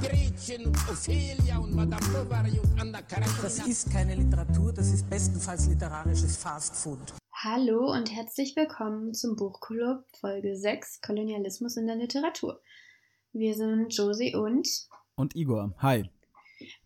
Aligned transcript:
Gretchen 0.00 0.66
und 0.66 0.76
Ophelia 0.90 1.58
und 1.58 1.74
Madame 1.74 2.06
Bovary 2.12 2.58
und 2.58 2.80
Anna 2.80 3.00
Karenina. 3.02 3.42
Das 3.42 3.66
ist 3.66 3.90
keine 3.90 4.14
Literatur, 4.14 4.72
das 4.72 4.92
ist 4.92 5.08
bestenfalls 5.08 5.68
literarisches 5.68 6.36
Fastfood. 6.36 6.98
Hallo 7.32 7.92
und 7.92 8.14
herzlich 8.14 8.54
willkommen 8.56 9.14
zum 9.14 9.36
Buchclub 9.36 10.04
Folge 10.20 10.56
6 10.56 11.00
Kolonialismus 11.00 11.76
in 11.76 11.86
der 11.86 11.96
Literatur. 11.96 12.60
Wir 13.32 13.54
sind 13.54 13.94
Josie 13.96 14.34
und 14.34 14.68
Und 15.16 15.34
Igor, 15.34 15.74
hi. 15.78 16.10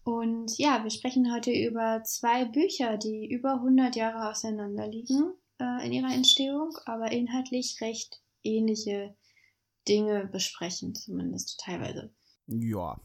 und 0.05 0.57
ja, 0.59 0.83
wir 0.85 0.91
sprechen 0.91 1.33
heute 1.33 1.53
über 1.53 2.03
zwei 2.05 2.45
Bücher, 2.45 2.97
die 2.97 3.29
über 3.31 3.55
100 3.55 3.97
Jahre 3.97 4.31
auseinander 4.31 4.87
liegen 4.87 5.33
äh, 5.61 5.87
in 5.87 5.93
ihrer 5.93 6.13
Entstehung, 6.13 6.71
aber 6.87 7.11
inhaltlich 7.11 7.79
recht 7.81 8.21
ähnliche 8.43 9.15
Dinge 9.89 10.27
besprechen, 10.31 10.95
zumindest 10.95 11.59
teilweise. 11.61 12.13
Ja. 12.51 13.01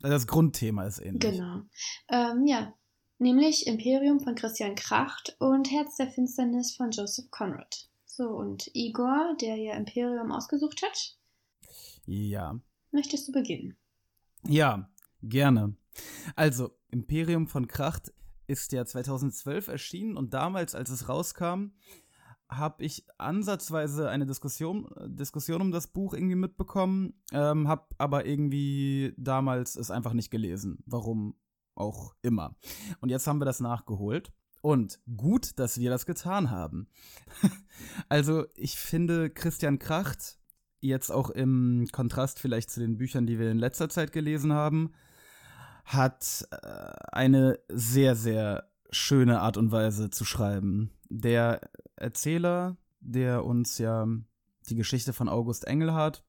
Das 0.00 0.26
Grundthema 0.26 0.84
ist 0.84 0.98
ähnlich. 1.00 1.20
Genau. 1.20 1.62
Ähm, 2.08 2.46
ja, 2.46 2.74
nämlich 3.18 3.66
Imperium 3.66 4.20
von 4.20 4.34
Christian 4.34 4.74
Kracht 4.74 5.36
und 5.38 5.70
Herz 5.70 5.96
der 5.96 6.10
Finsternis 6.10 6.76
von 6.76 6.90
Joseph 6.90 7.30
Conrad. 7.30 7.88
So, 8.04 8.28
und 8.28 8.70
Igor, 8.74 9.36
der 9.40 9.56
ja 9.56 9.74
Imperium 9.74 10.32
ausgesucht 10.32 10.82
hat, 10.82 11.16
Ja. 12.06 12.58
möchtest 12.92 13.28
du 13.28 13.32
beginnen? 13.32 13.76
Ja, 14.46 14.88
gerne. 15.22 15.74
Also, 16.34 16.70
Imperium 16.90 17.46
von 17.48 17.66
Kracht 17.66 18.12
ist 18.46 18.72
ja 18.72 18.84
2012 18.84 19.68
erschienen 19.68 20.16
und 20.16 20.34
damals, 20.34 20.74
als 20.74 20.90
es 20.90 21.08
rauskam, 21.08 21.72
habe 22.48 22.84
ich 22.84 23.04
ansatzweise 23.18 24.08
eine 24.08 24.26
Diskussion, 24.26 24.88
Diskussion 25.06 25.60
um 25.60 25.72
das 25.72 25.88
Buch 25.88 26.14
irgendwie 26.14 26.36
mitbekommen, 26.36 27.14
ähm, 27.32 27.68
habe 27.68 27.86
aber 27.98 28.26
irgendwie 28.26 29.14
damals 29.16 29.76
es 29.76 29.90
einfach 29.90 30.12
nicht 30.12 30.30
gelesen. 30.30 30.78
Warum 30.86 31.34
auch 31.74 32.14
immer. 32.22 32.56
Und 33.00 33.10
jetzt 33.10 33.26
haben 33.26 33.40
wir 33.40 33.44
das 33.44 33.60
nachgeholt. 33.60 34.32
Und 34.62 34.98
gut, 35.16 35.58
dass 35.58 35.78
wir 35.78 35.90
das 35.90 36.06
getan 36.06 36.50
haben. 36.50 36.88
also, 38.08 38.46
ich 38.54 38.76
finde 38.76 39.30
Christian 39.30 39.78
Kracht, 39.78 40.38
jetzt 40.80 41.10
auch 41.10 41.30
im 41.30 41.86
Kontrast 41.92 42.40
vielleicht 42.40 42.70
zu 42.70 42.80
den 42.80 42.96
Büchern, 42.96 43.26
die 43.26 43.38
wir 43.38 43.50
in 43.50 43.58
letzter 43.58 43.88
Zeit 43.88 44.12
gelesen 44.12 44.52
haben, 44.52 44.92
hat 45.84 46.46
äh, 46.50 46.92
eine 47.12 47.58
sehr, 47.68 48.16
sehr 48.16 48.68
schöne 48.90 49.40
Art 49.40 49.56
und 49.56 49.72
Weise 49.72 50.10
zu 50.10 50.24
schreiben. 50.24 50.90
Der 51.08 51.60
Erzähler, 51.96 52.76
der 53.00 53.44
uns 53.44 53.78
ja 53.78 54.06
die 54.68 54.74
Geschichte 54.74 55.12
von 55.12 55.28
August 55.28 55.66
Engelhardt, 55.66 56.24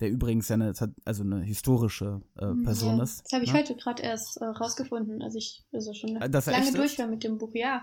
der 0.00 0.10
übrigens 0.10 0.48
ja 0.48 0.54
eine, 0.54 0.74
also 1.04 1.22
eine 1.22 1.40
historische 1.42 2.22
äh, 2.36 2.52
Person 2.64 2.96
ja, 2.98 3.02
ist. 3.04 3.24
Das 3.24 3.32
habe 3.32 3.44
ich 3.44 3.52
ne? 3.52 3.60
heute 3.60 3.76
gerade 3.76 4.02
erst 4.02 4.36
äh, 4.38 4.44
rausgefunden, 4.44 5.22
als 5.22 5.34
ich 5.34 5.64
also 5.72 5.94
schon 5.94 6.16
er 6.16 6.28
lange 6.28 6.72
durch 6.72 6.98
war 6.98 7.06
mit 7.06 7.24
dem 7.24 7.38
Buch, 7.38 7.54
ja. 7.54 7.82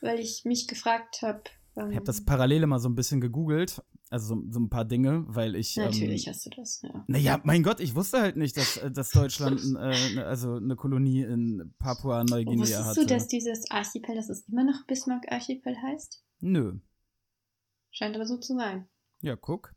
Weil 0.00 0.20
ich 0.20 0.44
mich 0.44 0.68
gefragt 0.68 1.22
habe. 1.22 1.42
Ähm, 1.76 1.90
Ich 1.90 1.96
habe 1.96 2.06
das 2.06 2.24
parallel 2.24 2.66
mal 2.66 2.78
so 2.78 2.88
ein 2.88 2.94
bisschen 2.94 3.20
gegoogelt, 3.20 3.82
also 4.10 4.34
so, 4.36 4.42
so 4.50 4.60
ein 4.60 4.68
paar 4.68 4.84
Dinge, 4.84 5.24
weil 5.26 5.56
ich. 5.56 5.76
Natürlich 5.76 6.26
Ähm, 6.26 6.32
hast 6.32 6.46
du 6.46 6.50
das, 6.50 6.82
ja. 6.82 7.04
naja, 7.08 7.40
mein 7.42 7.62
Gott, 7.62 7.80
ich 7.80 7.94
wusste 7.94 8.20
halt 8.20 8.36
nicht, 8.36 8.56
dass, 8.56 8.76
äh, 8.76 8.90
dass 8.90 9.10
Deutschland 9.10 9.60
äh, 9.80 10.14
ne- 10.14 10.24
also 10.24 10.54
eine 10.54 10.76
Kolonie 10.76 11.22
in 11.22 11.74
Papua-Neuguinea 11.78 12.60
Wusstest 12.60 12.84
hatte. 12.84 13.00
du, 13.00 13.06
dass 13.06 13.26
dieses 13.26 13.70
Archipel, 13.70 14.14
dass 14.14 14.28
es 14.28 14.46
immer 14.48 14.64
noch 14.64 14.86
Bismarck-Archipel 14.86 15.74
heißt? 15.82 16.22
Nö. 16.40 16.78
Scheint 17.90 18.14
aber 18.16 18.26
so 18.26 18.36
zu 18.38 18.54
sein. 18.56 18.88
Ja, 19.20 19.36
guck. 19.36 19.74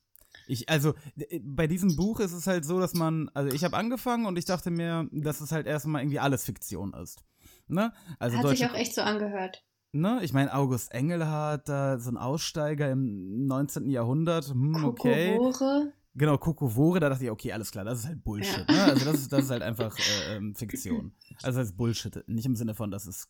Ich, 0.48 0.70
also, 0.70 0.94
d- 1.16 1.42
bei 1.44 1.68
diesem 1.68 1.96
Buch 1.96 2.20
ist 2.20 2.32
es 2.34 2.48
halt 2.48 2.64
so, 2.66 2.80
dass 2.80 2.94
man, 2.94 3.30
also 3.34 3.54
ich 3.54 3.64
habe 3.64 3.76
angefangen 3.76 4.26
und 4.26 4.38
ich 4.38 4.46
dachte 4.46 4.72
mir, 4.72 5.08
dass 5.12 5.42
es 5.42 5.52
halt 5.52 5.68
erstmal 5.68 6.02
irgendwie 6.04 6.20
alles 6.20 6.46
Fiktion 6.46 6.94
ist. 6.94 7.24
Ne? 7.68 7.92
Also 8.20 8.38
Hat 8.38 8.48
sich 8.50 8.66
auch 8.66 8.74
echt 8.74 8.94
so 8.96 9.02
angehört. 9.02 9.64
ne? 9.92 10.20
Ich 10.24 10.32
meine, 10.34 10.54
August 10.54 10.92
Engelhardt, 10.94 11.68
da 11.68 12.00
so 12.00 12.12
ein 12.12 12.18
Aussteiger 12.18 12.90
im 12.92 13.46
19. 13.48 13.90
Jahrhundert, 13.90 14.46
hm, 14.50 14.86
okay. 14.86 15.36
Kokowore. 15.38 15.94
Genau, 16.14 16.38
Kokowore, 16.38 17.00
da 17.00 17.10
dachte 17.10 17.24
ich, 17.24 17.30
okay, 17.32 17.54
alles 17.54 17.72
klar, 17.72 17.86
das 17.86 18.00
ist 18.00 18.08
halt 18.08 18.24
Bullshit. 18.24 18.68
Ne? 18.70 18.84
Also 18.84 19.06
das 19.06 19.16
ist, 19.22 19.32
das 19.32 19.46
ist 19.46 19.50
halt 19.50 19.62
einfach 19.64 19.98
äh, 19.98 20.36
ähm, 20.36 20.54
Fiktion. 20.56 21.14
Also 21.42 21.60
das 21.60 21.70
ist 21.70 21.78
Bullshit. 21.78 22.24
Nicht 22.28 22.46
im 22.46 22.56
Sinne 22.56 22.74
von, 22.76 22.92
dass 22.92 23.06
es 23.06 23.30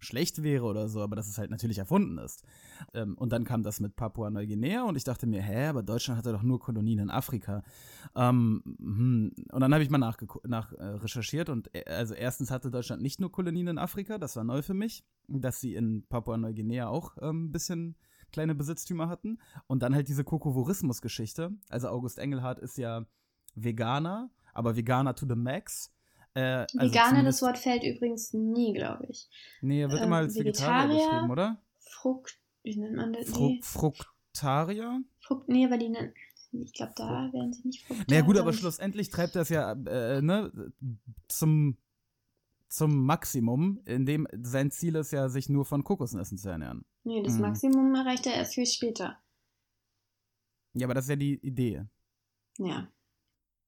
schlecht 0.00 0.42
wäre 0.42 0.64
oder 0.64 0.88
so, 0.88 1.02
aber 1.02 1.16
dass 1.16 1.28
es 1.28 1.38
halt 1.38 1.50
natürlich 1.50 1.78
erfunden 1.78 2.18
ist. 2.18 2.44
Ähm, 2.94 3.16
und 3.16 3.32
dann 3.32 3.44
kam 3.44 3.62
das 3.62 3.80
mit 3.80 3.96
Papua-Neuguinea 3.96 4.82
und 4.82 4.96
ich 4.96 5.04
dachte 5.04 5.26
mir, 5.26 5.42
hä, 5.42 5.66
aber 5.66 5.82
Deutschland 5.82 6.18
hatte 6.18 6.32
doch 6.32 6.42
nur 6.42 6.58
Kolonien 6.58 6.98
in 6.98 7.10
Afrika. 7.10 7.62
Ähm, 8.14 8.62
hm. 8.78 9.32
Und 9.52 9.60
dann 9.60 9.72
habe 9.72 9.82
ich 9.82 9.90
mal 9.90 9.98
nach, 9.98 10.72
äh, 10.72 10.84
recherchiert 10.84 11.48
und 11.48 11.74
äh, 11.74 11.84
also 11.86 12.14
erstens 12.14 12.50
hatte 12.50 12.70
Deutschland 12.70 13.02
nicht 13.02 13.20
nur 13.20 13.30
Kolonien 13.30 13.68
in 13.68 13.78
Afrika, 13.78 14.18
das 14.18 14.36
war 14.36 14.44
neu 14.44 14.62
für 14.62 14.74
mich, 14.74 15.04
dass 15.28 15.60
sie 15.60 15.74
in 15.74 16.06
Papua-Neuguinea 16.08 16.88
auch 16.88 17.16
ähm, 17.20 17.46
ein 17.46 17.52
bisschen 17.52 17.96
kleine 18.32 18.54
Besitztümer 18.54 19.08
hatten. 19.08 19.38
Und 19.66 19.82
dann 19.82 19.94
halt 19.94 20.08
diese 20.08 20.24
Kokovorismus-Geschichte. 20.24 21.52
Also 21.68 21.88
August 21.88 22.18
Engelhardt 22.18 22.58
ist 22.58 22.78
ja 22.78 23.06
Veganer, 23.54 24.30
aber 24.54 24.76
Veganer 24.76 25.14
to 25.14 25.26
the 25.28 25.36
max. 25.36 25.92
Äh, 26.34 26.66
also 26.76 26.94
Veganer, 26.94 27.24
das 27.24 27.42
Wort 27.42 27.58
fällt 27.58 27.82
übrigens 27.82 28.32
nie, 28.32 28.72
glaube 28.72 29.06
ich. 29.08 29.28
Nee, 29.62 29.82
er 29.82 29.90
wird 29.90 30.00
ähm, 30.00 30.06
immer 30.06 30.16
als 30.16 30.34
Vegetarier 30.36 30.88
Vegetarier. 30.88 31.10
beschrieben, 31.10 31.30
oder? 31.30 31.62
Frucht, 31.80 32.38
wie 32.62 32.76
nennt 32.76 32.96
man 32.96 33.12
das? 33.12 33.28
Fru 33.28 33.48
Nee, 33.48 33.60
Fruktarier? 33.62 35.02
Frucht, 35.20 35.48
nee, 35.48 35.64
aber 35.66 35.76
die 35.78 35.88
nennen, 35.88 36.14
ich 36.52 36.72
glaube, 36.72 36.92
da 36.96 37.30
werden 37.32 37.52
sie 37.52 37.66
nicht 37.66 37.84
Frucht. 37.84 38.04
Na 38.08 38.16
ja, 38.16 38.22
gut, 38.22 38.38
aber 38.38 38.52
schlussendlich 38.52 39.10
treibt 39.10 39.34
das 39.34 39.48
ja 39.48 39.72
äh, 39.72 40.22
ne, 40.22 40.72
zum, 41.28 41.76
zum 42.68 43.04
Maximum, 43.04 43.80
indem 43.84 44.28
sein 44.32 44.70
Ziel 44.70 44.94
ist 44.96 45.10
ja, 45.10 45.28
sich 45.28 45.48
nur 45.48 45.64
von 45.64 45.82
Kokosnüssen 45.82 46.38
zu 46.38 46.48
ernähren. 46.48 46.84
Nee, 47.02 47.22
das 47.22 47.34
Mhm. 47.34 47.40
Maximum 47.40 47.94
erreicht 47.94 48.26
er 48.26 48.34
erst 48.34 48.54
viel 48.54 48.66
später. 48.66 49.18
Ja, 50.74 50.86
aber 50.86 50.94
das 50.94 51.06
ist 51.06 51.10
ja 51.10 51.16
die 51.16 51.34
Idee. 51.44 51.84
Ja. 52.58 52.86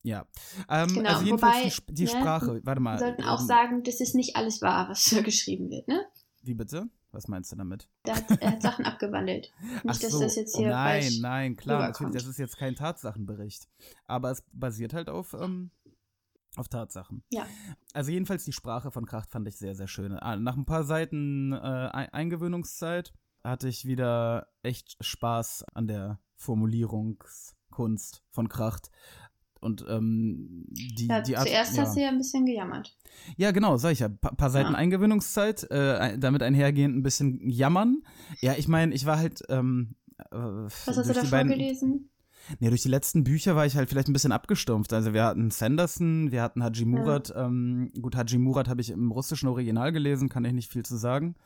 Ja. 0.04 0.26
Ähm, 0.68 0.88
Genau, 0.94 1.10
also 1.10 1.30
wobei, 1.30 1.62
die, 1.64 1.68
Sp- 1.70 1.92
ne, 1.96 2.08
Sprache, 2.08 2.60
warte 2.64 2.80
mal. 2.80 2.94
Wir 2.94 3.06
sollten 3.06 3.22
auch 3.24 3.40
ähm, 3.40 3.46
sagen, 3.46 3.82
das 3.84 4.00
ist 4.00 4.14
nicht 4.14 4.36
alles 4.36 4.60
wahr, 4.62 4.88
was 4.88 5.04
da 5.10 5.20
geschrieben 5.22 5.70
wird, 5.70 5.86
ne? 5.88 6.04
Wie 6.42 6.54
bitte? 6.54 6.88
Was 7.12 7.28
meinst 7.28 7.52
du 7.52 7.56
damit? 7.56 7.88
Da 8.04 8.16
hat, 8.16 8.30
er 8.40 8.52
hat 8.52 8.62
Sachen 8.62 8.84
abgewandelt. 8.86 9.52
Nicht, 9.60 9.82
Ach 9.86 9.98
dass 9.98 10.10
so. 10.12 10.20
das 10.20 10.34
jetzt 10.34 10.56
hier 10.56 10.70
nein, 10.70 11.02
falsch 11.02 11.18
nein, 11.20 11.56
klar, 11.56 11.88
natürlich, 11.88 12.14
das 12.14 12.26
ist 12.26 12.38
jetzt 12.38 12.56
kein 12.56 12.74
Tatsachenbericht. 12.74 13.68
Aber 14.06 14.30
es 14.30 14.42
basiert 14.52 14.92
halt 14.94 15.08
auf, 15.10 15.34
ähm, 15.34 15.70
auf 16.56 16.68
Tatsachen. 16.68 17.22
Ja. 17.30 17.46
Also 17.92 18.10
jedenfalls 18.10 18.44
die 18.44 18.52
Sprache 18.52 18.90
von 18.90 19.04
Kracht 19.06 19.30
fand 19.30 19.46
ich 19.46 19.56
sehr, 19.56 19.74
sehr 19.74 19.88
schön. 19.88 20.14
Ah, 20.18 20.36
Nach 20.36 20.56
ein 20.56 20.64
paar 20.64 20.84
Seiten 20.84 21.52
äh, 21.52 21.56
Ein- 21.56 22.08
Eingewöhnungszeit 22.12 23.12
hatte 23.44 23.68
ich 23.68 23.84
wieder 23.84 24.48
echt 24.62 24.96
Spaß 25.00 25.64
an 25.74 25.86
der 25.86 26.18
Formulierungskunst 26.36 28.22
von 28.30 28.48
Kracht. 28.48 28.90
Und 29.62 29.84
ähm, 29.88 30.66
die, 30.70 31.06
Ja, 31.06 31.20
die 31.20 31.36
Art, 31.36 31.48
zuerst 31.48 31.76
ja. 31.76 31.82
hast 31.82 31.96
du 31.96 32.00
ja 32.02 32.08
ein 32.08 32.18
bisschen 32.18 32.44
gejammert. 32.44 32.96
Ja, 33.36 33.52
genau, 33.52 33.76
sag 33.76 33.92
ich 33.92 34.00
ja. 34.00 34.08
Pa 34.08 34.32
paar 34.32 34.50
Seiten 34.50 34.72
Ja. 34.72 34.78
Eingewöhnungszeit, 34.78 35.70
äh, 35.70 36.18
damit 36.18 36.42
einhergehend 36.42 36.96
ein 36.96 37.02
bisschen 37.02 37.48
jammern. 37.48 38.02
Ja, 38.40 38.54
ich 38.54 38.68
meine, 38.68 38.94
ich 38.94 39.06
war 39.06 39.18
halt. 39.18 39.42
Ähm, 39.48 39.94
äh, 40.18 40.36
Was 40.36 40.86
hast 40.86 41.08
du 41.08 41.14
da 41.14 41.24
vorgelesen? 41.24 42.10
Nee, 42.58 42.70
durch 42.70 42.82
die 42.82 42.88
letzten 42.88 43.22
Bücher 43.22 43.54
war 43.54 43.66
ich 43.66 43.76
halt 43.76 43.88
vielleicht 43.88 44.08
ein 44.08 44.12
bisschen 44.12 44.32
abgestumpft. 44.32 44.92
Also 44.92 45.14
wir 45.14 45.22
hatten 45.22 45.50
Sanderson, 45.50 46.32
wir 46.32 46.42
hatten 46.42 46.62
Haji 46.64 46.84
Murat. 46.84 47.32
Ähm, 47.36 47.92
gut, 48.00 48.16
Haji 48.16 48.38
Murat 48.38 48.68
habe 48.68 48.80
ich 48.80 48.90
im 48.90 49.12
russischen 49.12 49.48
Original 49.48 49.92
gelesen, 49.92 50.28
kann 50.28 50.44
ich 50.44 50.52
nicht 50.52 50.72
viel 50.72 50.84
zu 50.84 50.96
sagen. 50.96 51.36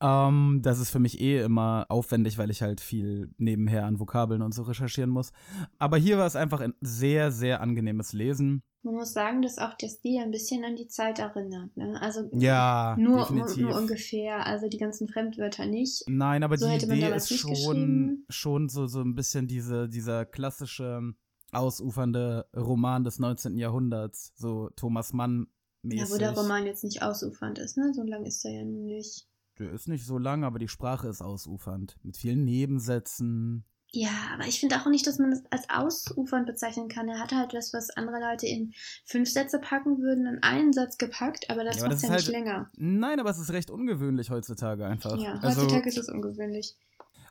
Ähm, 0.00 0.60
das 0.62 0.80
ist 0.80 0.90
für 0.90 0.98
mich 0.98 1.20
eh 1.20 1.42
immer 1.42 1.86
aufwendig, 1.88 2.38
weil 2.38 2.50
ich 2.50 2.62
halt 2.62 2.80
viel 2.80 3.30
nebenher 3.38 3.84
an 3.84 4.00
Vokabeln 4.00 4.42
und 4.42 4.54
so 4.54 4.62
recherchieren 4.62 5.10
muss. 5.10 5.32
Aber 5.78 5.96
hier 5.96 6.18
war 6.18 6.26
es 6.26 6.36
einfach 6.36 6.60
ein 6.60 6.74
sehr, 6.80 7.30
sehr 7.32 7.60
angenehmes 7.60 8.12
Lesen. 8.12 8.62
Man 8.82 8.94
muss 8.94 9.12
sagen, 9.12 9.42
dass 9.42 9.58
auch 9.58 9.74
der 9.74 9.88
Stil 9.88 10.22
ein 10.22 10.30
bisschen 10.30 10.64
an 10.64 10.74
die 10.74 10.88
Zeit 10.88 11.18
erinnert. 11.18 11.76
Ne? 11.76 12.00
Also 12.00 12.30
Ja, 12.32 12.96
nur, 12.98 13.30
nur 13.30 13.76
ungefähr, 13.76 14.46
also 14.46 14.68
die 14.68 14.78
ganzen 14.78 15.06
Fremdwörter 15.06 15.66
nicht. 15.66 16.04
Nein, 16.08 16.42
aber 16.42 16.56
So 16.56 16.66
die 16.66 16.76
Idee 16.86 17.14
ist 17.14 17.36
schon, 17.36 18.24
schon 18.30 18.70
so, 18.70 18.86
so 18.86 19.02
ein 19.02 19.14
bisschen 19.14 19.48
diese, 19.48 19.86
dieser 19.86 20.24
klassische 20.24 21.12
ausufernde 21.52 22.46
Roman 22.56 23.04
des 23.04 23.18
19. 23.18 23.58
Jahrhunderts, 23.58 24.32
so 24.36 24.70
Thomas 24.76 25.12
Mann 25.12 25.48
mäßig. 25.82 26.08
Ja, 26.08 26.14
wo 26.14 26.18
der 26.18 26.32
Roman 26.32 26.64
jetzt 26.64 26.84
nicht 26.84 27.02
ausufernd 27.02 27.58
ist, 27.58 27.76
ne? 27.76 27.92
So 27.92 28.02
lang 28.02 28.24
ist 28.24 28.44
er 28.44 28.52
ja 28.52 28.64
nicht. 28.64 29.26
Der 29.60 29.70
ist 29.72 29.86
nicht 29.88 30.04
so 30.06 30.18
lang, 30.18 30.42
aber 30.42 30.58
die 30.58 30.68
Sprache 30.68 31.06
ist 31.08 31.20
ausufernd. 31.22 31.96
Mit 32.02 32.16
vielen 32.16 32.44
Nebensätzen. 32.44 33.64
Ja, 33.92 34.10
aber 34.34 34.46
ich 34.46 34.60
finde 34.60 34.76
auch 34.80 34.86
nicht, 34.86 35.06
dass 35.06 35.18
man 35.18 35.30
das 35.32 35.42
als 35.50 35.68
ausufernd 35.68 36.46
bezeichnen 36.46 36.88
kann. 36.88 37.08
Er 37.08 37.18
hat 37.18 37.32
halt 37.32 37.52
das, 37.52 37.72
was 37.74 37.90
andere 37.90 38.20
Leute 38.20 38.46
in 38.46 38.72
fünf 39.04 39.28
Sätze 39.28 39.58
packen 39.58 39.98
würden, 39.98 40.26
in 40.26 40.42
einen 40.42 40.72
Satz 40.72 40.96
gepackt, 40.96 41.50
aber 41.50 41.64
das 41.64 41.76
Ja, 41.78 41.82
macht 41.82 41.92
das 41.94 42.02
ja 42.02 42.08
ist 42.08 42.14
nicht 42.26 42.34
halt- 42.36 42.44
länger. 42.46 42.70
Nein, 42.76 43.18
aber 43.20 43.30
es 43.30 43.38
ist 43.38 43.52
recht 43.52 43.68
ungewöhnlich 43.70 44.30
heutzutage 44.30 44.86
einfach. 44.86 45.18
Ja, 45.18 45.34
also, 45.40 45.62
heutzutage 45.62 45.88
ist 45.88 45.98
es 45.98 46.08
ungewöhnlich. 46.08 46.76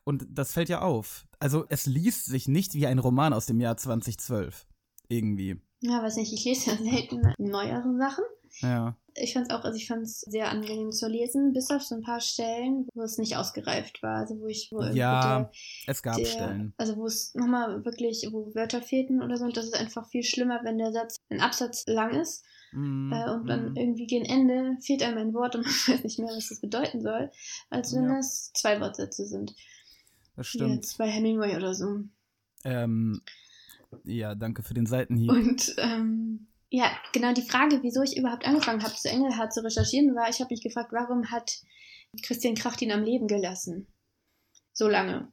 und 0.03 0.27
das 0.29 0.51
fällt 0.51 0.69
ja 0.69 0.81
auf. 0.81 1.25
Also 1.39 1.65
es 1.69 1.85
liest 1.85 2.25
sich 2.25 2.47
nicht 2.47 2.73
wie 2.73 2.87
ein 2.87 2.99
Roman 2.99 3.31
aus 3.33 3.45
dem 3.45 3.59
Jahr 3.61 3.77
2012. 3.77 4.67
Irgendwie. 5.07 5.61
Ja, 5.79 6.03
weiß 6.03 6.17
nicht, 6.17 6.33
ich 6.33 6.43
lese 6.43 6.71
ja 6.71 6.77
selten 6.77 7.21
neuere 7.37 7.95
Sachen. 7.97 8.23
Ja. 8.59 8.97
Ich 9.21 9.33
fand 9.33 9.49
es 9.51 9.55
auch, 9.55 9.63
also 9.63 9.75
ich 9.75 9.87
fand 9.87 10.03
es 10.03 10.21
sehr 10.21 10.49
angenehm 10.49 10.91
zu 10.91 11.07
lesen, 11.07 11.53
bis 11.53 11.69
auf 11.71 11.83
so 11.83 11.95
ein 11.95 12.01
paar 12.01 12.21
Stellen, 12.21 12.87
wo 12.93 13.03
es 13.03 13.17
nicht 13.17 13.37
ausgereift 13.37 14.01
war. 14.01 14.17
Also 14.17 14.39
wo 14.39 14.47
ich, 14.47 14.69
wo 14.71 14.81
Ja, 14.81 15.39
der, 15.39 15.51
es 15.87 16.01
gab 16.03 16.17
der, 16.17 16.25
Stellen. 16.25 16.73
Also 16.77 16.97
wo 16.97 17.05
es 17.05 17.33
nochmal 17.35 17.83
wirklich, 17.85 18.27
wo 18.31 18.53
Wörter 18.55 18.81
fehlten 18.81 19.21
oder 19.21 19.37
so. 19.37 19.45
Und 19.45 19.57
das 19.57 19.65
ist 19.65 19.75
einfach 19.75 20.07
viel 20.09 20.23
schlimmer, 20.23 20.61
wenn 20.63 20.77
der 20.77 20.91
Satz, 20.91 21.17
ein 21.29 21.41
Absatz 21.41 21.85
lang 21.87 22.19
ist 22.19 22.43
Mhm, 22.71 23.11
äh, 23.11 23.29
und 23.31 23.47
dann 23.47 23.69
mhm. 23.71 23.75
irgendwie 23.75 24.07
gegen 24.07 24.25
Ende 24.25 24.77
fehlt 24.81 25.01
einem 25.01 25.17
ein 25.17 25.33
Wort 25.33 25.55
und 25.55 25.63
man 25.87 25.95
weiß 25.97 26.03
nicht 26.03 26.19
mehr, 26.19 26.29
was 26.29 26.49
das 26.49 26.61
bedeuten 26.61 27.01
soll, 27.01 27.31
als 27.69 27.93
wenn 27.95 28.03
Ja. 28.05 28.19
es 28.19 28.51
zwei 28.53 28.79
Wortsätze 28.79 29.25
sind. 29.25 29.55
Das 30.35 30.47
stimmt. 30.47 30.75
jetzt 30.75 30.97
bei 30.97 31.07
Hemingway 31.07 31.55
oder 31.55 31.73
so. 31.73 32.03
Ähm, 32.63 33.21
ja, 34.03 34.35
danke 34.35 34.63
für 34.63 34.73
den 34.73 34.85
Seitenhieb. 34.85 35.31
Und 35.31 35.75
ähm, 35.77 36.47
ja, 36.69 36.91
genau 37.13 37.33
die 37.33 37.47
Frage, 37.47 37.81
wieso 37.81 38.03
ich 38.03 38.17
überhaupt 38.17 38.45
angefangen 38.45 38.83
habe, 38.83 38.93
zu 38.93 39.09
Engelhardt 39.09 39.53
zu 39.53 39.63
recherchieren, 39.63 40.15
war, 40.15 40.29
ich 40.29 40.39
habe 40.39 40.53
mich 40.53 40.61
gefragt, 40.61 40.91
warum 40.91 41.31
hat 41.31 41.61
Christian 42.21 42.55
Kracht 42.55 42.81
ihn 42.81 42.91
am 42.91 43.03
Leben 43.03 43.27
gelassen? 43.27 43.87
So 44.73 44.87
lange. 44.87 45.31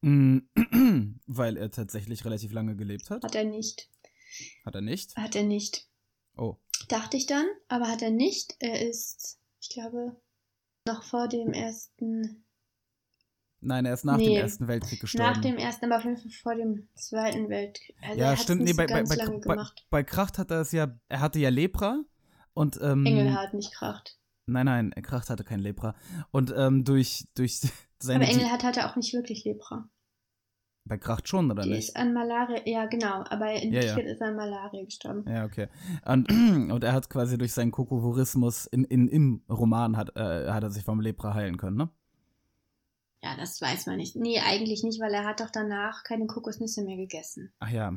Mm, 0.00 0.38
Weil 1.26 1.56
er 1.56 1.70
tatsächlich 1.70 2.24
relativ 2.24 2.52
lange 2.52 2.76
gelebt 2.76 3.10
hat. 3.10 3.24
Hat 3.24 3.34
er 3.34 3.44
nicht. 3.44 3.88
Hat 4.64 4.74
er 4.74 4.80
nicht? 4.80 5.16
Hat 5.16 5.36
er 5.36 5.44
nicht. 5.44 5.86
Oh. 6.36 6.56
Dachte 6.88 7.16
ich 7.16 7.26
dann, 7.26 7.46
aber 7.68 7.88
hat 7.88 8.02
er 8.02 8.10
nicht. 8.10 8.56
Er 8.58 8.86
ist, 8.88 9.38
ich 9.60 9.68
glaube, 9.68 10.16
noch 10.86 11.04
vor 11.04 11.28
dem 11.28 11.52
ersten, 11.52 12.44
Nein, 13.64 13.84
er 13.86 13.94
ist 13.94 14.04
nach 14.04 14.16
Nee, 14.16 14.26
dem 14.34 14.42
Ersten 14.42 14.68
Weltkrieg 14.68 15.00
gestorben. 15.00 15.30
nach 15.32 15.40
dem 15.40 15.56
ersten, 15.56 15.84
aber 15.86 15.96
auf 15.98 16.04
jeden 16.04 16.16
Fall 16.16 16.30
vor 16.42 16.54
dem 16.56 16.88
Zweiten 16.94 17.48
Weltkrieg. 17.48 17.96
Also 18.02 18.20
ja, 18.20 18.36
stimmt. 18.36 18.62
Nee, 18.62 18.72
so 18.72 18.76
bei, 18.76 18.86
bei, 18.86 19.02
bei, 19.04 19.16
bei, 19.16 19.38
gemacht. 19.38 19.86
bei 19.90 20.02
Kracht 20.02 20.38
hat 20.38 20.50
er 20.50 20.60
es 20.62 20.72
ja, 20.72 20.88
er 21.08 21.20
hatte 21.20 21.38
ja 21.38 21.48
Lepra 21.48 22.00
und 22.54 22.78
ähm, 22.82 23.06
Engelhardt, 23.06 23.54
nicht 23.54 23.72
Kracht. 23.72 24.18
Nein, 24.46 24.66
nein, 24.66 24.90
Kracht 25.02 25.30
hatte 25.30 25.44
kein 25.44 25.60
Lepra. 25.60 25.94
Und 26.32 26.52
ähm, 26.56 26.84
durch, 26.84 27.28
durch 27.36 27.60
seine. 28.00 28.24
Aber 28.24 28.32
Engelhardt 28.34 28.64
hatte 28.64 28.86
auch 28.90 28.96
nicht 28.96 29.14
wirklich 29.14 29.44
Lepra. 29.44 29.88
bei 30.84 30.98
Kracht 30.98 31.28
schon, 31.28 31.48
oder 31.50 31.62
Die 31.62 31.68
nicht? 31.70 31.90
ist 31.90 31.96
an 31.96 32.12
Malaria, 32.12 32.60
ja 32.66 32.86
genau, 32.86 33.22
aber 33.30 33.52
in 33.52 33.72
Ja, 33.72 33.80
ja. 33.82 33.96
Ist 33.96 34.20
er 34.20 34.26
an 34.28 34.34
Malaria 34.36 34.84
gestorben. 34.84 35.24
Ja, 35.28 35.44
okay. 35.44 35.68
Und, 36.04 36.28
und 36.72 36.82
er 36.82 36.92
hat 36.92 37.08
quasi 37.08 37.38
durch 37.38 37.52
seinen 37.52 37.70
Kokovorismus 37.70 38.66
in, 38.66 38.82
in, 38.84 39.06
im 39.06 39.44
Roman 39.48 39.96
hat, 39.96 40.16
äh, 40.16 40.50
hat 40.50 40.64
er 40.64 40.70
sich 40.70 40.82
vom 40.82 41.00
Lepra 41.00 41.34
heilen 41.34 41.56
können, 41.58 41.76
ne? 41.76 41.88
Ja, 43.22 43.36
das 43.36 43.60
weiß 43.60 43.86
man 43.86 43.98
nicht. 43.98 44.16
Nee, 44.16 44.40
eigentlich 44.40 44.82
nicht, 44.82 45.00
weil 45.00 45.14
er 45.14 45.24
hat 45.24 45.40
doch 45.40 45.50
danach 45.50 46.02
keine 46.02 46.26
Kokosnüsse 46.26 46.82
mehr 46.82 46.96
gegessen. 46.96 47.52
Ach 47.60 47.70
ja. 47.70 47.94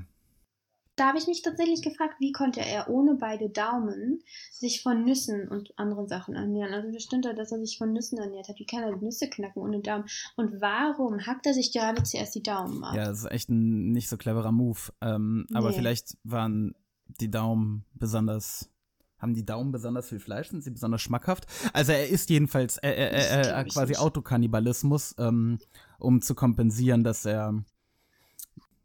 Da 0.98 1.08
habe 1.08 1.18
ich 1.18 1.28
mich 1.28 1.42
tatsächlich 1.42 1.82
gefragt, 1.82 2.16
wie 2.20 2.32
konnte 2.32 2.62
er 2.62 2.90
ohne 2.90 3.16
beide 3.16 3.50
Daumen 3.50 4.24
sich 4.52 4.82
von 4.82 5.04
Nüssen 5.04 5.50
und 5.50 5.78
anderen 5.78 6.08
Sachen 6.08 6.36
ernähren? 6.36 6.74
Also 6.74 7.20
da, 7.22 7.34
dass 7.34 7.52
er 7.52 7.60
sich 7.60 7.78
von 7.78 7.92
Nüssen 7.92 8.18
ernährt 8.18 8.48
hat. 8.48 8.60
Wie 8.60 8.66
kann 8.66 8.84
er 8.84 8.96
Nüsse 8.96 9.30
knacken 9.30 9.62
ohne 9.62 9.82
Daumen? 9.82 10.06
Und 10.38 10.62
warum 10.62 11.26
hackt 11.26 11.48
er 11.48 11.54
sich 11.54 11.74
gerade 11.74 12.02
zuerst 12.04 12.36
die 12.36 12.44
Daumen 12.44 12.82
ab? 12.84 12.96
Ja, 12.96 13.06
das 13.06 13.20
ist 13.20 13.32
echt 13.32 13.50
ein 13.50 13.92
nicht 13.92 14.08
so 14.08 14.16
cleverer 14.16 14.54
Move. 14.54 14.80
Ähm, 15.02 15.46
Aber 15.54 15.70
Nee. 15.70 15.76
vielleicht 15.76 16.18
waren 16.24 16.76
die 17.20 17.30
Daumen 17.30 17.84
besonders. 17.94 18.70
Haben 19.18 19.34
die 19.34 19.46
Daumen 19.46 19.72
besonders 19.72 20.10
viel 20.10 20.20
Fleisch? 20.20 20.50
Sind 20.50 20.64
sie 20.64 20.72
besonders 20.72 21.02
schmackhaft? 21.02 21.46
Also 21.74 21.94
er 21.94 22.08
ist 22.10 22.30
jedenfalls 22.30 22.78
äh, 22.80 22.90
äh, 22.92 23.62
äh, 23.62 23.64
quasi. 23.66 23.96
Autokannibalismus, 23.96 25.16
ähm, 25.18 25.60
um 26.00 26.22
zu 26.22 26.36
kompensieren, 26.36 27.04
dass 27.04 27.26
er. 27.26 27.64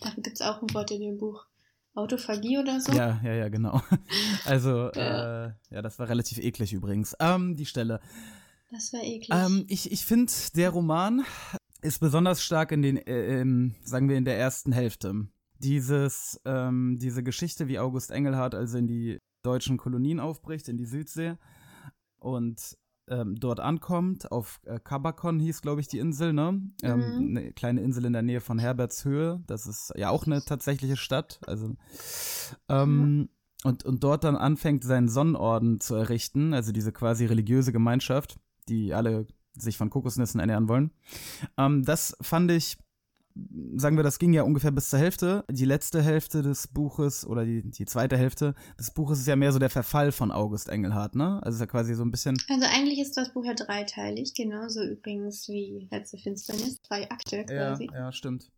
Dafür 0.01 0.23
gibt 0.23 0.41
es 0.41 0.43
auch 0.43 0.63
ein 0.63 0.73
Wort 0.73 0.91
in 0.93 1.01
dem 1.01 1.19
Buch. 1.19 1.45
Autophagie 1.95 2.59
oder 2.59 2.81
so? 2.81 2.93
Ja, 2.93 3.21
ja, 3.25 3.35
ja, 3.35 3.49
genau. 3.49 3.83
Also, 4.45 4.91
Ja. 4.95 5.47
äh, 5.47 5.53
ja, 5.71 5.83
das 5.83 5.99
war 5.99 6.09
relativ 6.09 6.39
eklig 6.39 6.73
übrigens. 6.73 7.17
Ähm, 7.19 7.57
die 7.57 7.67
Stelle. 7.67 8.01
Das 8.71 8.93
war 8.93 9.03
eklig. 9.03 9.31
Ähm, 9.33 9.65
ich 9.69 9.91
ich 9.91 10.05
finde, 10.07 10.33
der 10.55 10.71
Roman 10.71 11.25
ist 11.83 11.99
besonders 11.99 12.43
stark 12.45 12.71
in 12.71 12.83
den, 12.83 12.97
äh, 12.97 13.41
ähm, 13.41 13.75
sagen 13.83 14.09
wir, 14.09 14.17
in 14.17 14.25
der 14.25 14.39
ersten 14.39 14.71
Hälfte. 14.71 15.27
Dieses, 15.59 16.41
ähm, 16.45 16.99
diese 17.01 17.23
Geschichte, 17.25 17.67
wie 17.67 17.79
August 17.81 18.13
Engelhardt 18.13 18.55
also 18.55 18.79
in 18.79 18.87
die 18.87 19.19
deutschen 19.43 19.77
Kolonien 19.77 20.21
aufbricht, 20.21 20.69
in 20.69 20.77
die 20.77 20.87
Südsee 20.87 21.37
und 22.19 22.77
ähm, 23.09 23.35
dort 23.35 23.59
ankommt, 23.59 24.31
auf 24.31 24.61
äh, 24.65 24.79
Kabakon 24.79 25.41
hieß, 25.41 25.63
glaube 25.63 25.81
ich, 25.81 25.89
die 25.89 25.99
Insel, 25.99 26.33
ne? 26.33 26.61
Ähm, 26.83 27.01
Mhm. 27.01 27.37
Eine 27.37 27.53
kleine 27.53 27.81
Insel 27.81 28.05
in 28.05 28.13
der 28.13 28.23
Nähe 28.23 28.41
von 28.41 28.59
Herbertshöhe. 28.59 29.43
Das 29.47 29.67
ist 29.67 29.93
ja 29.97 30.11
auch 30.11 30.27
eine 30.27 30.45
tatsächliche 30.45 30.97
Stadt. 30.97 31.41
Also, 31.47 31.75
ähm, 32.69 33.29
und, 33.65 33.85
und 33.85 34.05
dort 34.05 34.25
dann 34.25 34.37
anfängt, 34.37 34.85
seinen 34.85 35.09
Sonnenorden 35.09 35.81
zu 35.81 35.97
errichten, 35.97 36.55
also 36.55 36.73
diese 36.73 36.93
quasi 36.93 37.27
religiöse 37.27 37.73
Gemeinschaft, 37.73 38.39
die 38.69 38.95
alle 38.95 39.27
sich 39.55 39.77
von 39.77 39.91
Kokosnüssen 39.91 40.39
ernähren 40.39 40.69
wollen. 40.69 40.93
Ähm, 41.57 41.83
das 41.83 42.17
fand 42.21 42.51
ich, 42.53 42.79
sagen 43.77 43.97
wir, 43.97 44.03
das 44.03 44.19
ging 44.19 44.33
ja 44.33 44.43
ungefähr 44.43 44.71
bis 44.71 44.91
zur 44.91 44.99
Hälfte. 44.99 45.45
Die 45.51 45.65
letzte 45.65 46.03
Hälfte 46.03 46.43
des 46.43 46.69
Buches 46.69 47.27
oder 47.27 47.45
die, 47.45 47.63
die 47.63 47.85
zweite 47.85 48.17
Hälfte 48.17 48.55
des 48.79 48.91
Buches 48.91 49.21
ist 49.21 49.27
ja 49.27 49.37
mehr 49.37 49.53
so 49.53 49.59
der 49.59 49.71
Verfall 49.71 50.13
von 50.13 50.31
August 50.31 50.69
Engelhardt, 50.69 51.15
ne? 51.15 51.41
Also 51.43 51.57
ist 51.57 51.61
ja 51.61 51.67
quasi 51.67 51.95
so 51.95 52.05
ein 52.05 52.11
bisschen. 52.11 52.37
Also 52.49 52.67
eigentlich 52.67 53.01
ist 53.01 53.17
das 53.17 53.33
Buch 53.33 53.45
ja 53.45 53.55
dreiteilig, 53.55 54.35
genauso 54.35 54.83
übrigens 54.83 55.49
wie 55.49 55.89
Letzte 55.91 56.19
Finsternis, 56.19 56.81
zwei 56.83 57.11
Akte 57.11 57.45
quasi. 57.45 57.89
ja, 57.93 58.13
stimmt. 58.13 58.51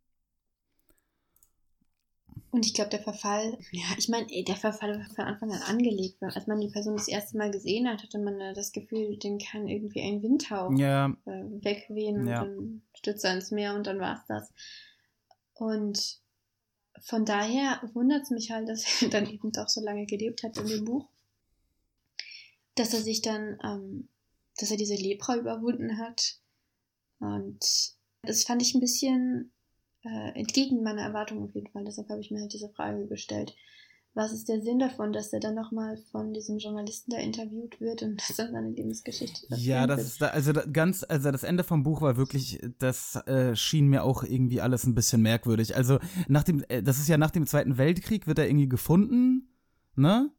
Und 2.53 2.67
ich 2.67 2.75
glaube, 2.75 2.91
der 2.91 3.03
Verfall, 3.03 3.59
ja, 3.71 3.83
ich 3.97 4.11
meine, 4.11 4.27
der 4.27 4.57
Verfall 4.57 4.99
war 4.99 5.09
von 5.15 5.25
Anfang 5.25 5.51
an 5.53 5.63
angelegt. 5.63 6.23
Als 6.23 6.47
man 6.47 6.61
die 6.61 6.69
Person 6.69 6.97
das 6.97 7.09
erste 7.09 7.39
Mal 7.39 7.51
gesehen 7.51 7.89
hat, 7.89 8.03
hatte 8.03 8.19
man 8.19 8.39
das 8.55 8.73
Gefühl, 8.73 9.17
den 9.17 9.39
kann 9.39 9.67
irgendwie 9.69 10.03
ein 10.03 10.23
Windhauch 10.23 10.71
Ja, 10.77 11.07
äh, 11.25 11.31
wegwehen 11.65 12.29
Ja. 12.29 12.43
und 12.43 12.49
dann 12.49 12.83
stürzt 12.95 13.25
er 13.25 13.35
ins 13.35 13.53
Meer 13.53 13.75
und 13.75 13.87
dann 13.87 13.99
war's 14.01 14.21
das. 14.29 14.53
Und 15.55 16.21
von 17.01 17.25
daher 17.25 17.81
wundert 17.95 18.25
es 18.25 18.31
mich 18.31 18.51
halt, 18.51 18.69
dass 18.69 19.01
er 19.03 19.09
dann 19.09 19.31
eben 19.31 19.51
doch 19.51 19.69
so 19.69 19.81
lange 19.81 20.05
gelebt 20.05 20.43
hat 20.43 20.59
in 20.59 20.67
dem 20.67 20.85
Buch. 20.85 21.09
Dass 22.75 22.93
er 22.93 23.01
sich 23.01 23.23
dann, 23.23 23.59
ähm, 23.65 24.09
dass 24.59 24.71
er 24.71 24.77
diese 24.77 24.95
Lepra 24.95 25.37
überwunden 25.37 25.97
hat. 25.97 26.37
Und 27.19 27.65
das 28.23 28.45
fand 28.45 28.61
ich 28.61 28.75
ein 28.75 28.81
bisschen 28.81 29.53
äh, 30.05 30.39
entgegen 30.39 30.83
meiner 30.83 31.03
Erwartungen 31.03 31.45
auf 31.45 31.55
jeden 31.55 31.69
Fall. 31.69 31.85
Deshalb 31.85 32.09
habe 32.09 32.21
ich 32.21 32.31
mir 32.31 32.41
halt 32.41 32.53
diese 32.53 32.69
Frage 32.71 33.07
gestellt. 33.07 33.55
Was 34.15 34.33
ist 34.33 34.49
der 34.49 34.61
Sinn 34.61 34.79
davon, 34.79 35.15
dass 35.15 35.33
er 35.33 35.41
dann 35.41 35.55
nochmal 35.55 35.97
von 36.11 36.35
diesem 36.35 36.59
Journalisten 36.59 37.13
da 37.13 37.19
interviewt 37.19 37.81
wird 37.81 38.03
und 38.03 38.17
dass 38.29 38.37
dann 38.37 38.53
seine 38.53 38.71
Lebensgeschichte 38.71 39.47
Ja, 39.57 39.87
das 39.87 40.03
ist 40.03 40.21
da, 40.21 40.29
also 40.29 40.53
da, 40.53 40.65
ganz, 40.71 41.05
also 41.09 41.31
das 41.31 41.45
Ende 41.45 41.65
vom 41.65 41.83
Buch 41.83 42.03
war 42.03 42.17
wirklich, 42.17 42.61
das 42.79 43.17
äh, 43.27 43.57
schien 43.57 43.89
mir 43.89 44.05
auch 44.05 44.23
irgendwie 44.23 44.61
alles 44.61 44.85
ein 44.85 44.95
bisschen 44.95 45.23
merkwürdig. 45.23 45.77
Also 45.77 45.99
nach 46.29 46.45
dem, 46.45 46.63
äh, 46.69 46.83
das 46.83 46.99
ist 46.99 47.09
ja 47.09 47.17
nach 47.17 47.31
dem 47.31 47.47
Zweiten 47.47 47.79
Weltkrieg 47.79 48.27
wird 48.27 48.39
er 48.39 48.49
irgendwie 48.49 48.69
gefunden, 48.69 49.49
ne? 49.97 50.31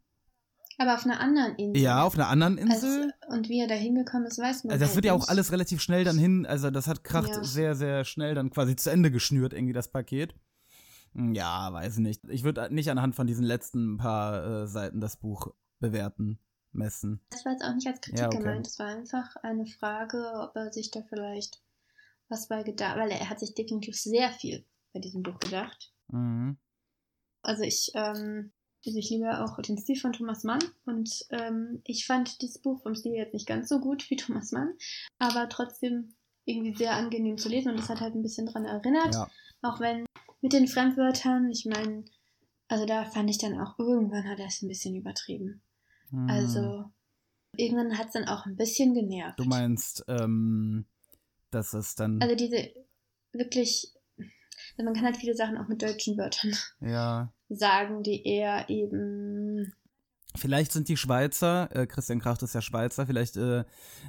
Aber 0.77 0.95
auf 0.95 1.05
einer 1.05 1.19
anderen 1.19 1.55
Insel. 1.55 1.81
Ja, 1.83 2.03
auf 2.03 2.15
einer 2.15 2.27
anderen 2.29 2.57
Insel. 2.57 3.11
Also, 3.27 3.35
und 3.35 3.49
wie 3.49 3.59
er 3.59 3.67
da 3.67 3.75
hingekommen 3.75 4.25
ist, 4.27 4.39
weiß 4.39 4.63
man 4.63 4.71
Also 4.71 4.81
das 4.81 4.89
halt 4.89 4.95
wird 4.95 5.05
ja 5.05 5.13
auch 5.13 5.19
nicht. 5.19 5.29
alles 5.29 5.51
relativ 5.51 5.81
schnell 5.81 6.03
dann 6.03 6.17
hin, 6.17 6.45
also 6.45 6.71
das 6.71 6.87
hat 6.87 7.03
Kracht 7.03 7.29
Ja. 7.29 7.43
sehr, 7.43 7.75
sehr 7.75 8.05
schnell 8.05 8.33
dann 8.35 8.49
quasi 8.49 8.75
zu 8.75 8.89
Ende 8.89 9.11
geschnürt, 9.11 9.53
irgendwie 9.53 9.73
das 9.73 9.89
Paket. 9.91 10.35
Ja, 11.15 11.71
weiß 11.71 11.97
nicht. 11.97 12.21
Ich 12.29 12.43
würde 12.43 12.73
nicht 12.73 12.89
anhand 12.89 13.15
von 13.15 13.27
diesen 13.27 13.43
letzten 13.45 13.97
paar 13.97 14.63
äh, 14.63 14.67
Seiten 14.67 14.99
das 14.99 15.17
Buch 15.17 15.53
bewerten, 15.79 16.39
messen. 16.71 17.21
Das 17.29 17.45
war 17.45 17.51
jetzt 17.51 17.63
auch 17.63 17.75
nicht 17.75 17.85
als 17.87 18.01
Kritik 18.01 18.19
Ja, 18.19 18.27
okay. 18.27 18.37
gemeint. 18.39 18.65
Das 18.65 18.79
war 18.79 18.87
einfach 18.87 19.35
eine 19.43 19.67
Frage, 19.67 20.17
ob 20.41 20.55
er 20.55 20.73
sich 20.73 20.89
da 20.89 21.01
vielleicht 21.07 21.61
was 22.29 22.47
bei 22.47 22.63
gedacht, 22.63 22.97
weil 22.97 23.11
er 23.11 23.29
hat 23.29 23.39
sich 23.39 23.53
definitiv 23.53 23.95
sehr 23.95 24.31
viel 24.31 24.65
bei 24.91 24.99
diesem 24.99 25.21
Buch 25.21 25.37
gedacht. 25.37 25.93
Mhm. 26.07 26.57
Also 27.43 27.61
ich, 27.61 27.91
ähm, 27.93 28.51
also 28.85 28.99
ich 28.99 29.09
liebe 29.09 29.43
auch 29.43 29.59
den 29.61 29.77
Stil 29.77 29.97
von 29.97 30.13
Thomas 30.13 30.43
Mann 30.43 30.59
und 30.85 31.25
ähm, 31.29 31.81
ich 31.85 32.05
fand 32.05 32.41
dieses 32.41 32.59
Buch 32.59 32.81
vom 32.81 32.95
Stil 32.95 33.13
jetzt 33.13 33.33
nicht 33.33 33.47
ganz 33.47 33.69
so 33.69 33.79
gut 33.79 34.09
wie 34.09 34.15
Thomas 34.15 34.51
Mann, 34.51 34.73
aber 35.19 35.49
trotzdem 35.49 36.13
irgendwie 36.45 36.75
sehr 36.75 36.93
angenehm 36.93 37.37
zu 37.37 37.49
lesen 37.49 37.71
und 37.71 37.79
das 37.79 37.89
hat 37.89 38.01
halt 38.01 38.15
ein 38.15 38.21
bisschen 38.23 38.45
dran 38.45 38.65
erinnert. 38.65 39.13
Ja. 39.13 39.29
Auch 39.61 39.79
wenn 39.79 40.05
mit 40.41 40.53
den 40.53 40.67
Fremdwörtern, 40.67 41.49
ich 41.49 41.65
meine, 41.65 42.03
also 42.67 42.85
da 42.85 43.05
fand 43.05 43.29
ich 43.29 43.37
dann 43.37 43.59
auch, 43.59 43.79
irgendwann 43.79 44.27
hat 44.27 44.39
er 44.39 44.47
es 44.47 44.61
ein 44.61 44.67
bisschen 44.67 44.95
übertrieben. 44.95 45.61
Hm. 46.09 46.29
Also 46.29 46.85
irgendwann 47.55 47.97
hat 47.97 48.07
es 48.07 48.13
dann 48.13 48.27
auch 48.27 48.45
ein 48.45 48.57
bisschen 48.57 48.93
genervt. 48.93 49.39
Du 49.39 49.45
meinst, 49.45 50.03
ähm, 50.07 50.85
dass 51.51 51.73
es 51.73 51.95
dann. 51.95 52.21
Also 52.21 52.35
diese 52.35 52.73
wirklich, 53.31 53.92
also 54.77 54.85
man 54.85 54.93
kann 54.93 55.05
halt 55.05 55.17
viele 55.17 55.35
Sachen 55.35 55.57
auch 55.57 55.67
mit 55.67 55.81
deutschen 55.81 56.17
Wörtern 56.17 56.55
ja. 56.81 57.31
sagen, 57.49 58.03
die 58.03 58.25
eher 58.25 58.69
eben 58.69 59.73
Vielleicht 60.35 60.71
sind 60.71 60.89
die 60.89 60.97
Schweizer, 60.97 61.69
äh, 61.75 61.85
Christian 61.85 62.19
Kracht 62.19 62.41
ist 62.41 62.55
ja 62.55 62.61
Schweizer, 62.61 63.05
vielleicht 63.05 63.37
äh, 63.37 63.65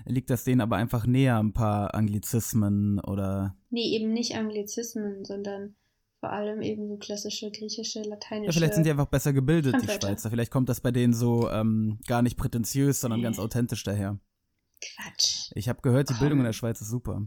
liegt 0.06 0.30
das 0.30 0.44
denen 0.44 0.62
aber 0.62 0.76
einfach 0.76 1.06
näher, 1.06 1.38
ein 1.38 1.52
paar 1.52 1.94
Anglizismen 1.94 2.98
oder. 3.00 3.56
Nee, 3.68 3.94
eben 3.94 4.12
nicht 4.12 4.34
Anglizismen, 4.34 5.24
sondern 5.26 5.76
vor 6.20 6.32
allem 6.32 6.62
eben 6.62 6.88
so 6.88 6.96
klassische 6.96 7.50
griechische, 7.50 8.00
lateinische. 8.00 8.46
Ja, 8.46 8.52
vielleicht 8.52 8.74
sind 8.74 8.86
die 8.86 8.90
einfach 8.90 9.08
besser 9.08 9.34
gebildet, 9.34 9.76
die. 9.82 9.86
Schweizer. 9.86 10.30
Vielleicht 10.30 10.50
kommt 10.50 10.70
das 10.70 10.80
bei 10.80 10.90
denen 10.90 11.12
so 11.12 11.50
ähm, 11.50 11.98
gar 12.06 12.22
nicht 12.22 12.38
prätentiös, 12.38 13.02
sondern 13.02 13.20
Nee. 13.20 13.24
ganz 13.24 13.38
authentisch 13.38 13.82
daher. 13.82 14.18
Quatsch. 14.80 15.50
Ich 15.54 15.68
habe 15.68 15.82
gehört, 15.82 16.08
die 16.08 16.14
Komm. 16.14 16.20
Bildung 16.20 16.38
in 16.38 16.44
der 16.46 16.54
Schweiz 16.54 16.80
ist 16.80 16.88
super. 16.88 17.26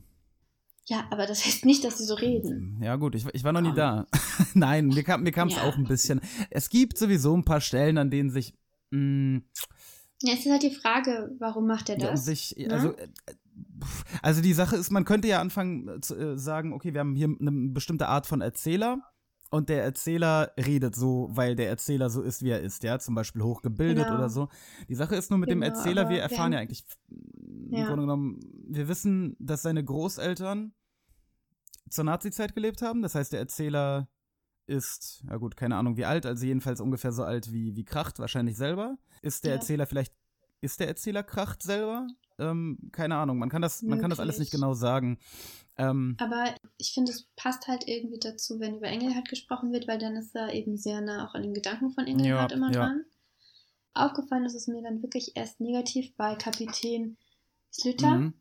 Ja, 0.90 1.06
aber 1.12 1.26
das 1.26 1.46
heißt 1.46 1.66
nicht, 1.66 1.84
dass 1.84 1.98
sie 1.98 2.06
so 2.06 2.14
reden. 2.16 2.80
Ja, 2.82 2.96
gut, 2.96 3.14
ich, 3.16 3.26
ich 3.34 3.44
war 3.44 3.52
noch 3.52 3.62
nie 3.62 3.74
da. 3.74 4.06
Nein, 4.54 4.88
mir 4.88 5.04
kam 5.04 5.24
mir 5.24 5.32
kam's 5.34 5.56
Ja. 5.56 5.64
auch 5.64 5.76
ein 5.78 5.84
bisschen. 5.84 6.22
Es 6.50 6.70
gibt 6.70 6.98
sowieso 6.98 7.36
ein 7.36 7.44
paar 7.44 7.60
Stellen, 7.62 7.98
an 7.98 8.10
denen 8.10 8.30
sich. 8.30 8.54
Mh, 8.92 9.42
Ja, 10.22 10.34
es 10.34 10.46
ist 10.46 10.52
halt 10.52 10.64
die 10.64 10.74
Frage, 10.74 11.36
warum 11.40 11.68
macht 11.68 11.90
er 11.90 11.98
das? 11.98 12.24
sich 12.24 12.56
ne? 12.58 12.74
also, 12.74 12.94
äh, 12.96 13.08
also 14.22 14.42
die 14.42 14.54
Sache 14.54 14.78
ist, 14.78 14.90
man 14.92 15.04
könnte 15.04 15.28
ja 15.28 15.42
anfangen 15.42 15.88
äh, 15.90 16.00
zu 16.02 16.16
äh, 16.16 16.38
sagen, 16.38 16.72
okay, 16.74 16.94
wir 16.94 17.02
haben 17.02 17.16
hier 17.16 17.36
eine 17.40 17.52
bestimmte 17.70 18.08
Art 18.08 18.26
von 18.26 18.40
Erzähler. 18.42 19.02
Und 19.50 19.70
der 19.70 19.82
Erzähler 19.82 20.52
redet 20.60 20.94
so, 20.94 21.30
weil 21.32 21.56
der 21.56 21.70
Erzähler 21.70 22.10
so 22.10 22.22
ist, 22.22 22.44
wie 22.44 22.50
er 22.50 22.60
ist, 22.60 22.84
ja, 22.84 23.00
zum 23.00 23.16
Beispiel 23.16 23.42
hochgebildet 23.44 24.04
Genau. 24.06 24.18
oder 24.18 24.30
so. 24.30 24.50
Die 24.90 24.96
Sache 24.96 25.16
ist 25.16 25.30
nur 25.30 25.40
mit 25.40 25.50
dem 25.50 25.62
Genau, 25.62 25.74
Erzähler, 25.74 26.02
aber 26.02 26.10
wir 26.10 26.16
wir 26.18 26.24
erfahren 26.24 26.40
haben- 26.48 26.52
ja 26.54 26.60
eigentlich 26.60 26.84
im 27.66 27.74
Ja. 27.74 27.88
Grunde 27.88 28.04
genommen, 28.04 28.40
wir 28.68 28.88
wissen, 28.88 29.36
dass 29.40 29.62
seine 29.62 29.84
Großeltern 29.84 30.74
zur 31.90 32.04
Nazi-Zeit 32.04 32.54
gelebt 32.56 32.82
haben. 32.82 33.02
Das 33.02 33.16
heißt, 33.16 33.34
der 33.34 33.40
Erzähler 33.40 34.10
ist, 34.66 35.24
ja 35.30 35.38
gut, 35.38 35.56
keine 35.56 35.76
Ahnung 35.78 35.96
wie 35.96 36.06
alt, 36.06 36.26
also 36.26 36.46
jedenfalls 36.46 36.82
ungefähr 36.82 37.14
so 37.14 37.24
alt 37.24 37.54
wie, 37.54 37.76
wie 37.76 37.86
Kracht, 37.86 38.20
wahrscheinlich 38.20 38.58
selber. 38.58 38.98
Ist 39.22 39.46
der 39.46 39.52
Ja. 39.52 39.58
Erzähler 39.58 39.86
vielleicht, 39.86 40.14
ist 40.60 40.80
der 40.80 40.88
Erzähler 40.88 41.24
Kracht 41.24 41.64
selber? 41.64 42.08
Ähm, 42.40 42.90
keine 42.92 43.16
Ahnung, 43.16 43.40
man 43.40 43.50
kann 43.50 43.62
das, 43.62 43.82
man 43.82 44.00
kann 44.00 44.10
das 44.10 44.20
alles 44.20 44.38
nicht 44.38 44.52
genau 44.52 44.74
sagen. 44.74 45.18
Ähm, 45.78 46.16
Aber 46.20 46.54
ich 46.78 46.92
finde, 46.94 47.12
es 47.12 47.28
passt 47.36 47.68
halt 47.68 47.88
irgendwie 47.88 48.20
dazu, 48.20 48.60
wenn 48.60 48.76
über 48.78 48.88
Engelhardt 48.88 49.30
gesprochen 49.30 49.72
wird, 49.72 49.88
weil 49.88 49.98
dann 50.00 50.16
ist 50.16 50.36
er 50.36 50.54
eben 50.54 50.78
sehr 50.78 51.02
nah 51.02 51.28
auch 51.28 51.34
an 51.34 51.44
den 51.44 51.54
Gedanken 51.54 51.92
von 51.92 52.06
Engelhardt 52.06 52.52
Ja, 52.52 52.58
immer 52.58 52.72
dran. 52.72 53.06
Aufgefallen 53.94 54.46
ist 54.46 54.54
es 54.54 54.68
mir 54.68 54.82
dann 54.84 55.02
wirklich 55.02 55.36
erst 55.36 55.60
negativ 55.60 56.16
bei 56.16 56.36
Kapitän 56.36 57.18
Slüter, 57.72 58.16
mhm. 58.18 58.34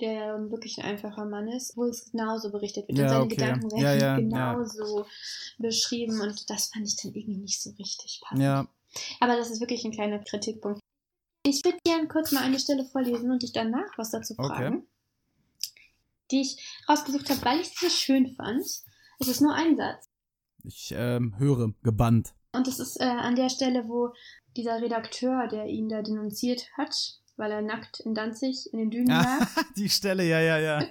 der 0.00 0.12
ja 0.12 0.50
wirklich 0.50 0.78
ein 0.78 0.84
einfacher 0.84 1.24
Mann 1.24 1.48
ist, 1.48 1.76
wo 1.76 1.84
es 1.84 2.10
genauso 2.10 2.50
berichtet 2.50 2.88
wird. 2.88 2.98
Ja, 2.98 3.04
und 3.04 3.10
seine 3.10 3.24
okay. 3.24 3.34
Gedanken 3.36 3.70
werden 3.70 3.82
Ja, 3.82 3.94
ja, 3.94 4.16
genauso 4.16 5.06
beschrieben 5.58 6.20
und 6.20 6.48
das 6.50 6.66
fand 6.66 6.86
ich 6.86 6.96
dann 6.96 7.12
irgendwie 7.14 7.38
nicht 7.40 7.62
so 7.62 7.70
richtig 7.70 8.20
passend. 8.24 8.42
Ja, 8.42 8.68
Aber 9.20 9.36
das 9.36 9.50
ist 9.50 9.60
wirklich 9.60 9.84
ein 9.84 9.92
kleiner 9.92 10.18
Kritikpunkt. 10.20 10.80
Ich 11.44 11.64
würde 11.64 11.78
gerne 11.84 12.06
kurz 12.08 12.30
mal 12.30 12.42
eine 12.44 12.60
Stelle 12.60 12.84
vorlesen 12.84 13.30
und 13.30 13.42
dich 13.42 13.52
danach 13.52 13.90
was 13.96 14.10
dazu 14.10 14.34
Okay. 14.38 14.48
fragen. 14.48 14.86
Die 16.30 16.40
ich 16.42 16.64
rausgesucht 16.88 17.28
habe, 17.30 17.44
weil 17.44 17.60
ich 17.60 17.68
sie 17.68 17.86
so 17.86 17.90
schön 17.90 18.34
fand. 18.36 18.62
Es 19.18 19.28
ist 19.28 19.40
nur 19.40 19.54
ein 19.54 19.76
Satz. 19.76 20.06
ich 20.64 20.92
ähm, 20.96 21.36
höre 21.38 21.74
gebannt. 21.82 22.32
Und 22.54 22.68
es 22.68 22.78
ist 22.78 23.00
äh, 23.00 23.04
an 23.04 23.34
der 23.34 23.48
Stelle, 23.48 23.88
wo 23.88 24.12
dieser 24.56 24.80
Redakteur, 24.80 25.48
der 25.48 25.66
ihn 25.66 25.88
da 25.88 26.02
denunziert 26.02 26.68
hat, 26.76 26.94
weil 27.36 27.50
er 27.50 27.62
nackt 27.62 28.00
in 28.00 28.14
Danzig 28.14 28.72
in 28.72 28.78
den 28.78 28.90
Dünen 28.90 29.08
lag, 29.08 29.46
Die 29.76 29.88
Stelle, 29.88 30.24
ja, 30.24 30.40
ja, 30.40 30.58
ja. 30.58 30.86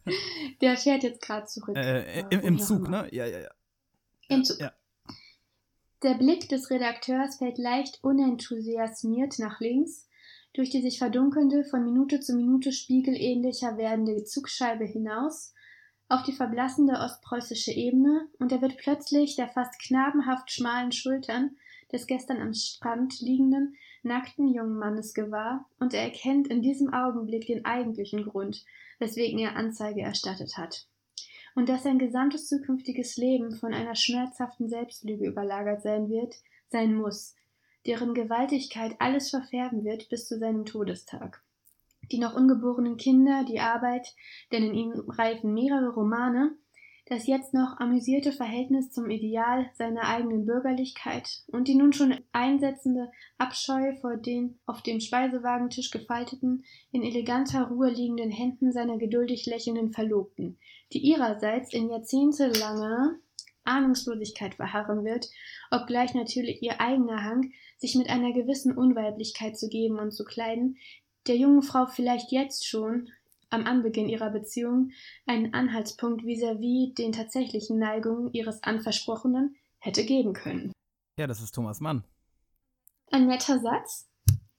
der 0.60 0.76
fährt 0.76 1.02
jetzt 1.02 1.22
gerade 1.22 1.46
zurück. 1.46 1.76
äh, 1.76 2.20
im, 2.20 2.26
Warum 2.30 2.48
Im 2.48 2.56
auch 2.56 2.64
Zug, 2.64 2.88
ne? 2.88 3.08
Ja, 3.12 3.26
ja, 3.26 3.38
ja. 3.40 3.50
Im 4.28 4.44
Zug. 4.44 4.60
Ja. 4.60 4.72
Der 6.02 6.14
Blick 6.14 6.48
des 6.48 6.70
Redakteurs 6.70 7.36
fällt 7.36 7.58
leicht 7.58 7.98
unenthusiasmiert 8.02 9.38
nach 9.38 9.60
links, 9.60 10.06
durch 10.54 10.70
die 10.70 10.80
sich 10.80 10.98
verdunkelnde, 10.98 11.64
von 11.64 11.84
Minute 11.84 12.20
zu 12.20 12.34
Minute 12.34 12.72
spiegelähnlicher 12.72 13.76
werdende 13.76 14.24
Zugscheibe 14.24 14.84
hinaus, 14.84 15.54
auf 16.08 16.22
die 16.22 16.32
verblassende 16.32 16.94
ostpreußische 17.00 17.72
Ebene, 17.72 18.28
und 18.38 18.52
er 18.52 18.62
wird 18.62 18.76
plötzlich 18.78 19.36
der 19.36 19.48
fast 19.48 19.78
knabenhaft 19.80 20.50
schmalen 20.52 20.92
Schultern 20.92 21.56
des 21.92 22.06
gestern 22.06 22.40
am 22.40 22.54
Strand 22.54 23.20
liegenden, 23.20 23.74
nackten 24.02 24.48
jungen 24.48 24.78
Mannes 24.78 25.14
gewahr, 25.14 25.68
und 25.78 25.94
er 25.94 26.02
erkennt 26.02 26.48
in 26.48 26.62
diesem 26.62 26.92
Augenblick 26.92 27.46
den 27.46 27.64
eigentlichen 27.64 28.24
Grund, 28.24 28.64
weswegen 28.98 29.38
er 29.38 29.56
Anzeige 29.56 30.02
erstattet 30.02 30.56
hat 30.56 30.86
und 31.58 31.68
dass 31.68 31.82
sein 31.82 31.98
gesamtes 31.98 32.46
zukünftiges 32.46 33.16
Leben 33.16 33.50
von 33.50 33.74
einer 33.74 33.96
schmerzhaften 33.96 34.68
Selbstlüge 34.68 35.26
überlagert 35.26 35.82
sein 35.82 36.08
wird, 36.08 36.36
sein 36.68 36.94
muss, 36.94 37.34
deren 37.84 38.14
Gewaltigkeit 38.14 38.94
alles 39.00 39.30
verfärben 39.30 39.84
wird 39.84 40.08
bis 40.08 40.28
zu 40.28 40.38
seinem 40.38 40.66
Todestag. 40.66 41.42
Die 42.12 42.18
noch 42.18 42.34
ungeborenen 42.34 42.96
Kinder, 42.96 43.44
die 43.44 43.58
Arbeit, 43.58 44.14
denn 44.52 44.62
in 44.62 44.74
ihm 44.74 44.92
reifen 45.08 45.52
mehrere 45.52 45.92
Romane, 45.92 46.56
das 47.08 47.26
jetzt 47.26 47.54
noch 47.54 47.78
amüsierte 47.78 48.32
Verhältnis 48.32 48.90
zum 48.90 49.08
Ideal 49.08 49.70
seiner 49.74 50.02
eigenen 50.02 50.44
Bürgerlichkeit 50.44 51.42
und 51.46 51.66
die 51.66 51.74
nun 51.74 51.92
schon 51.94 52.14
einsetzende 52.32 53.10
Abscheu 53.38 53.94
vor 54.00 54.16
den 54.16 54.58
auf 54.66 54.82
dem 54.82 55.00
Speisewagentisch 55.00 55.90
gefalteten, 55.90 56.64
in 56.92 57.02
eleganter 57.02 57.68
Ruhe 57.68 57.88
liegenden 57.88 58.30
Händen 58.30 58.72
seiner 58.72 58.98
geduldig 58.98 59.46
lächelnden 59.46 59.92
Verlobten, 59.92 60.58
die 60.92 60.98
ihrerseits 60.98 61.72
in 61.72 61.90
jahrzehntelanger 61.90 63.16
Ahnungslosigkeit 63.64 64.54
verharren 64.54 65.04
wird, 65.04 65.30
obgleich 65.70 66.14
natürlich 66.14 66.62
ihr 66.62 66.80
eigener 66.80 67.24
Hang, 67.24 67.52
sich 67.78 67.94
mit 67.94 68.10
einer 68.10 68.32
gewissen 68.32 68.76
Unweiblichkeit 68.76 69.58
zu 69.58 69.68
geben 69.68 69.98
und 69.98 70.10
zu 70.10 70.24
kleiden, 70.24 70.76
der 71.26 71.36
jungen 71.36 71.62
Frau 71.62 71.86
vielleicht 71.86 72.32
jetzt 72.32 72.66
schon 72.66 73.10
am 73.50 73.66
Anbeginn 73.66 74.08
ihrer 74.08 74.30
Beziehung 74.30 74.90
einen 75.26 75.54
Anhaltspunkt 75.54 76.24
vis-à-vis 76.24 76.94
den 76.94 77.12
tatsächlichen 77.12 77.78
Neigungen 77.78 78.32
ihres 78.32 78.62
Anversprochenen 78.62 79.56
hätte 79.78 80.04
geben 80.04 80.32
können. 80.32 80.72
Ja, 81.18 81.26
das 81.26 81.40
ist 81.40 81.54
Thomas 81.54 81.80
Mann. 81.80 82.04
Ein 83.10 83.26
netter 83.26 83.58
Satz. 83.60 84.08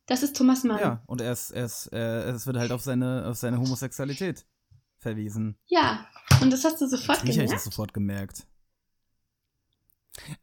Das 0.07 0.23
ist 0.23 0.35
Thomas 0.35 0.63
Mann. 0.63 0.79
Ja, 0.79 1.03
und 1.05 1.21
er 1.21 1.33
ist, 1.33 1.51
er 1.51 1.65
ist, 1.65 1.93
äh, 1.93 2.31
es 2.31 2.47
wird 2.47 2.57
halt 2.57 2.71
auf 2.71 2.81
seine, 2.81 3.27
auf 3.27 3.37
seine 3.37 3.59
Homosexualität 3.59 4.45
verwiesen. 4.97 5.55
Ja, 5.67 6.07
und 6.41 6.51
das 6.51 6.63
hast 6.63 6.81
du 6.81 6.87
sofort 6.87 7.19
habe 7.19 7.29
ich 7.29 7.35
gemerkt. 7.35 7.53
das 7.53 7.63
sofort 7.63 7.93
gemerkt. 7.93 8.47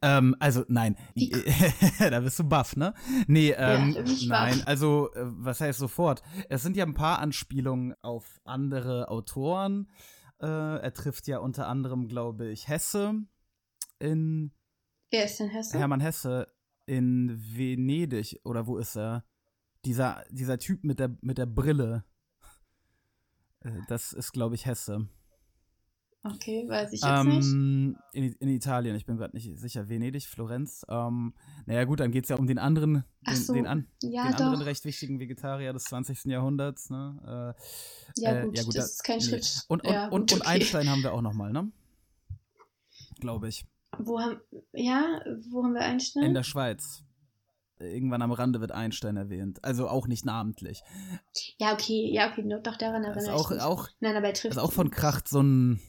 Ähm, 0.01 0.35
also 0.39 0.63
nein, 0.67 0.95
Wie- 1.15 1.29
da 1.99 2.19
bist 2.19 2.39
du 2.39 2.43
baff, 2.43 2.75
ne? 2.75 2.93
Nee, 3.27 3.51
ähm, 3.57 3.95
ich 4.05 4.27
nein, 4.27 4.61
also 4.65 5.11
äh, 5.13 5.23
was 5.25 5.61
heißt 5.61 5.79
sofort? 5.79 6.21
Es 6.49 6.63
sind 6.63 6.75
ja 6.77 6.85
ein 6.85 6.93
paar 6.93 7.19
Anspielungen 7.19 7.93
auf 8.01 8.39
andere 8.43 9.09
Autoren. 9.09 9.89
Äh, 10.39 10.45
er 10.47 10.93
trifft 10.93 11.27
ja 11.27 11.39
unter 11.39 11.67
anderem, 11.67 12.07
glaube 12.07 12.47
ich, 12.49 12.67
Hesse 12.67 13.23
in 13.99 14.51
Wer 15.09 15.25
ist 15.25 15.39
denn 15.39 15.49
Hesse? 15.49 15.77
Hermann 15.79 16.01
Hesse 16.01 16.47
in 16.85 17.37
Venedig 17.55 18.39
oder 18.43 18.67
wo 18.67 18.77
ist 18.77 18.95
er? 18.97 19.25
Dieser, 19.85 20.23
dieser 20.29 20.57
Typ 20.59 20.83
mit 20.83 20.99
der, 20.99 21.17
mit 21.21 21.37
der 21.37 21.45
Brille. 21.45 22.03
Äh, 23.61 23.71
Das 23.87 24.13
ist, 24.13 24.31
glaube 24.33 24.55
ich, 24.55 24.65
Hesse. 24.65 25.07
Okay, 26.33 26.67
weiß 26.67 26.93
ich 26.93 27.01
jetzt 27.01 27.23
nicht. 27.23 27.45
Ähm, 27.53 27.97
in, 28.13 28.33
in 28.33 28.49
Italien, 28.49 28.95
ich 28.95 29.05
bin 29.05 29.17
gerade 29.17 29.35
nicht 29.35 29.57
sicher. 29.59 29.89
Venedig, 29.89 30.27
Florenz. 30.27 30.85
Ähm, 30.89 31.33
naja, 31.65 31.83
gut, 31.85 31.99
dann 31.99 32.11
geht 32.11 32.23
es 32.25 32.29
ja 32.29 32.35
um 32.37 32.47
den 32.47 32.59
anderen, 32.59 33.03
den, 33.27 33.35
so, 33.35 33.53
den, 33.53 33.67
an, 33.67 33.87
ja, 34.01 34.25
den 34.25 34.35
anderen 34.35 34.61
recht 34.61 34.85
wichtigen 34.85 35.19
Vegetarier 35.19 35.73
des 35.73 35.83
20. 35.85 36.25
Jahrhunderts. 36.25 36.89
Ne? 36.89 37.55
Äh, 38.17 38.21
Ja, 38.21 38.35
äh, 38.39 38.45
gut, 38.45 38.57
ja, 38.57 38.63
gut, 38.63 38.75
das 38.75 38.85
da- 38.85 38.91
ist 38.91 39.03
kein 39.03 39.17
nee. 39.19 39.23
Schritt. 39.23 39.65
Und, 39.67 39.83
und, 39.83 39.93
ja, 39.93 40.03
und, 40.05 40.11
gut, 40.29 40.33
und 40.33 40.41
okay. 40.41 40.49
Einstein 40.49 40.89
haben 40.89 41.03
wir 41.03 41.13
auch 41.13 41.21
nochmal, 41.21 41.51
ne? 41.51 41.71
Glaube 43.19 43.47
ich. 43.47 43.65
Wo 43.97 44.19
haben, 44.19 44.39
ja, 44.73 45.21
wo 45.49 45.63
haben 45.63 45.73
wir 45.73 45.81
Einstein? 45.81 46.23
In 46.23 46.33
der 46.33 46.43
Schweiz. 46.43 47.03
Irgendwann 47.79 48.23
am 48.23 48.31
Rande 48.31 48.59
wird 48.59 48.71
Einstein 48.71 49.17
erwähnt. 49.17 49.63
Also 49.63 49.87
auch 49.87 50.07
nicht 50.07 50.25
namentlich. 50.25 50.81
ja, 51.59 51.73
okay, 51.73 52.09
ja, 52.11 52.31
okay, 52.31 52.43
doch, 52.63 52.75
daran 52.75 53.03
erinnere 53.03 53.35
auch, 53.35 53.51
ich 53.51 53.57
mich. 53.57 53.63
auch, 53.63 53.87
Nein, 53.99 54.15
aber 54.15 54.27
er 54.27 54.33
trifft 54.33 54.55
ist 54.55 54.57
auch 54.57 54.71
von 54.71 54.89
Kracht 54.89 55.27
so 55.27 55.41
ein. 55.41 55.79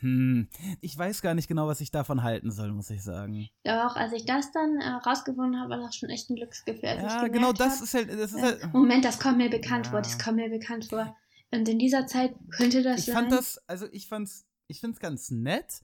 Hm, 0.00 0.48
ich 0.80 0.96
weiß 0.96 1.22
gar 1.22 1.34
nicht 1.34 1.48
genau, 1.48 1.66
was 1.66 1.80
ich 1.80 1.90
davon 1.90 2.22
halten 2.22 2.50
soll, 2.50 2.72
muss 2.72 2.90
ich 2.90 3.02
sagen. 3.02 3.48
Doch, 3.64 3.96
als 3.96 4.12
ich 4.12 4.24
das 4.26 4.52
dann 4.52 4.80
äh, 4.80 4.88
rausgefunden 4.88 5.60
habe, 5.60 5.70
war 5.70 5.78
das 5.80 5.96
schon 5.96 6.10
echt 6.10 6.30
ein 6.30 6.36
Glücksgefühl. 6.36 6.88
Ich 6.96 7.02
Ja, 7.02 7.28
genau 7.28 7.52
das 7.52 7.76
hab, 7.76 7.82
ist 7.82 7.94
halt. 7.94 8.08
Das 8.10 8.32
ist 8.32 8.38
äh, 8.38 8.42
halt 8.42 8.72
Moment, 8.74 9.04
das 9.04 9.18
kommt 9.18 9.38
mir 9.38 9.50
bekannt 9.50 9.86
Ja. 9.86 9.90
vor, 9.92 10.02
das 10.02 10.18
kommt 10.18 10.36
mir 10.36 10.48
bekannt 10.50 10.86
vor. 10.86 11.16
Und 11.50 11.68
in 11.68 11.78
dieser 11.78 12.06
Zeit 12.06 12.34
könnte 12.50 12.82
das 12.82 13.00
ich 13.00 13.06
sein. 13.06 13.14
fand 13.14 13.32
das, 13.32 13.58
also 13.66 13.86
ich 13.92 14.06
fand's, 14.08 14.46
ich 14.66 14.80
find's 14.80 15.00
ganz 15.00 15.30
nett, 15.30 15.82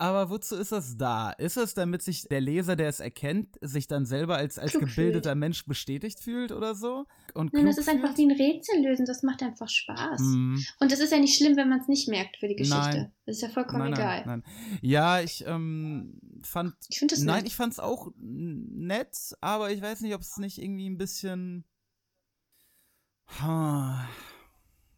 Aber 0.00 0.30
wozu 0.30 0.56
ist 0.56 0.72
das 0.72 0.96
da? 0.96 1.30
Ist 1.32 1.58
es, 1.58 1.74
damit 1.74 2.00
sich 2.00 2.22
der 2.22 2.40
Leser, 2.40 2.74
der 2.74 2.88
es 2.88 3.00
erkennt, 3.00 3.58
sich 3.60 3.86
dann 3.86 4.06
selber 4.06 4.36
als, 4.36 4.58
als 4.58 4.70
Klug 4.70 4.86
gebildeter 4.86 5.32
fühlt. 5.32 5.38
Mensch 5.38 5.66
bestätigt 5.66 6.20
fühlt 6.20 6.52
oder 6.52 6.74
so? 6.74 7.04
Und 7.34 7.52
Nein, 7.52 7.66
das 7.66 7.76
ist 7.76 7.86
einfach 7.86 8.14
fühlt? 8.14 8.30
wie 8.30 8.46
ein 8.46 8.50
Rätsel 8.54 8.82
lösen, 8.82 9.04
das 9.04 9.22
macht 9.22 9.42
einfach 9.42 9.68
Spaß. 9.68 10.18
Hm. 10.18 10.64
Und 10.78 10.90
das 10.90 11.00
ist 11.00 11.12
ja 11.12 11.18
nicht 11.18 11.36
schlimm, 11.36 11.54
wenn 11.58 11.68
man 11.68 11.80
es 11.80 11.88
nicht 11.88 12.08
merkt 12.08 12.38
für 12.38 12.48
die 12.48 12.56
Geschichte. 12.56 12.78
Nein. 12.78 13.12
Das 13.26 13.36
ist 13.36 13.42
ja 13.42 13.50
vollkommen 13.50 13.90
Nein, 13.90 13.92
egal. 13.92 14.24
nein, 14.24 14.42
nein. 14.42 14.78
Ja, 14.80 15.20
ich 15.20 15.44
ähm, 15.46 16.18
fand. 16.44 16.74
Ich 16.88 16.98
finde 16.98 17.14
das 17.14 17.22
Nein, 17.22 17.42
nett. 17.42 17.48
ich 17.48 17.54
fand 17.54 17.74
es 17.74 17.78
auch 17.78 18.10
nett, 18.16 19.14
aber 19.42 19.70
ich 19.70 19.82
weiß 19.82 20.00
nicht, 20.00 20.14
ob 20.14 20.22
es 20.22 20.38
nicht 20.38 20.62
irgendwie 20.62 20.88
ein 20.88 20.96
bisschen. 20.96 21.66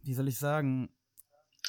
Wie 0.05 0.15
soll 0.15 0.29
ich 0.29 0.39
sagen? 0.39 0.91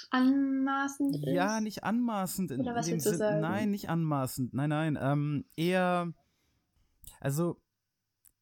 Anmaßend 0.09 1.15
ist. 1.15 1.25
Ja, 1.25 1.61
nicht 1.61 1.83
anmaßend. 1.83 2.51
In, 2.51 2.61
Oder 2.61 2.75
was 2.75 2.87
in 2.87 2.93
willst 2.93 3.07
du 3.07 3.15
sagen? 3.15 3.41
Nein, 3.41 3.71
nicht 3.71 3.89
anmaßend. 3.89 4.53
Nein, 4.53 4.69
nein. 4.69 4.97
Ähm, 5.01 5.45
eher. 5.55 6.13
Also, 7.19 7.61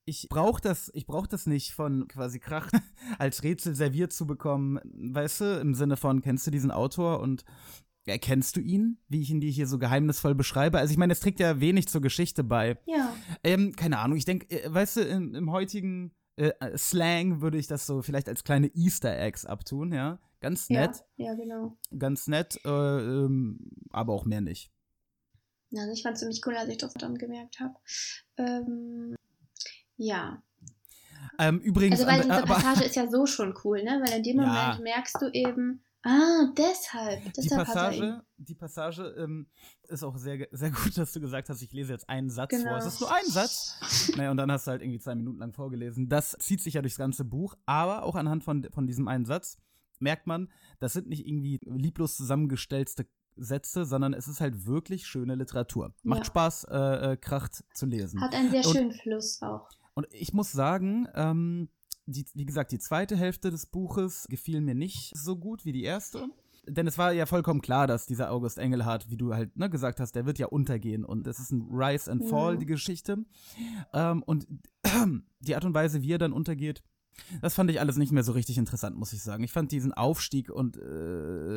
ich 0.05 0.27
brauche 0.29 0.61
das, 0.61 0.91
ich 0.93 1.05
das 1.29 1.45
nicht 1.45 1.71
von 1.73 2.07
quasi 2.07 2.39
Krach 2.39 2.69
als 3.19 3.43
Rätsel 3.43 3.75
serviert 3.75 4.11
zu 4.13 4.25
bekommen. 4.27 4.79
Weißt 4.83 5.41
du, 5.41 5.59
im 5.59 5.73
Sinne 5.73 5.97
von, 5.97 6.21
kennst 6.21 6.45
du 6.47 6.51
diesen 6.51 6.71
Autor 6.71 7.19
und 7.19 7.45
ja, 8.05 8.17
kennst 8.17 8.57
du 8.57 8.61
ihn, 8.61 8.97
wie 9.07 9.21
ich 9.21 9.29
ihn 9.29 9.41
dir 9.41 9.51
hier 9.51 9.67
so 9.67 9.77
geheimnisvoll 9.77 10.35
beschreibe? 10.35 10.79
Also, 10.79 10.91
ich 10.91 10.97
meine, 10.97 11.13
es 11.13 11.19
trägt 11.19 11.39
ja 11.39 11.59
wenig 11.59 11.87
zur 11.87 12.01
Geschichte 12.01 12.43
bei. 12.43 12.77
Ja. 12.85 13.13
Ähm, 13.43 13.73
keine 13.75 13.99
Ahnung, 13.99 14.17
ich 14.17 14.25
denke, 14.25 14.49
äh, 14.49 14.73
weißt 14.73 14.97
du, 14.97 15.01
im, 15.01 15.35
im 15.35 15.51
heutigen 15.51 16.11
äh, 16.35 16.51
Slang 16.77 17.41
würde 17.41 17.57
ich 17.57 17.67
das 17.67 17.85
so 17.85 18.01
vielleicht 18.01 18.27
als 18.27 18.43
kleine 18.43 18.67
Easter 18.75 19.17
Eggs 19.17 19.45
abtun, 19.45 19.93
ja. 19.93 20.19
Ganz 20.41 20.69
nett, 20.69 21.03
Ja, 21.17 21.27
ja, 21.27 21.33
genau. 21.35 21.77
ganz 21.97 22.27
nett, 22.27 22.59
äh, 22.65 22.69
ähm, 22.69 23.59
aber 23.91 24.13
auch 24.13 24.25
mehr 24.25 24.41
nicht. 24.41 24.71
Ja, 25.69 25.81
Also 25.83 25.93
ich 25.93 26.03
fand 26.03 26.15
es 26.15 26.19
ziemlich 26.19 26.41
cool, 26.45 26.55
als 26.57 26.69
ich 26.69 26.77
das 26.77 26.93
dann 26.95 27.17
gemerkt 27.17 27.59
habe. 27.59 27.75
Ähm, 28.37 29.15
ja. 29.97 30.41
Ähm, 31.39 31.59
übrigens, 31.59 31.99
Also 32.01 32.11
weil 32.11 32.21
aber- 32.31 32.41
diese 32.41 32.53
Passage 32.53 32.83
ist 32.85 32.95
ja 32.95 33.09
so 33.09 33.25
schon 33.25 33.55
cool, 33.63 33.83
ne? 33.83 34.01
Weil 34.03 34.17
in 34.17 34.23
dem 34.23 34.37
Ja. 34.41 34.47
Moment 34.47 34.83
merkst 34.83 35.15
du 35.21 35.29
eben, 35.31 35.83
ah, 36.03 36.51
deshalb. 36.57 37.23
die 37.25 37.31
Deshalb 37.41 37.61
ihn. 37.61 37.65
Passage, 37.73 38.23
die 38.37 38.55
Passage 38.55 39.15
ähm, 39.17 39.47
ist 39.87 40.03
auch 40.03 40.17
sehr, 40.17 40.47
sehr 40.51 40.71
gut, 40.71 40.97
dass 40.97 41.13
du 41.13 41.21
gesagt 41.21 41.47
hast, 41.49 41.61
ich 41.61 41.71
lese 41.71 41.93
jetzt 41.93 42.09
einen 42.09 42.29
Satz 42.31 42.49
Genau. 42.49 42.69
vor. 42.69 42.77
Es 42.79 42.85
ist 42.87 42.99
nur 42.99 43.13
ein 43.13 43.25
Satz. 43.27 43.77
naja, 44.17 44.31
und 44.31 44.37
dann 44.37 44.51
hast 44.51 44.65
du 44.67 44.71
halt 44.71 44.81
irgendwie 44.81 44.99
zwei 44.99 45.13
Minuten 45.15 45.37
lang 45.37 45.53
vorgelesen. 45.53 46.09
Das 46.09 46.35
zieht 46.39 46.61
sich 46.61 46.73
ja 46.73 46.81
durchs 46.81 46.97
ganze 46.97 47.23
Buch, 47.23 47.55
aber 47.67 48.03
auch 48.03 48.15
anhand 48.15 48.43
von, 48.43 48.67
von 48.71 48.87
diesem 48.87 49.07
einen 49.07 49.25
Satz 49.25 49.57
merkt 50.01 50.27
man, 50.27 50.49
das 50.79 50.93
sind 50.93 51.07
nicht 51.07 51.27
irgendwie 51.27 51.59
lieblos 51.63 52.15
zusammengestellte 52.17 53.05
Sätze, 53.37 53.85
sondern 53.85 54.13
es 54.13 54.27
ist 54.27 54.41
halt 54.41 54.65
wirklich 54.65 55.07
schöne 55.07 55.35
Literatur. 55.35 55.93
Macht 56.03 56.19
Ja. 56.19 56.25
Spaß, 56.25 56.65
äh, 56.65 57.11
äh, 57.13 57.17
Kracht 57.17 57.63
zu 57.73 57.85
lesen. 57.85 58.19
Hat 58.21 58.33
einen 58.35 58.51
sehr 58.51 58.65
Und- 58.65 58.73
schönen 58.75 58.91
Fluss 58.91 59.41
auch. 59.41 59.69
Und 59.93 60.07
ich 60.11 60.33
muss 60.33 60.51
sagen, 60.51 61.07
ähm, 61.15 61.69
die, 62.05 62.25
wie 62.33 62.45
gesagt, 62.45 62.71
die 62.71 62.79
zweite 62.79 63.15
Hälfte 63.15 63.51
des 63.51 63.65
Buches 63.67 64.25
gefiel 64.29 64.59
mir 64.61 64.75
nicht 64.75 65.13
so 65.15 65.37
gut 65.37 65.65
wie 65.65 65.71
die 65.71 65.83
erste. 65.83 66.27
Denn 66.67 66.85
es 66.85 66.97
war 66.97 67.11
ja 67.11 67.25
vollkommen 67.25 67.61
klar, 67.61 67.87
dass 67.87 68.05
dieser 68.05 68.31
August 68.31 68.59
Engelhardt, 68.59 69.09
wie 69.09 69.17
du 69.17 69.33
halt 69.33 69.57
ne, 69.57 69.69
gesagt 69.69 69.99
hast, 69.99 70.11
der 70.15 70.25
wird 70.25 70.37
ja 70.37 70.47
untergehen. 70.47 71.03
Und 71.05 71.25
es 71.25 71.39
ist 71.39 71.51
ein 71.51 71.67
Rise 71.71 72.11
and 72.11 72.23
Fall, 72.29 72.55
Mhm. 72.55 72.59
die 72.59 72.65
Geschichte. 72.67 73.17
Ähm, 73.93 74.21
und 74.23 74.45
die 75.39 75.55
Art 75.55 75.65
und 75.65 75.73
Weise, 75.73 76.01
wie 76.03 76.11
er 76.11 76.17
dann 76.19 76.33
untergeht, 76.33 76.83
das 77.41 77.53
fand 77.53 77.69
ich 77.71 77.79
alles 77.79 77.97
nicht 77.97 78.11
mehr 78.11 78.23
so 78.23 78.31
richtig 78.31 78.57
interessant, 78.57 78.95
muss 78.97 79.13
ich 79.13 79.21
sagen. 79.23 79.43
Ich 79.43 79.51
fand 79.51 79.71
diesen 79.71 79.93
Aufstieg 79.93 80.49
und 80.49 80.77
äh, 80.77 80.81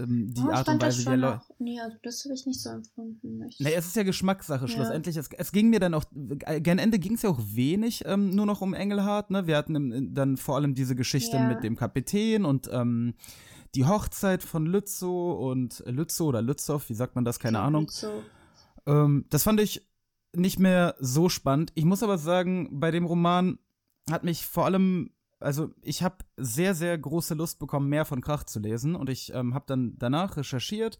die 0.06 0.40
Ja, 0.40 0.46
ich 0.46 0.52
Art 0.54 0.68
und 0.68 0.82
Weise, 0.82 1.04
wie 1.06 1.11
er 1.11 1.16
läuft. 1.16 1.52
nee, 1.58 1.80
also 1.80 1.96
das 2.02 2.25
habe 2.25 2.34
ich 2.34 2.46
nicht 2.46 2.61
so 2.61 2.70
empfunden. 2.70 3.42
Ich, 3.49 3.58
Nee, 3.61 3.75
es 3.75 3.87
ist 3.87 3.96
ja 3.96 4.02
Geschmackssache 4.02 4.66
Ja. 4.66 4.68
schlussendlich. 4.68 5.16
Es, 5.16 5.28
es 5.37 5.52
ging 5.52 5.70
mir 5.70 5.80
dann 5.80 5.94
auch, 5.94 6.04
äh, 6.46 6.61
gern 6.61 6.78
Ende 6.78 6.99
ging 6.99 7.14
es 7.14 7.23
ja 7.23 7.30
auch 7.30 7.40
wenig 7.40 8.02
ähm, 8.06 8.34
nur 8.34 8.46
noch 8.46 8.61
um 8.61 8.75
Engelhardt. 8.75 9.30
Ne? 9.30 9.46
Wir 9.46 9.56
hatten 9.56 9.75
im, 9.76 10.14
dann 10.14 10.37
vor 10.37 10.56
allem 10.56 10.75
diese 10.75 10.94
Geschichte 10.94 11.37
Ja. 11.38 11.42
mit 11.42 11.62
dem 11.64 11.76
Kapitän 11.76 12.44
und 12.44 12.68
ähm, 12.73 13.14
die 13.75 13.87
Hochzeit 13.87 14.42
von 14.42 14.66
Lützow 14.66 15.38
und 15.50 15.83
äh, 15.87 15.90
Lützow 15.90 16.28
oder 16.28 16.42
Lützow, 16.42 16.88
wie 16.88 16.94
sagt 16.94 17.14
man 17.16 17.24
das? 17.24 17.38
Keine 17.38 17.59
glaub, 17.59 17.66
Ahnung. 17.66 17.90
Ähm, 18.87 19.24
das 19.31 19.42
fand 19.42 19.61
ich 19.61 19.88
nicht 20.37 20.59
mehr 20.59 20.94
so 20.98 21.28
spannend. 21.28 21.72
Ich 21.74 21.85
muss 21.85 22.02
aber 22.02 22.18
sagen, 22.18 22.68
bei 22.81 22.90
dem 22.90 23.05
Roman 23.05 23.59
hat 24.11 24.24
mich 24.24 24.44
vor 24.46 24.64
allem, 24.66 25.11
also 25.44 25.70
ich 25.83 26.02
habe 26.02 26.16
sehr, 26.37 26.74
sehr 26.74 26.96
große 26.98 27.35
Lust 27.35 27.59
bekommen, 27.59 27.88
mehr 27.88 28.04
von 28.04 28.20
Krach 28.20 28.44
zu 28.44 28.59
lesen 28.59 28.94
und 28.96 29.09
ich 29.11 29.33
ähm, 29.35 29.54
habe 29.54 29.64
dann 29.66 29.94
danach 29.98 30.37
recherchiert. 30.37 30.98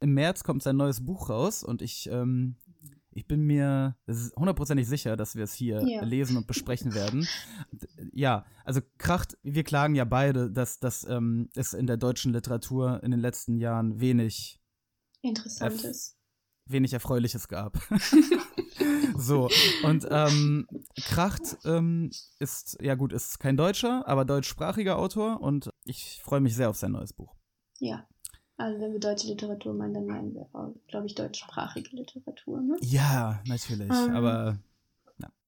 Im 0.00 0.14
März 0.14 0.44
kommt 0.44 0.62
sein 0.62 0.76
neues 0.76 1.04
Buch 1.04 1.28
raus 1.28 1.62
und 1.62 1.82
ich, 1.82 2.08
ähm, 2.10 2.56
ich 3.10 3.26
bin 3.26 3.42
mir 3.42 3.96
hundertprozentig 4.36 4.88
sicher, 4.88 5.16
dass 5.16 5.36
wir 5.36 5.44
es 5.44 5.52
hier 5.54 5.86
Ja. 5.88 6.02
lesen 6.04 6.36
und 6.36 6.46
besprechen 6.46 6.94
werden. 6.94 7.28
Ja, 8.14 8.44
also 8.64 8.80
Kracht, 8.98 9.38
wir 9.42 9.64
klagen 9.64 9.94
ja 9.94 10.04
beide, 10.04 10.50
dass, 10.50 10.78
dass 10.80 11.04
ähm, 11.04 11.48
es 11.56 11.72
in 11.72 11.86
der 11.86 11.96
deutschen 11.96 12.32
Literatur 12.32 13.02
in 13.02 13.10
den 13.10 13.20
letzten 13.20 13.56
Jahren 13.56 14.00
wenig 14.00 14.60
Interessantes. 15.22 16.18
Wenig 16.66 16.92
Erfreuliches 16.92 17.48
gab. 17.48 17.78
so, 19.16 19.48
und 19.84 20.06
ähm, 20.10 20.66
Kracht 21.04 21.58
ähm, 21.64 22.10
ist, 22.38 22.78
ja 22.80 22.94
gut, 22.94 23.12
ist 23.12 23.38
kein 23.38 23.56
Deutscher, 23.56 24.06
aber 24.06 24.24
deutschsprachiger 24.24 24.98
Autor 24.98 25.40
und 25.40 25.70
ich 25.84 26.20
freue 26.22 26.40
mich 26.40 26.54
sehr 26.54 26.70
auf 26.70 26.76
sein 26.76 26.92
neues 26.92 27.12
Buch. 27.12 27.34
Ja. 27.78 28.06
Also 28.56 28.80
wenn 28.80 28.92
wir 28.92 29.00
deutsche 29.00 29.26
Literatur 29.26 29.74
meinen, 29.74 29.94
dann 29.94 30.06
meinen 30.06 30.34
wir, 30.34 30.48
glaube 30.86 31.06
ich, 31.06 31.14
deutschsprachige 31.14 31.96
Literatur. 31.96 32.60
Ne? 32.60 32.76
Ja, 32.80 33.42
natürlich, 33.46 33.90
Ähm, 33.90 34.14
aber 34.14 34.58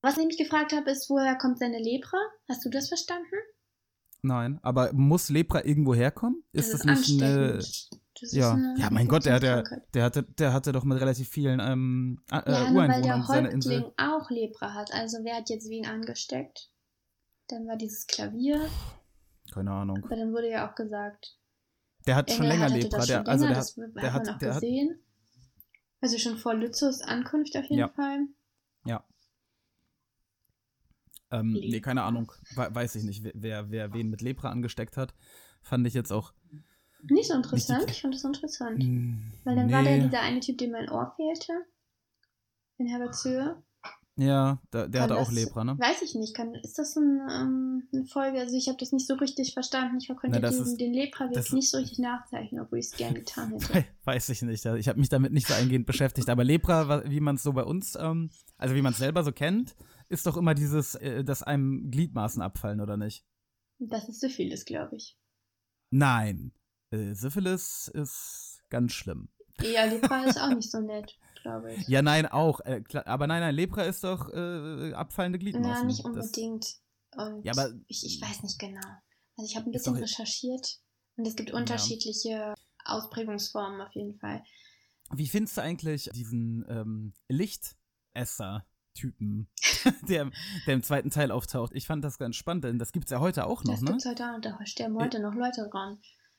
Was 0.01 0.19
ich 0.19 0.27
mich 0.27 0.39
gefragt 0.39 0.73
habe, 0.73 0.91
ist, 0.91 1.09
woher 1.11 1.37
kommt 1.37 1.59
seine 1.59 1.79
Lepra? 1.79 2.17
Hast 2.49 2.65
du 2.65 2.71
das 2.71 2.89
verstanden? 2.89 3.37
nein, 4.23 4.59
aber 4.63 4.93
muss 4.95 5.29
Lepra 5.29 5.65
irgendwo 5.65 5.95
herkommen? 5.95 6.43
Ist 6.53 6.73
das, 6.73 6.85
nicht 6.85 7.23
eine. 7.23 7.61
Das 8.21 8.33
Ja, 8.33 8.57
ja, 8.77 8.91
mein 8.91 9.09
Gott, 9.09 9.27
der, 9.27 9.41
der, 9.41 9.65
der, 9.93 10.05
hatte, 10.05 10.23
der 10.23 10.53
hatte 10.53 10.73
doch 10.73 10.85
mit 10.85 11.01
relativ 11.01 11.29
vielen 11.29 11.61
ähm, 11.61 12.21
äh, 12.31 12.35
Ja, 12.35 12.43
nur 12.43 12.83
weil 12.83 13.01
Ureinwohnern 13.03 13.27
der 13.27 13.29
Häuptling 13.29 13.93
auch 13.97 14.31
Lepra 14.31 14.73
hat. 14.75 14.93
Also 14.93 15.19
wer 15.23 15.37
hat 15.37 15.51
jetzt 15.51 15.69
wen 15.69 15.87
angesteckt? 15.87 16.71
Dann 17.49 17.67
war 17.67 17.77
dieses 17.77 18.07
Klavier, 18.07 18.69
Keine 19.53 19.71
Ahnung. 19.73 20.03
aber 20.05 20.17
dann 20.17 20.33
wurde 20.33 20.49
ja 20.51 20.71
auch 20.71 20.75
gesagt, 20.75 21.39
Der 22.07 22.17
hat 22.17 22.31
schon 22.31 22.47
länger 22.47 22.69
Lepra. 22.69 22.99
das 22.99 23.07
Der, 23.07 23.17
schon 23.19 23.27
also 23.27 23.45
länger, 23.45 23.55
der 23.55 23.63
das 23.63 23.77
hat, 23.77 23.85
hat, 23.85 23.95
der 23.97 24.03
man 24.03 24.13
hat, 24.13 24.29
auch 24.29 24.39
der 24.39 24.55
hat, 24.55 24.61
gesehen. 24.63 25.01
Also 26.01 26.19
schon 26.19 26.37
vor 26.39 26.55
Lützos 26.55 27.01
Ankunft 27.03 27.57
auf 27.57 27.65
jeden 27.65 27.79
Ja. 27.79 27.89
Fall. 27.89 28.27
Ja. 28.87 29.05
Ähm, 31.31 31.53
nee, 31.53 31.81
keine 31.81 32.03
Ahnung. 32.03 32.31
We 32.55 32.69
weiß 32.75 32.95
ich 32.97 33.05
nicht, 33.05 33.23
wer, 33.35 33.71
wer 33.71 33.93
wen 33.93 34.09
mit 34.11 34.21
Lepra 34.21 34.51
angesteckt 34.51 34.97
hat. 34.97 35.15
Fand 35.63 35.87
ich 35.87 35.95
jetzt 35.95 36.13
auch. 36.13 36.33
Nicht 37.11 37.29
so 37.29 37.35
interessant, 37.35 37.91
ich 37.91 38.01
fand 38.03 38.15
das 38.15 38.25
interessant. 38.25 38.79
mm, 38.83 39.33
Weil 39.45 39.57
dann 39.57 39.71
war 39.73 39.83
da 39.83 39.91
nee. 39.91 40.01
dieser 40.03 40.21
eine 40.21 40.41
Typ, 40.41 40.59
dem 40.59 40.71
mein 40.73 40.89
Ohr 40.91 41.13
fehlte. 41.17 41.53
In 42.79 42.87
Herbertshöhe. 42.87 43.63
Ja, 44.17 44.63
der, 44.73 44.87
der 44.89 45.01
Kann 45.03 45.11
hatte 45.11 45.21
auch 45.21 45.33
Lepra, 45.33 45.65
ne? 45.65 45.77
Weiß 45.79 46.03
ich 46.03 46.15
nicht. 46.15 46.37
Kann, 46.37 46.55
ist 46.55 46.79
das 46.79 46.95
ein, 46.97 47.21
ähm, 47.29 47.89
eine 47.93 48.05
Folge? 48.05 48.39
Also 48.39 48.57
ich 48.57 48.69
habe 48.69 48.79
das 48.79 48.93
nicht 48.93 49.09
so 49.09 49.15
richtig 49.15 49.53
verstanden. 49.55 49.99
Ich 50.01 50.07
konnte 50.09 50.39
Na, 50.41 50.49
diesen, 50.49 50.65
ist- 50.67 50.77
den 50.81 50.93
Lepra-Weg 50.95 51.35
das- 51.35 51.53
nicht 51.53 51.69
so 51.69 51.79
richtig 51.79 51.99
nachzeichnen, 51.99 52.61
obwohl 52.61 52.79
ich 52.79 52.87
es 52.87 52.97
gern 52.97 53.15
getan 53.15 53.51
hätte. 53.51 53.75
We- 53.75 53.85
Weiß 54.05 54.29
ich 54.29 54.43
nicht. 54.43 54.65
Ich 54.65 54.89
habe 54.89 55.01
mich 55.01 55.09
damit 55.09 55.33
nicht 55.33 55.49
so 55.49 55.55
eingehend 55.55 55.87
beschäftigt. 55.87 56.29
Aber 56.31 56.45
Lepra, 56.45 57.03
wie 57.11 57.19
man 57.21 57.35
es 57.37 57.43
so 57.43 57.53
bei 57.53 57.65
uns, 57.65 57.97
ähm, 58.01 58.31
also 58.57 58.75
wie 58.77 58.83
man 58.83 58.93
es 58.93 58.99
selber 58.99 59.25
so 59.25 59.33
kennt, 59.33 59.75
ist 60.09 60.27
doch 60.27 60.37
immer 60.37 60.55
dieses, 60.55 60.95
äh, 60.95 61.25
dass 61.25 61.43
einem 61.43 61.91
Gliedmaßen 61.91 62.41
abfallen, 62.41 62.81
oder 62.81 62.97
nicht? 62.97 63.25
Das 63.81 64.09
ist 64.09 64.21
Syphilis, 64.21 64.65
glaube 64.65 64.95
ich. 64.95 65.19
Nein. 65.91 66.53
Äh, 66.95 67.15
Syphilis 67.15 67.89
ist 67.89 68.63
ganz 68.71 68.93
schlimm. 68.93 69.29
Ja, 69.61 69.85
Lepra 69.85 70.25
ist 70.25 70.39
auch 70.41 70.49
nicht 70.55 70.71
so 70.71 70.81
nett, 70.81 71.17
glaube 71.43 71.75
ich. 71.75 71.87
Ja, 71.89 72.01
nein, 72.03 72.27
auch. 72.27 72.61
Äh, 72.61 72.81
klar, 72.83 73.07
aber 73.07 73.27
nein, 73.27 73.41
nein, 73.41 73.55
Lepra 73.55 73.83
ist 73.85 74.05
doch 74.05 74.29
äh, 74.33 74.93
abfallende 74.95 75.39
Gliedmaßen. 75.39 75.71
Ja, 75.71 75.85
nicht 75.85 75.99
Das- 76.01 76.07
unbedingt. 76.07 76.67
Und 77.17 77.45
Ja, 77.45 77.53
aber- 77.53 77.73
ich, 77.87 78.05
ich 78.05 78.21
weiß 78.21 78.43
nicht 78.43 78.59
genau. 78.59 78.81
Also 79.37 79.49
ich 79.51 79.57
habe 79.57 79.69
ein 79.69 79.73
bisschen 79.73 79.97
recherchiert 79.97 80.79
und 81.17 81.27
es 81.27 81.37
gibt 81.37 81.53
unterschiedliche 81.53 82.55
Ausprägungsformen 82.85 83.81
auf 83.81 83.93
jeden 83.95 84.19
Fall. 84.19 84.43
Wie 85.13 85.29
findest 85.29 85.57
du 85.57 85.63
eigentlich 85.63 86.11
diesen 86.15 86.65
ähm, 86.69 87.13
Lichtesser-Typen, 87.29 89.49
der, 90.09 90.31
der 90.67 90.75
im 90.75 90.83
zweiten 90.83 91.11
Teil 91.11 91.31
auftaucht? 91.31 91.73
Ich 91.75 91.87
fand 91.87 92.05
das 92.05 92.19
ganz 92.19 92.37
spannend, 92.37 92.65
denn 92.65 92.79
das 92.79 92.93
gibt 92.93 93.07
es 93.07 93.11
ja 93.11 93.21
heute 93.21 93.47
auch 93.47 93.65
noch, 93.65 93.75
das 93.75 93.83
ne? 93.83 93.91
gibt's 93.93 94.07
heute 94.07 94.31
auch 94.31 94.35
und 94.35 94.45
da 94.45 94.59
sterben 94.67 94.97
heute 94.99 95.21
noch 95.21 95.35
Leute 95.35 95.69
dran. 95.71 95.99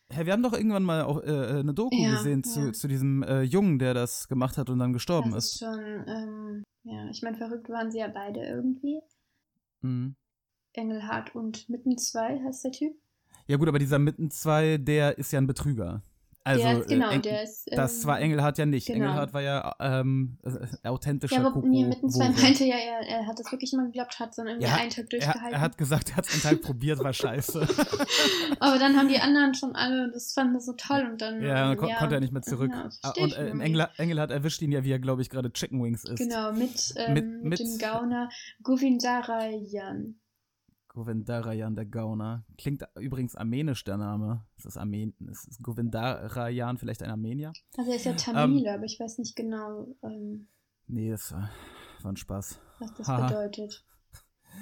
Hey, 0.10 0.26
wir 0.26 0.34
haben 0.34 0.44
doch 0.44 0.54
irgendwann 0.54 0.84
mal 0.84 1.02
auch, 1.04 1.22
äh, 1.24 1.60
eine 1.60 1.74
Doku 1.74 1.96
Ja, 1.96 2.12
gesehen 2.12 2.44
zu, 2.44 2.60
ja. 2.68 2.74
zu 2.74 2.88
diesem 2.88 3.24
äh, 3.24 3.42
Jungen, 3.42 3.80
der 3.80 3.94
das 3.94 4.28
gemacht 4.28 4.58
hat 4.58 4.70
und 4.70 4.80
dann 4.80 4.94
gestorben 4.94 5.32
Das 5.32 5.46
ist. 5.46 5.54
ist 5.54 5.60
schon, 5.60 5.80
ähm, 6.08 6.64
ja, 6.84 7.10
ich 7.10 7.22
meine, 7.24 7.38
verrückt 7.38 7.70
waren 7.70 7.92
sie 7.92 8.00
ja 8.00 8.08
beide 8.08 8.42
irgendwie. 8.42 9.02
Mhm. 9.82 10.16
Engelhardt 10.74 11.34
und 11.36 11.68
Mitten 11.70 11.98
2 11.98 12.40
heißt 12.44 12.66
der 12.66 12.72
Typ. 12.72 12.96
Ja 13.48 13.58
gut, 13.58 13.68
aber 13.68 13.80
dieser 13.80 14.00
Mitten 14.00 14.30
2, 14.30 14.78
der 14.78 15.18
ist 15.18 15.32
ja 15.32 15.40
ein 15.40 15.48
Betrüger. 15.48 16.04
Also, 16.46 16.68
ist, 16.82 16.88
genau, 16.90 17.10
äh, 17.10 17.16
Eng- 17.16 17.22
der 17.24 17.44
ist. 17.44 17.68
das 17.72 18.02
ähm, 18.02 18.06
war 18.08 18.20
Engelhardt 18.22 18.58
ja 18.60 18.66
nicht. 18.68 18.86
genau. 18.88 19.06
Engelhardt 19.06 19.34
war 19.34 19.42
ja 19.42 19.76
ähm, 19.80 20.38
äh, 20.44 20.88
authentischer 20.88 21.42
Ja, 21.42 21.48
aber 21.48 21.62
nee, 21.68 21.86
mitten 21.86 22.10
zwei 22.10 22.30
Wowe. 22.30 22.42
meinte 22.42 22.64
ja, 22.66 22.76
er, 22.76 23.00
er 23.08 23.28
hat 23.28 23.40
das 23.40 23.52
wirklich 23.52 23.74
mal 23.74 23.88
geglaubt, 23.88 24.20
hat 24.20 24.38
dann 24.38 24.46
irgendwie 24.48 24.68
Ja, 24.68 24.76
einen 24.76 24.90
Tag 24.92 25.06
er, 25.06 25.10
durchgehalten. 25.10 25.54
er 25.54 25.60
hat 25.62 25.78
gesagt, 25.78 26.10
er 26.12 26.18
hat 26.18 26.28
es 26.28 26.34
einen 26.46 26.56
Tag 26.58 26.62
probiert, 26.66 27.00
war 27.04 27.14
scheiße. 27.14 27.62
aber 28.60 28.78
dann 28.78 28.96
haben 28.96 29.08
die 29.08 29.18
anderen 29.20 29.54
schon 29.56 29.76
alle, 29.76 30.12
das 30.14 30.34
fanden 30.34 30.54
das 30.54 30.66
so 30.68 30.74
toll 30.74 31.08
und 31.12 31.20
dann. 31.22 31.42
ja, 31.42 31.56
dann 31.56 31.72
ähm, 31.72 31.78
kon 31.78 31.90
konnte 31.98 32.16
er 32.16 32.22
nicht 32.22 32.32
mehr 32.34 32.42
zurück. 32.44 32.72
Ja, 32.72 32.90
Ah, 33.02 33.14
und 33.20 33.34
äh, 33.34 33.48
irgendwie. 33.48 33.66
Engel, 33.66 33.88
Engelhardt 33.98 34.32
erwischt 34.32 34.62
ihn 34.62 34.72
ja, 34.72 34.84
wie 34.84 34.92
er, 34.92 35.00
glaube 35.00 35.22
ich, 35.24 35.30
gerade 35.32 35.52
Chicken 35.52 35.82
Wings 35.84 36.04
isst. 36.04 36.18
Genau, 36.18 36.52
mit, 36.54 36.94
ähm, 36.98 37.14
Mit- 37.14 37.26
mit, 37.26 37.44
mit- 37.44 37.60
dem 37.60 37.78
Gauner 37.80 38.30
Govindarayan. 38.62 40.16
Govindarayan, 40.96 41.76
der 41.76 41.86
Gauner. 41.86 42.46
Klingt 42.58 42.88
übrigens 42.96 43.36
armenisch, 43.36 43.84
der 43.84 43.98
Name. 43.98 44.46
Es 44.58 44.66
ist, 44.66 44.78
Armen 44.78 45.14
es 45.30 45.44
ist 45.46 45.62
Govindarayan 45.62 46.78
vielleicht 46.78 47.04
ein 47.04 47.12
Armenier? 47.12 47.52
Also 47.78 47.92
er 47.92 47.98
ist 47.98 48.06
ja 48.06 48.12
Ähm, 48.12 48.18
Tamil, 48.18 48.68
aber 48.68 48.86
ich 48.86 48.98
weiß 49.00 49.18
nicht 49.20 49.36
genau, 49.36 49.88
ähm, 50.02 50.48
Nee, 50.88 51.10
das 51.12 51.32
war, 51.34 51.50
war 52.02 52.12
ein 52.14 52.16
Spaß. 52.18 52.60
was 52.80 52.94
das 52.96 53.08
Haha. 53.08 53.28
bedeutet. 53.28 53.86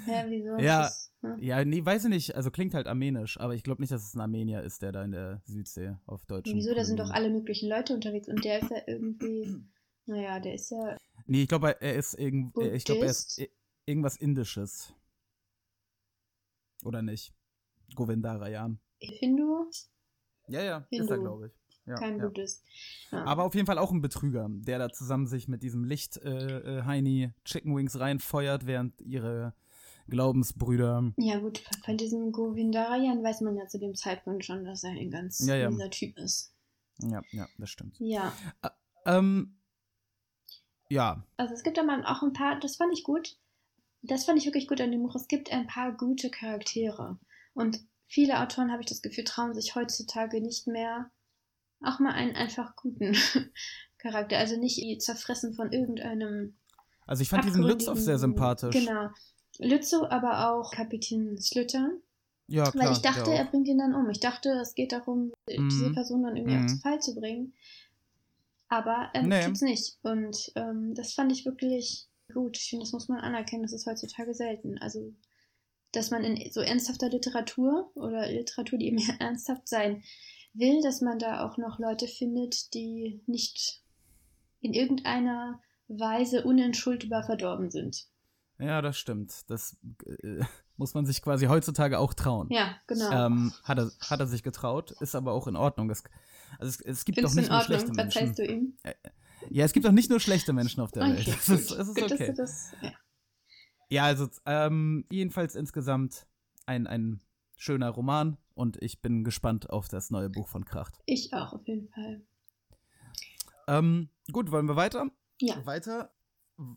Ja, 0.08 0.26
wieso? 0.28 0.58
Ja, 0.58 0.88
Ist 0.88 1.12
das, 1.22 1.38
ne? 1.38 1.38
Ja, 1.40 1.64
nee, 1.64 1.86
weiß 1.86 2.06
ich 2.06 2.10
nicht. 2.10 2.36
Also 2.36 2.50
klingt 2.50 2.74
halt 2.74 2.88
armenisch, 2.88 3.40
aber 3.40 3.54
ich 3.54 3.62
glaube 3.62 3.80
nicht, 3.80 3.92
dass 3.92 4.04
es 4.04 4.16
ein 4.16 4.22
Armenier 4.22 4.64
ist, 4.64 4.82
der 4.82 4.92
da 4.92 5.04
in 5.04 5.12
der 5.12 5.44
Südsee 5.46 5.98
auf 6.08 6.26
Deutsch. 6.26 6.50
Wieso? 6.52 6.74
Da 6.74 6.84
sind 6.84 7.00
doch 7.00 7.12
alle 7.12 7.30
möglichen 7.30 7.70
Leute 7.70 7.94
unterwegs 7.94 8.28
und 8.28 8.44
der 8.44 8.60
ist 8.64 8.72
ja 8.72 8.78
irgendwie. 8.88 9.64
Naja, 10.08 10.40
der 10.40 10.56
ist 10.56 10.72
ja. 10.72 10.98
Nee, 11.28 11.44
ich 11.44 11.48
glaube, 11.48 11.80
er 11.80 11.96
ist 11.96 12.16
irgend, 12.16 12.58
äh, 12.58 12.76
ich 12.76 12.86
glaube, 12.86 13.02
er 13.02 13.12
ist 13.12 13.40
irgendwas 13.86 14.18
Indisches. 14.18 14.96
Oder 16.84 17.02
nicht? 17.02 17.34
Govindarayan. 17.96 18.80
Hindu, 19.00 19.66
Ja, 20.48 20.62
ja, 20.64 20.78
ist 20.90 20.98
Hindu. 20.98 21.14
er, 21.14 21.20
glaube 21.20 21.48
ich. 21.48 21.54
Ja, 21.86 21.96
kein 21.96 22.18
ja. 22.18 22.26
Buddhist. 22.26 22.64
Ja. 23.12 23.26
Aber 23.26 23.44
auf 23.44 23.56
jeden 23.56 23.68
Fall 23.68 23.78
auch 23.78 23.92
ein 23.92 24.02
Betrüger, 24.02 24.48
der 24.50 24.80
da 24.80 24.90
zusammen 24.90 25.28
sich 25.28 25.50
mit 25.50 25.64
diesem 25.64 25.84
Licht 25.84 26.16
äh, 26.18 26.80
äh, 26.80 26.84
Heini 26.84 27.34
Chicken 27.44 27.76
Wings 27.76 28.00
reinfeuert, 28.00 28.66
während 28.66 29.02
ihre 29.02 29.54
Glaubensbrüder. 30.08 31.12
Ja, 31.18 31.40
gut, 31.40 31.62
von 31.84 31.98
diesem 31.98 32.32
Govindarayan 32.32 33.22
weiß 33.24 33.42
man 33.42 33.58
ja 33.58 33.68
zu 33.68 33.80
dem 33.80 33.96
Zeitpunkt 33.96 34.46
schon, 34.46 34.64
dass 34.64 34.84
er 34.86 34.92
ein 34.92 35.12
ganz 35.12 35.46
Ja, 35.46 35.56
ja. 35.56 35.70
Typ 35.90 36.18
ist. 36.18 36.54
Ja, 37.02 37.22
ja, 37.32 37.48
das 37.58 37.70
stimmt. 37.70 37.98
Ja. 38.00 38.32
Ähm, 39.06 39.58
ja, 40.90 41.26
Also 41.38 41.54
es 41.54 41.64
gibt 41.64 41.78
aber 41.80 42.02
auch 42.06 42.22
ein 42.24 42.34
paar, 42.34 42.60
das 42.60 42.78
fand 42.78 42.94
ich 42.94 43.04
gut. 43.04 43.38
Das 44.04 44.26
fand 44.26 44.38
ich 44.38 44.46
wirklich 44.46 44.68
gut 44.68 44.82
an 44.82 44.92
dem 44.92 45.02
Buch. 45.02 45.16
Es 45.16 45.28
gibt 45.28 45.52
ein 45.52 45.66
paar 45.68 45.92
gute 45.96 46.30
Charaktere. 46.30 47.18
Und 47.54 47.80
viele 48.08 48.40
Autoren, 48.42 48.72
habe 48.72 48.82
ich 48.82 48.88
das 48.90 49.02
Gefühl, 49.02 49.24
trauen 49.24 49.54
sich 49.56 49.76
heutzutage 49.76 50.42
nicht 50.42 50.68
mehr 50.68 51.10
auch 51.82 52.00
mal 52.00 52.14
einen 52.14 52.36
einfach 52.36 52.76
guten 52.76 53.14
Charakter. 53.98 54.38
Also 54.38 54.58
nicht 54.58 55.02
zerfressen 55.02 55.54
von 55.54 55.72
irgendeinem. 55.72 56.58
also 57.08 57.22
ich 57.22 57.30
fand 57.30 57.46
diesen 57.46 57.64
Lütz 57.64 57.88
auch 57.88 57.96
sehr 57.96 58.18
sympathisch. 58.20 58.74
Genau. 58.76 59.10
Lützow, 59.60 60.04
aber 60.10 60.52
auch 60.52 60.72
Kapitän 60.72 61.40
Slütter. 61.40 61.90
Ja, 62.48 62.70
klar. 62.72 62.86
Weil 62.86 62.92
ich 62.94 63.02
dachte, 63.02 63.32
er 63.32 63.46
bringt 63.46 63.68
ihn 63.68 63.78
dann 63.78 63.96
um. 63.96 64.10
Ich 64.10 64.20
dachte, 64.20 64.50
es 64.62 64.76
geht 64.76 64.92
darum, 64.92 65.32
diese 65.48 65.90
Mhm. 65.90 65.94
Person 65.94 66.24
dann 66.24 66.36
irgendwie 66.36 66.58
Mhm. 66.58 66.68
zu 66.68 66.78
Fall 66.80 67.00
zu 67.02 67.16
bringen. 67.16 67.54
Aber 68.68 69.10
ähm, 69.14 69.30
Nee. 69.30 69.46
tut's 69.46 69.62
nicht. 69.62 69.98
Und 70.02 70.52
ähm, 70.56 70.94
das 70.96 71.14
fand 71.14 71.32
ich 71.32 71.46
wirklich 71.46 72.08
gut. 72.34 72.58
Ich 72.58 72.70
finde, 72.70 72.84
das 72.84 72.94
muss 72.94 73.08
man 73.08 73.20
anerkennen. 73.20 73.64
Das 73.64 73.74
ist 73.74 73.86
heutzutage 73.86 74.34
selten. 74.34 74.78
Also, 74.80 75.14
dass 75.92 76.12
man 76.12 76.24
in 76.24 76.52
so 76.52 76.62
ernsthafter 76.62 77.10
Literatur 77.10 77.92
oder 77.96 78.28
Literatur, 78.28 78.80
die 78.80 78.88
eben 78.88 78.98
ernsthaft 79.20 79.68
sein 79.68 80.04
will, 80.54 80.82
dass 80.82 81.02
man 81.02 81.20
da 81.20 81.46
auch 81.46 81.58
noch 81.58 81.80
Leute 81.80 82.08
findet, 82.08 82.74
die 82.74 83.22
nicht 83.28 83.82
in 84.62 84.74
irgendeiner 84.74 85.62
Weise 85.88 86.44
unentschuldbar 86.44 87.24
verdorben 87.24 87.70
sind. 87.70 88.08
Ja, 88.60 88.82
das 88.82 88.98
stimmt. 88.98 89.50
Das 89.50 89.78
äh, 90.06 90.44
muss 90.78 90.94
man 90.94 91.06
sich 91.06 91.22
quasi 91.22 91.48
heutzutage 91.48 92.00
auch 92.00 92.14
trauen. 92.14 92.48
Ja, 92.52 92.76
genau. 92.88 93.12
Ähm, 93.12 93.54
hat, 93.64 93.78
er, 93.78 93.92
hat 94.02 94.20
er 94.20 94.28
sich 94.28 94.44
getraut, 94.44 94.92
ist 95.00 95.16
aber 95.16 95.34
auch 95.34 95.48
in 95.48 95.56
Ordnung. 95.56 95.90
Es, 95.90 96.04
also 96.60 96.70
es, 96.70 96.82
es 96.82 97.06
gibt 97.06 97.18
Findest 97.18 97.36
doch 97.36 97.42
nicht 97.42 97.52
nur 97.52 97.62
schlechte 97.62 97.92
Menschen. 97.92 98.12
Verzeihst 98.12 98.40
du 98.40 98.46
ihm? 98.46 98.78
Ja, 99.50 99.66
es 99.66 99.74
gibt 99.74 99.86
auch 99.86 99.92
nicht 99.92 100.10
nur 100.10 100.20
schlechte 100.20 100.54
Menschen 100.54 100.82
auf 100.82 100.92
der 100.92 101.04
Welt. 101.04 101.28
Das 101.28 101.50
ist, 101.50 101.72
das 101.72 101.88
ist 101.88 101.96
Gut, 101.96 102.12
okay. 102.12 102.34
das, 102.36 102.72
ja. 102.82 102.92
Ja, 103.90 104.04
also 104.06 104.28
ähm, 104.46 105.06
jedenfalls 105.12 105.56
insgesamt 105.56 106.26
ein, 106.66 106.88
ein 106.88 107.22
schöner 107.58 107.90
Roman 107.90 108.38
und 108.56 108.82
ich 108.82 109.02
bin 109.02 109.24
gespannt 109.24 109.70
auf 109.70 109.88
das 109.88 110.10
neue 110.10 110.30
Buch 110.30 110.48
von 110.48 110.66
Kracht. 110.66 110.96
Ich 111.06 111.34
auch, 111.34 111.54
auf 111.54 111.68
jeden 111.68 111.90
Fall. 111.90 112.22
Ähm, 113.68 114.10
gut, 114.32 114.52
wollen 114.52 114.68
wir 114.68 114.76
weiter? 114.76 115.10
Ja. 115.40 115.64
Weiter. 115.66 116.12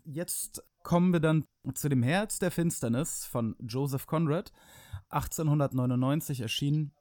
Jetzt 0.05 0.62
kommen 0.83 1.12
wir 1.12 1.20
dann 1.20 1.46
zu 1.74 1.88
dem 1.88 2.02
Herz 2.02 2.38
der 2.38 2.50
Finsternis 2.50 3.24
von 3.24 3.57
Joseph 3.61 4.07
Conrad, 4.07 4.52
1899 5.09 6.40
erschienen. 6.40 6.92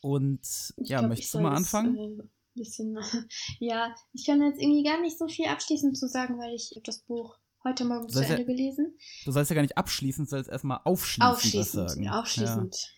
Und 0.00 0.40
Ich 0.76 0.88
ja, 0.88 0.98
glaub, 0.98 1.08
möchtest 1.10 1.34
du 1.34 1.40
mal 1.40 1.50
das, 1.50 1.58
anfangen? 1.58 1.96
äh, 2.20 2.22
bisschen, 2.54 2.98
ja, 3.58 3.94
ich 4.12 4.26
kann 4.26 4.42
jetzt 4.42 4.60
irgendwie 4.60 4.82
gar 4.84 5.00
nicht 5.00 5.18
so 5.18 5.28
viel 5.28 5.46
abschließend 5.46 5.96
zu 5.96 6.08
sagen, 6.08 6.38
weil 6.38 6.54
ich 6.54 6.78
das 6.84 6.98
Buch 7.00 7.36
heute 7.64 7.84
Morgen 7.84 8.08
zu 8.08 8.20
ich 8.22 8.28
ja- 8.28 8.34
Ende 8.36 8.46
gelesen. 8.46 8.96
Du 9.24 9.32
sollst 9.32 9.50
ja 9.50 9.54
gar 9.54 9.62
nicht 9.62 9.76
abschließen, 9.78 10.24
du 10.24 10.30
sollst 10.30 10.50
erstmal 10.50 10.80
aufschließend, 10.84 11.30
was 11.30 11.36
Aufschließend, 11.36 11.90
sagen. 11.90 12.08
aufschließend. 12.08 12.94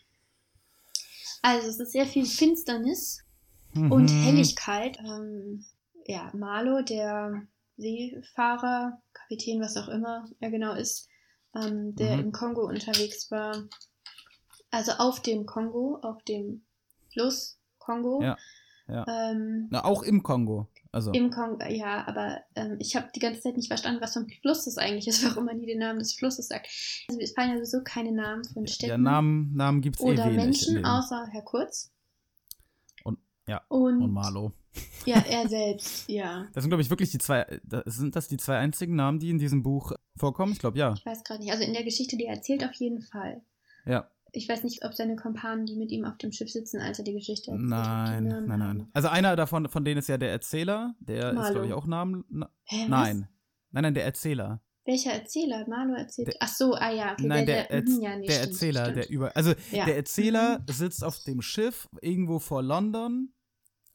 Also 1.42 1.68
es 1.68 1.80
ist 1.80 1.92
sehr 1.92 2.06
viel 2.06 2.24
Finsternis 2.26 3.18
Ja. 3.74 3.88
und 3.88 4.04
Mhm. 4.12 4.22
Helligkeit. 4.22 4.98
Ähm, 5.00 5.64
ja, 6.06 6.30
Marlo, 6.34 6.82
der 6.82 7.46
Seefahrer, 7.76 9.02
Kapitän, 9.12 9.60
was 9.60 9.76
auch 9.76 9.88
immer 9.88 10.28
er 10.40 10.50
genau 10.50 10.74
ist, 10.74 11.08
ähm, 11.54 11.94
der 11.96 12.16
Mhm. 12.16 12.22
im 12.24 12.32
Kongo 12.32 12.62
unterwegs 12.66 13.30
war. 13.30 13.64
Also 14.70 14.92
auf 14.92 15.20
dem 15.20 15.46
Kongo, 15.46 15.98
auf 16.02 16.22
dem 16.24 16.64
Fluss 17.12 17.58
Kongo. 17.78 18.22
Ja, 18.22 18.38
ja. 18.88 19.04
Ähm, 19.08 19.68
Na, 19.70 19.84
auch 19.84 20.02
im 20.02 20.22
Kongo. 20.22 20.68
Also, 20.90 21.10
Im 21.12 21.30
Kongo, 21.30 21.64
ja, 21.68 22.06
aber 22.06 22.40
ähm, 22.54 22.76
ich 22.78 22.94
habe 22.96 23.08
die 23.14 23.20
ganze 23.20 23.40
Zeit 23.40 23.56
nicht 23.56 23.68
verstanden, 23.68 24.02
was 24.02 24.12
für 24.12 24.20
ein 24.20 24.28
Fluss 24.42 24.64
das 24.66 24.76
eigentlich 24.76 25.08
ist, 25.08 25.24
warum 25.28 25.46
man 25.46 25.56
nie 25.56 25.66
den 25.66 25.78
Namen 25.78 25.98
des 25.98 26.12
Flusses 26.14 26.48
sagt. 26.48 26.66
Also 27.08 27.20
es 27.20 27.32
fallen 27.32 27.50
ja 27.50 27.56
sowieso 27.56 27.82
keine 27.82 28.12
Namen 28.12 28.44
von 28.44 28.66
Städten 28.66 28.90
ja, 28.90 28.98
Namen, 28.98 29.54
Namen 29.54 29.80
gibt 29.80 29.96
es 29.96 30.02
eh 30.04 30.10
oder 30.10 30.30
Menschen, 30.30 30.84
außer 30.84 31.26
Herr 31.30 31.42
Kurz. 31.42 31.92
Und- 33.04 33.18
ja, 33.46 33.62
Und, 33.68 34.02
und 34.02 34.12
Marlo. 34.12 34.52
Ja, 35.04 35.16
er 35.28 35.48
selbst, 35.48 36.08
ja. 36.08 36.46
Das 36.54 36.62
sind, 36.62 36.70
glaube 36.70 36.82
ich, 36.82 36.88
wirklich 36.88 37.10
die 37.10 37.18
zwei. 37.18 37.44
da- 37.64 37.82
Sind 37.86 38.14
das 38.16 38.28
die 38.28 38.36
zwei 38.36 38.56
einzigen 38.58 38.94
Namen, 38.94 39.18
die 39.18 39.30
in 39.30 39.38
diesem 39.38 39.62
Buch 39.62 39.92
vorkommen? 40.16 40.52
Ich 40.52 40.60
glaube, 40.60 40.78
ja. 40.78 40.94
Ich 40.96 41.04
weiß 41.04 41.24
gerade 41.24 41.40
nicht. 41.42 41.50
Also 41.52 41.64
in 41.64 41.72
der 41.74 41.82
Geschichte, 41.84 42.16
die 42.16 42.24
er 42.26 42.36
erzählt, 42.36 42.64
auf 42.64 42.72
jeden 42.74 43.02
Fall. 43.02 43.42
Ja. 43.84 44.08
Ich 44.34 44.48
weiß 44.48 44.64
nicht, 44.64 44.84
ob 44.84 44.94
seine 44.94 45.14
Kumpanen, 45.16 45.66
die 45.66 45.76
mit 45.76 45.90
ihm 45.92 46.04
auf 46.06 46.16
dem 46.16 46.32
Schiff 46.32 46.50
sitzen, 46.50 46.80
als 46.80 46.98
er 46.98 47.04
die 47.04 47.12
Geschichte 47.12 47.50
erzählt, 47.50 47.68
Nein, 47.68 48.24
nein, 48.24 48.44
nein. 48.46 48.62
haben. 48.62 48.88
Also 48.94 49.08
einer 49.08 49.36
davon, 49.36 49.68
von 49.68 49.84
denen 49.84 49.98
ist 49.98 50.08
ja 50.08 50.16
der 50.18 50.30
Erzähler. 50.30 50.94
Der 51.00 51.30
ist, 51.30 51.34
Marlo. 51.34 51.52
glaube 51.52 51.66
ich, 51.66 51.72
auch 51.74 51.86
Namen. 51.86 52.24
Na, 52.30 52.50
Hä, 52.64 52.86
nein. 52.88 53.28
Nein, 53.72 53.82
nein, 53.82 53.94
der 53.94 54.04
Erzähler. 54.04 54.62
Welcher 54.84 55.12
Erzähler? 55.12 55.64
Marlo 55.68 55.94
erzählt. 55.94 56.28
Der- 56.28 56.36
Ach 56.40 56.48
so, 56.48 56.74
ah 56.74 56.90
ja, 56.90 57.12
okay. 57.12 57.26
Nein, 57.26 57.46
der, 57.46 57.64
der, 57.64 57.82
Erz- 57.82 57.98
ja, 58.02 58.16
nee, 58.16 58.26
der 58.26 58.32
stimmt, 58.34 58.52
Erzähler, 58.52 58.80
stimmt. 58.86 58.96
der 58.96 59.10
über. 59.10 59.36
Also 59.36 59.52
Ja. 59.70 59.84
der 59.84 59.96
Erzähler 59.96 60.58
Mhm. 60.60 60.72
sitzt 60.72 61.04
auf 61.04 61.18
dem 61.24 61.40
Schiff 61.42 61.88
irgendwo 62.00 62.38
vor 62.38 62.62
London. 62.62 63.32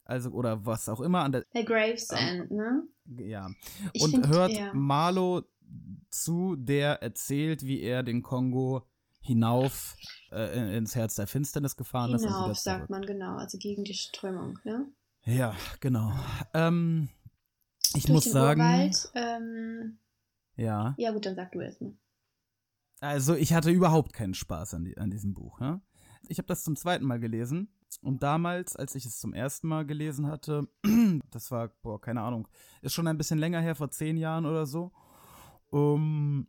Also, 0.04 0.30
oder 0.30 0.64
was 0.64 0.88
auch 0.88 1.00
immer, 1.02 1.24
an 1.24 1.32
der. 1.32 1.44
Bei 1.52 1.62
Gravesend, 1.62 2.50
ne? 2.50 2.84
Ja. 3.18 3.50
Ich 3.92 4.02
und 4.02 4.12
find, 4.12 4.28
hört 4.28 4.52
ja. 4.52 4.72
Marlo 4.72 5.42
zu, 6.10 6.56
der 6.56 7.02
erzählt, 7.02 7.62
wie 7.66 7.80
er 7.82 8.02
den 8.02 8.22
Kongo 8.22 8.86
hinauf 9.20 9.96
äh, 10.30 10.76
ins 10.76 10.94
Herz 10.94 11.14
der 11.16 11.26
Finsternis 11.26 11.76
gefahren 11.76 12.14
ist. 12.14 12.22
und 12.22 12.28
wieder 12.28 12.42
Hinauf, 12.42 12.58
sagt 12.58 12.90
man 12.90 13.02
genau, 13.02 13.36
also 13.36 13.58
gegen 13.58 13.84
die 13.84 13.94
Strömung, 13.94 14.58
ne? 14.64 14.86
Ja, 15.24 15.54
genau. 15.80 16.12
Ähm, 16.54 17.08
ich 17.94 18.04
Durch 18.04 18.08
muss 18.08 18.24
den 18.24 18.32
sagen, 18.32 18.60
Urwald, 18.60 19.10
ähm, 19.14 19.98
ja. 20.56 20.94
ja 20.98 21.10
gut, 21.12 21.26
dann 21.26 21.34
sag 21.34 21.52
du 21.52 21.60
erstmal. 21.60 21.92
Also 23.00 23.34
ich 23.34 23.52
hatte 23.52 23.70
überhaupt 23.70 24.12
keinen 24.12 24.34
Spaß 24.34 24.74
an, 24.74 24.84
die, 24.84 24.96
an 24.98 25.10
diesem 25.10 25.34
Buch. 25.34 25.60
Ja? 25.60 25.80
Ich 26.28 26.38
habe 26.38 26.46
das 26.46 26.64
zum 26.64 26.76
zweiten 26.76 27.04
Mal 27.04 27.20
gelesen 27.20 27.68
und 28.02 28.22
damals, 28.22 28.76
als 28.76 28.94
ich 28.94 29.06
es 29.06 29.18
zum 29.18 29.32
ersten 29.32 29.68
Mal 29.68 29.86
gelesen 29.86 30.26
hatte, 30.26 30.68
das 31.30 31.50
war, 31.50 31.68
boah, 31.82 32.00
keine 32.00 32.22
Ahnung, 32.22 32.48
ist 32.82 32.94
schon 32.94 33.06
ein 33.06 33.18
bisschen 33.18 33.38
länger 33.38 33.60
her, 33.60 33.74
vor 33.74 33.90
zehn 33.90 34.16
Jahren 34.16 34.46
oder 34.46 34.66
so, 34.66 34.92
um, 35.70 36.48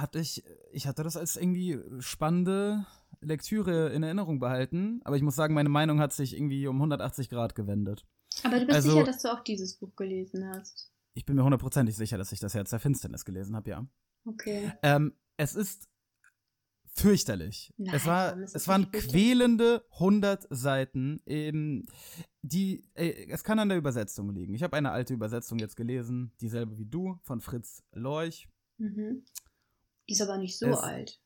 hatte 0.00 0.18
ich, 0.18 0.44
ich 0.72 0.86
hatte 0.86 1.02
das 1.02 1.16
als 1.16 1.36
irgendwie 1.36 1.78
spannende 2.00 2.86
Lektüre 3.20 3.90
in 3.92 4.02
Erinnerung 4.02 4.38
behalten, 4.38 5.00
aber 5.04 5.16
ich 5.16 5.22
muss 5.22 5.36
sagen, 5.36 5.54
meine 5.54 5.68
Meinung 5.68 6.00
hat 6.00 6.12
sich 6.12 6.36
irgendwie 6.36 6.66
um 6.66 6.76
180 6.76 7.28
Grad 7.30 7.54
gewendet. 7.54 8.06
Aber 8.42 8.58
du 8.60 8.66
bist 8.66 8.76
Also- 8.76 8.92
sicher, 8.92 9.04
dass 9.04 9.22
du 9.22 9.32
auch 9.32 9.42
dieses 9.44 9.76
Buch 9.78 9.94
gelesen 9.96 10.46
hast. 10.48 10.90
Ich 11.14 11.24
bin 11.24 11.36
mir 11.36 11.44
hundertprozentig 11.44 11.94
sicher, 11.96 12.18
dass 12.18 12.32
ich 12.32 12.40
das 12.40 12.54
Herz 12.54 12.70
der 12.70 12.80
Finsternis 12.80 13.24
gelesen 13.24 13.54
habe, 13.54 13.70
ja. 13.70 13.86
Okay. 14.26 14.72
Ähm, 14.82 15.14
es 15.36 15.54
ist 15.54 15.88
fürchterlich. 16.96 17.72
Nein, 17.76 17.94
es, 17.94 18.06
war, 18.06 18.36
es 18.38 18.68
waren 18.68 18.90
quälende 18.90 19.84
100 19.92 20.46
Seiten. 20.50 21.20
Ähm, 21.26 21.86
die, 22.42 22.84
äh, 22.94 23.26
es 23.30 23.42
kann 23.44 23.58
an 23.58 23.68
der 23.68 23.78
Übersetzung 23.78 24.30
liegen. 24.32 24.54
Ich 24.54 24.62
habe 24.62 24.76
eine 24.76 24.90
alte 24.92 25.14
Übersetzung 25.14 25.58
jetzt 25.58 25.76
gelesen, 25.76 26.32
dieselbe 26.40 26.78
wie 26.78 26.86
du, 26.86 27.18
von 27.22 27.40
Fritz 27.40 27.82
Lorch. 27.92 28.48
Mhm. 28.78 29.24
Die 30.08 30.12
ist 30.12 30.20
aber 30.22 30.38
nicht 30.38 30.58
so 30.58 30.66
Es- 30.66 30.78
alt. 30.78 31.20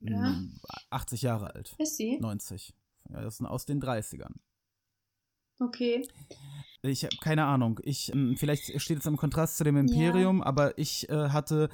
Ja. 0.00 0.30
Mm, 0.30 0.58
80 0.90 1.22
Jahre 1.22 1.54
alt. 1.54 1.74
Ist 1.78 1.96
sie? 1.96 2.18
90. 2.18 2.74
Ja, 3.10 3.20
das 3.22 3.34
ist 3.40 3.46
aus 3.46 3.66
den 3.66 3.80
30ern. 3.80 4.34
Okay. 5.60 6.06
Ich 6.82 7.04
habe 7.04 7.14
keine 7.20 7.44
Ahnung. 7.44 7.78
Ich, 7.84 8.12
ähm, 8.12 8.36
vielleicht 8.36 8.80
steht 8.80 8.98
es 8.98 9.06
im 9.06 9.16
Kontrast 9.16 9.56
zu 9.58 9.64
dem 9.64 9.76
Imperium, 9.76 10.42
aber 10.42 10.76
ich 10.76 11.08
äh, 11.08 11.28
hatte, 11.28 11.68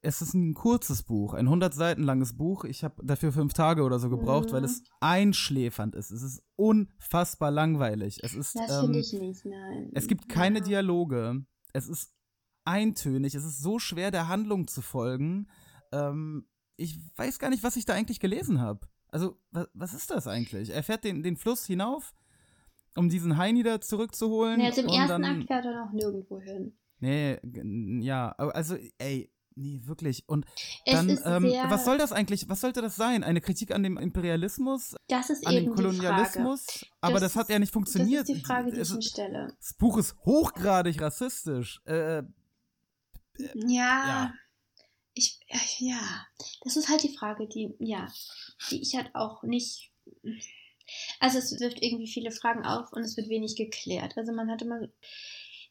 es 0.00 0.22
ist 0.22 0.32
ein 0.32 0.54
kurzes 0.54 1.02
Buch, 1.02 1.34
ein 1.34 1.46
100 1.46 1.74
Seiten 1.74 2.02
langes 2.02 2.34
Buch. 2.38 2.64
Ich 2.64 2.84
habe 2.84 3.04
dafür 3.04 3.32
fünf 3.32 3.52
Tage 3.52 3.82
oder 3.82 3.98
so 3.98 4.08
gebraucht, 4.08 4.52
weil 4.52 4.60
Mhm. 4.60 4.66
es 4.66 4.82
einschläfernd 5.00 5.94
ist. 5.94 6.10
Es 6.10 6.22
ist 6.22 6.42
unfassbar 6.56 7.50
langweilig. 7.50 8.20
Es 8.22 8.32
ist, 8.34 8.54
Das 8.54 8.70
ähm, 8.70 8.80
finde 8.84 8.98
ich 9.00 9.12
nicht, 9.12 9.44
nein. 9.44 9.90
es 9.94 10.06
gibt 10.06 10.30
keine 10.30 10.60
Ja. 10.60 10.64
Dialoge. 10.64 11.44
Es 11.74 11.86
ist 11.88 12.14
eintönig. 12.64 13.34
Es 13.34 13.44
ist 13.44 13.60
so 13.60 13.78
schwer, 13.78 14.10
der 14.10 14.28
Handlung 14.28 14.68
zu 14.68 14.80
folgen. 14.80 15.48
Ähm, 15.94 16.46
ich 16.76 16.98
weiß 17.16 17.38
gar 17.38 17.50
nicht, 17.50 17.62
was 17.62 17.76
ich 17.76 17.84
da 17.84 17.94
eigentlich 17.94 18.20
gelesen 18.20 18.60
habe. 18.60 18.86
Also, 19.08 19.38
was, 19.52 19.68
was 19.74 19.94
ist 19.94 20.10
das 20.10 20.26
eigentlich? 20.26 20.70
Er 20.70 20.82
fährt 20.82 21.04
den, 21.04 21.22
den 21.22 21.36
Fluss 21.36 21.64
hinauf, 21.66 22.14
um 22.96 23.08
diesen 23.08 23.36
Heini 23.36 23.62
da 23.62 23.80
zurückzuholen. 23.80 24.58
Nee, 24.58 24.70
im 24.70 24.88
und 24.88 24.94
ersten 24.94 25.22
dann, 25.22 25.24
Akt 25.24 25.46
fährt 25.46 25.64
er 25.64 25.84
noch 25.84 25.92
nirgendwo 25.92 26.40
hin. 26.40 26.76
Nee, 26.98 27.38
ja, 28.02 28.32
also, 28.32 28.76
ey, 28.98 29.30
nee, 29.54 29.80
wirklich. 29.84 30.28
Und 30.28 30.46
Es 30.84 30.94
dann, 30.94 31.10
ähm, 31.10 31.52
was 31.68 31.84
soll 31.84 31.98
das 31.98 32.12
eigentlich, 32.12 32.48
was 32.48 32.60
sollte 32.60 32.80
das 32.80 32.96
sein? 32.96 33.22
Eine 33.22 33.40
Kritik 33.40 33.72
an 33.72 33.82
dem 33.82 33.98
Imperialismus, 33.98 34.96
das 35.06 35.30
ist 35.30 35.46
an 35.46 35.54
eben 35.54 35.66
dem 35.66 35.74
Kolonialismus? 35.74 36.86
Aber 37.00 37.20
das, 37.20 37.36
hat 37.36 37.50
ja 37.50 37.58
nicht 37.58 37.72
funktioniert. 37.72 38.22
Das 38.22 38.30
ist 38.30 38.40
die 38.40 38.44
Frage, 38.44 38.72
die 38.72 38.80
ich 38.80 38.92
mir 38.92 39.02
stelle. 39.02 39.54
das 39.58 39.74
Buch 39.74 39.98
ist 39.98 40.16
hochgradig 40.24 41.00
rassistisch. 41.00 41.80
Äh, 41.84 42.22
Ja, 43.36 43.52
Ja. 43.68 44.32
Ich, 45.14 45.40
ja, 45.78 46.26
das 46.62 46.76
ist 46.76 46.88
halt 46.88 47.02
die 47.02 47.16
Frage, 47.16 47.46
die, 47.46 47.74
ja, 47.78 48.12
die 48.70 48.82
ich 48.82 48.96
halt 48.96 49.14
auch 49.14 49.42
nicht, 49.42 49.92
also 51.20 51.38
es 51.38 51.58
wirft 51.60 51.82
irgendwie 51.82 52.08
viele 52.08 52.30
Fragen 52.30 52.64
auf 52.64 52.92
und 52.92 53.02
es 53.02 53.16
wird 53.16 53.28
wenig 53.28 53.56
geklärt. 53.56 54.16
Also 54.16 54.32
man 54.32 54.50
hat 54.50 54.62
immer, 54.62 54.88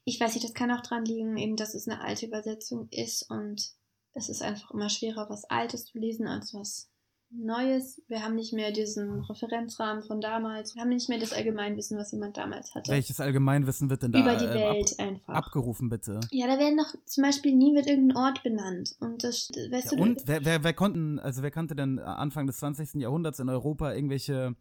ich 0.05 0.19
weiß 0.19 0.33
nicht, 0.33 0.45
das 0.45 0.53
kann 0.53 0.71
auch 0.71 0.81
dran 0.81 1.05
liegen, 1.05 1.37
eben, 1.37 1.55
dass 1.55 1.73
es 1.73 1.87
eine 1.87 2.01
alte 2.01 2.25
Übersetzung 2.25 2.87
ist 2.89 3.29
und 3.29 3.73
es 4.13 4.29
ist 4.29 4.41
einfach 4.41 4.71
immer 4.71 4.89
schwerer, 4.89 5.29
was 5.29 5.45
Altes 5.45 5.85
zu 5.85 5.97
lesen 5.97 6.27
als 6.27 6.53
was 6.53 6.89
Neues. 7.35 8.01
Wir 8.07 8.23
haben 8.23 8.35
nicht 8.35 8.53
mehr 8.53 8.71
diesen 8.71 9.21
Referenzrahmen 9.21 10.03
von 10.03 10.21
damals. 10.21 10.75
Wir 10.75 10.81
haben 10.81 10.89
nicht 10.89 11.09
mehr 11.09 11.19
das 11.19 11.33
Allgemeinwissen, 11.33 11.97
was 11.97 12.11
jemand 12.11 12.37
damals 12.37 12.73
hatte. 12.75 12.91
welches 12.91 13.19
Allgemeinwissen 13.19 13.89
wird 13.89 14.03
denn 14.03 14.11
da 14.11 14.19
Über 14.19 14.35
die 14.35 14.45
ähm, 14.45 14.53
Welt 14.53 14.99
einfach. 14.99 15.33
Ab, 15.33 15.45
abgerufen, 15.45 15.89
bitte? 15.89 16.19
Ja, 16.31 16.47
da 16.47 16.59
werden 16.59 16.75
noch 16.75 16.93
zum 17.05 17.23
Beispiel 17.23 17.55
nie 17.55 17.73
wird 17.75 17.87
irgendein 17.87 18.17
Ort 18.17 18.43
benannt. 18.43 18.95
Und 18.99 19.23
das, 19.23 19.49
weißt 19.49 19.91
Ja, 19.91 19.97
du, 19.97 20.03
und 20.03 20.21
wer, 20.25 20.45
wer, 20.45 20.63
wer 20.63 20.73
konnten, 20.73 21.19
also 21.19 21.41
wer 21.41 21.51
kannte 21.51 21.75
denn 21.75 21.99
Anfang 21.99 22.47
des 22.47 22.57
20. 22.57 22.95
Jahrhunderts 22.95 23.39
in 23.39 23.49
Europa 23.49 23.93
irgendwelche 23.93 24.55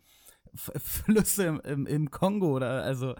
F 0.54 0.70
Flüsse 0.76 1.44
im, 1.44 1.60
im, 1.60 1.86
im 1.86 2.10
Kongo 2.10 2.56
oder 2.56 2.82
also 2.82 3.14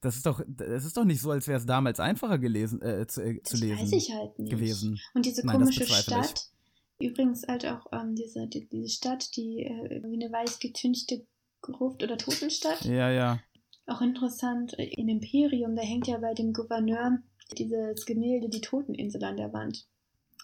das 0.00 0.16
ist 0.16 0.26
doch, 0.26 0.42
das 0.46 0.84
ist 0.84 0.96
doch 0.96 1.04
nicht 1.04 1.20
so, 1.20 1.30
als 1.30 1.48
wäre 1.48 1.58
es 1.58 1.66
damals 1.66 1.98
einfacher 1.98 2.38
gelesen, 2.38 2.82
äh, 2.82 3.06
zu, 3.06 3.22
äh, 3.22 3.42
zu 3.42 3.52
das 3.54 3.60
lesen 3.60 3.78
weiß 3.80 3.92
ich 3.92 4.12
halt 4.12 4.38
nicht. 4.38 4.50
gewesen. 4.50 5.00
Und 5.14 5.24
diese 5.24 5.46
Nein, 5.46 5.60
komische. 5.60 5.86
Stadt, 5.86 6.50
übrigens 6.98 7.46
halt 7.46 7.66
auch 7.66 7.86
ähm, 7.92 8.14
diese, 8.14 8.46
die, 8.46 8.68
diese 8.68 8.88
Stadt, 8.88 9.36
die 9.36 9.64
äh, 9.64 10.02
wie 10.02 10.14
eine 10.22 10.32
weiß 10.32 10.58
getünchte 10.58 11.26
Gruft 11.60 12.02
oder 12.02 12.16
Totenstadt. 12.18 12.84
Ja, 12.84 13.10
ja. 13.10 13.40
Auch 13.86 14.00
interessant, 14.00 14.78
äh, 14.78 14.84
in 14.84 15.08
Imperium, 15.08 15.76
da 15.76 15.82
hängt 15.82 16.06
ja 16.06 16.18
bei 16.18 16.34
dem 16.34 16.52
Gouverneur 16.52 17.18
dieses 17.58 18.06
Gemälde 18.06 18.48
Die 18.48 18.60
Toteninsel 18.60 19.22
an 19.24 19.36
der 19.36 19.52
Wand. 19.52 19.86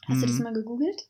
Hast 0.06 0.22
du 0.22 0.26
das 0.26 0.38
Mhm. 0.38 0.44
mal 0.44 0.52
gegoogelt? 0.52 1.08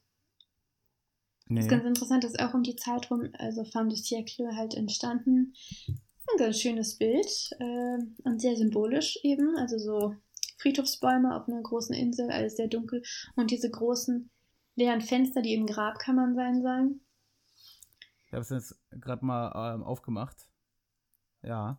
Das 1.48 1.48
Nee. 1.48 1.60
ist 1.62 1.68
ganz 1.68 1.84
interessant, 1.84 2.22
das 2.24 2.32
ist 2.32 2.40
auch 2.40 2.54
um 2.54 2.62
die 2.62 2.76
Zeit 2.76 3.10
rum, 3.10 3.28
also 3.38 3.64
Femme 3.64 3.88
du 3.88 3.96
Siècle 3.96 4.54
halt 4.54 4.74
entstanden. 4.74 5.54
Ein 5.88 6.38
ganz 6.38 6.60
schönes 6.60 6.96
Bild 6.96 7.50
äh, 7.58 7.98
und 8.22 8.40
sehr 8.40 8.54
symbolisch 8.56 9.18
eben, 9.24 9.56
also 9.56 9.78
so 9.78 10.14
Friedhofsbäume 10.58 11.34
auf 11.34 11.48
einer 11.48 11.60
großen 11.62 11.94
Insel, 11.94 12.30
alles 12.30 12.56
sehr 12.56 12.68
dunkel 12.68 13.02
und 13.34 13.50
diese 13.50 13.68
großen 13.68 14.30
leeren 14.80 15.00
Fenster, 15.00 15.42
die 15.42 15.50
eben 15.52 15.66
Grabkammern 15.66 16.34
sein 16.34 16.62
sollen. 16.62 17.00
Ich 18.26 18.32
habe 18.32 18.42
es 18.42 18.50
jetzt 18.50 18.74
gerade 18.90 19.24
mal 19.24 19.74
ähm, 19.74 19.82
aufgemacht. 19.82 20.36
Ja. 21.42 21.78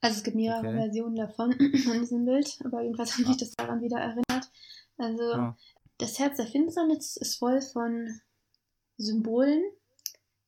Also 0.00 0.16
es 0.18 0.24
gibt 0.24 0.36
mehrere 0.36 0.60
Okay. 0.66 0.76
Versionen 0.76 1.14
davon 1.16 1.52
von 1.84 2.00
diesem 2.00 2.24
Bild, 2.24 2.58
aber 2.64 2.82
jedenfalls 2.82 3.16
hat 3.18 3.26
mich 3.26 3.36
das 3.36 3.50
daran 3.52 3.80
wieder 3.82 3.98
erinnert. 3.98 4.50
Also 4.98 5.22
Ah. 5.32 5.56
das 5.98 6.18
Herz 6.18 6.36
der 6.36 6.46
Finsternis 6.46 7.16
ist 7.16 7.36
voll 7.38 7.60
von 7.60 8.20
Symbolen, 8.98 9.62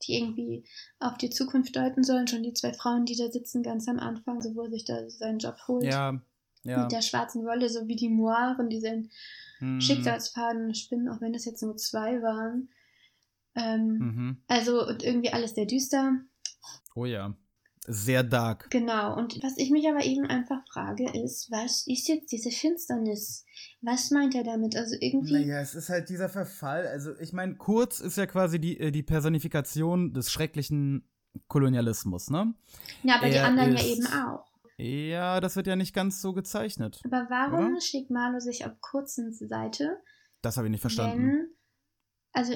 die 0.02 0.18
irgendwie 0.18 0.64
auf 1.00 1.16
die 1.18 1.30
Zukunft 1.30 1.74
deuten 1.76 2.04
sollen. 2.04 2.26
Schon 2.28 2.42
die 2.42 2.52
zwei 2.52 2.72
Frauen, 2.72 3.04
die 3.06 3.16
da 3.16 3.30
sitzen 3.30 3.62
ganz 3.62 3.88
am 3.88 3.98
Anfang, 3.98 4.40
so 4.42 4.54
wo 4.54 4.62
er 4.62 4.70
sich 4.70 4.84
da 4.84 5.08
seinen 5.08 5.38
Job 5.38 5.56
holt. 5.66 5.84
Ja. 5.84 6.20
Ja. 6.62 6.82
Mit 6.82 6.92
der 6.92 7.02
schwarzen 7.02 7.44
Wolle, 7.44 7.68
so 7.68 7.86
wie 7.88 7.96
die 7.96 8.08
Moiren, 8.08 8.70
die 8.70 8.80
den 8.80 9.10
Hm. 9.64 9.80
Schicksalsfaden 9.80 10.74
spinnen, 10.74 11.08
auch 11.08 11.20
wenn 11.20 11.34
es 11.34 11.44
jetzt 11.44 11.62
nur 11.62 11.76
zwei 11.76 12.22
waren. 12.22 12.68
Ähm, 13.54 13.98
Mhm. 13.98 14.42
Also 14.48 14.86
und 14.86 15.02
irgendwie 15.02 15.32
alles 15.32 15.54
sehr 15.54 15.66
düster. 15.66 16.12
Oh 16.94 17.06
ja. 17.06 17.34
Sehr 17.86 18.22
dark. 18.22 18.70
Genau, 18.70 19.14
und 19.14 19.42
was 19.42 19.58
ich 19.58 19.70
mich 19.70 19.86
aber 19.86 20.02
eben 20.02 20.24
einfach 20.24 20.66
frage, 20.72 21.04
ist, 21.22 21.50
was 21.50 21.86
ist 21.86 22.08
jetzt 22.08 22.32
diese 22.32 22.50
Finsternis? 22.50 23.44
Was 23.82 24.10
meint 24.10 24.34
er 24.34 24.42
damit? 24.42 24.74
Also 24.74 24.96
irgendwie. 24.98 25.34
Naja, 25.34 25.60
es 25.60 25.74
ist 25.74 25.90
halt 25.90 26.08
dieser 26.08 26.30
Verfall. 26.30 26.86
Also, 26.86 27.12
ich 27.20 27.34
meine, 27.34 27.56
Kurz 27.56 28.00
ist 28.00 28.16
ja 28.16 28.24
quasi 28.24 28.58
die, 28.58 28.80
äh, 28.80 28.90
die 28.90 29.02
Personifikation 29.02 30.14
des 30.14 30.32
schrecklichen 30.32 31.06
Kolonialismus, 31.48 32.30
ne? 32.30 32.54
ja, 33.02 33.16
aber 33.16 33.28
die 33.28 33.36
er 33.36 33.46
anderen 33.48 33.76
ja 33.76 33.84
eben 33.84 34.06
auch. 34.06 34.46
Ja, 34.76 35.40
das 35.40 35.56
wird 35.56 35.66
ja 35.66 35.76
nicht 35.76 35.94
ganz 35.94 36.20
so 36.20 36.32
gezeichnet. 36.32 37.00
Aber 37.04 37.26
warum 37.30 37.72
Oder? 37.72 37.80
schlägt 37.80 38.10
Marlo 38.10 38.40
sich 38.40 38.66
auf 38.66 38.72
Kurzens 38.80 39.38
Seite? 39.38 39.98
Das 40.42 40.56
habe 40.56 40.66
ich 40.66 40.72
nicht 40.72 40.80
verstanden. 40.80 41.28
Wenn. 41.28 41.48
Also, 42.32 42.54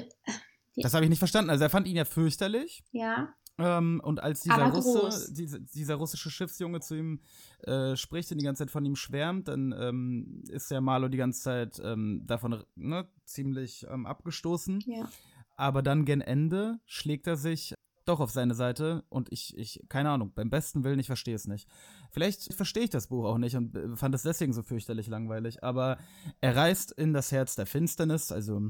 Das 0.77 0.95
habe 0.95 1.05
ich 1.05 1.11
nicht 1.11 1.21
verstanden. 1.21 1.51
Also, 1.51 1.65
er 1.65 1.71
fand 1.71 1.87
ihn 1.87 1.97
ja 1.97 2.05
fürchterlich. 2.05 2.85
ja. 2.93 3.35
Ähm, 3.61 4.01
und 4.05 4.23
als 4.23 4.43
dieser 4.43 4.69
Russe, 4.71 5.33
diese, 5.33 5.61
dieser 5.61 5.97
russische 5.97 6.31
Schiffsjunge 6.31 6.79
zu 6.79 6.95
ihm 6.95 7.21
äh, 7.65 7.97
spricht 7.97 8.31
und 8.31 8.39
die 8.39 8.45
ganze 8.45 8.61
Zeit 8.63 8.71
von 8.71 8.85
ihm 8.85 8.95
schwärmt, 8.95 9.49
dann 9.49 9.75
ähm, 9.77 10.45
ist 10.49 10.71
ja 10.71 10.81
Marlo 10.81 11.09
die 11.09 11.19
ganze 11.19 11.43
Zeit 11.43 11.81
ähm, 11.83 12.23
davon 12.25 12.63
ne, 12.77 13.09
ziemlich 13.25 13.85
ähm, 13.91 14.07
abgestoßen. 14.07 14.81
Ja. 14.87 15.09
Aber 15.57 15.83
dann 15.83 16.05
gen 16.05 16.21
Ende 16.21 16.79
schlägt 16.87 17.27
er 17.27 17.37
sich 17.37 17.75
doch 18.09 18.21
auf 18.21 18.31
seine 18.31 18.55
Seite 18.55 19.05
und 19.09 19.33
ich, 19.33 19.57
ich, 19.57 19.85
keine 19.89 20.11
Ahnung, 20.11 20.33
beim 20.35 20.51
besten 20.51 20.85
Willen, 20.85 20.99
ich 20.99 21.07
verstehe 21.07 21.35
es 21.35 21.47
nicht. 21.47 21.69
Vielleicht 22.11 22.55
verstehe 22.55 22.85
ich 22.85 22.91
das 22.91 23.09
Buch 23.09 23.25
auch 23.25 23.39
nicht 23.39 23.57
und 23.57 23.77
äh, 23.77 23.97
fand 23.97 24.15
es 24.15 24.23
deswegen 24.23 24.53
so 24.53 24.63
fürchterlich 24.63 25.07
langweilig, 25.09 25.63
aber 25.63 25.99
er 26.41 26.57
reist 26.57 26.93
in 26.93 27.13
das 27.13 27.33
Herz 27.33 27.55
der 27.57 27.67
Finsternis, 27.67 28.33
also 28.33 28.61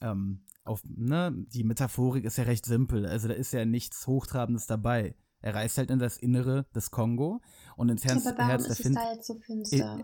ähm, 0.00 0.44
auf, 0.64 0.82
ne, 0.84 1.32
die 1.34 1.64
Metaphorik 1.64 2.24
ist 2.24 2.38
ja 2.38 2.44
recht 2.44 2.66
simpel, 2.66 3.06
also 3.06 3.28
da 3.28 3.34
ist 3.34 3.52
ja 3.52 3.64
nichts 3.64 4.06
Hochtrabendes 4.06 4.66
dabei. 4.66 5.16
Er 5.40 5.54
reist 5.54 5.78
halt 5.78 5.90
in 5.90 5.98
das 5.98 6.16
Innere 6.16 6.66
des 6.74 6.90
Kongo 6.90 7.40
und 7.76 7.88
ins 7.90 8.04
Herz, 8.04 8.26
aber 8.26 8.38
warum 8.38 8.50
Herz 8.50 8.66
der 8.66 8.76
Finsternis. 8.76 9.26
so 9.26 9.38
finster? 9.38 10.02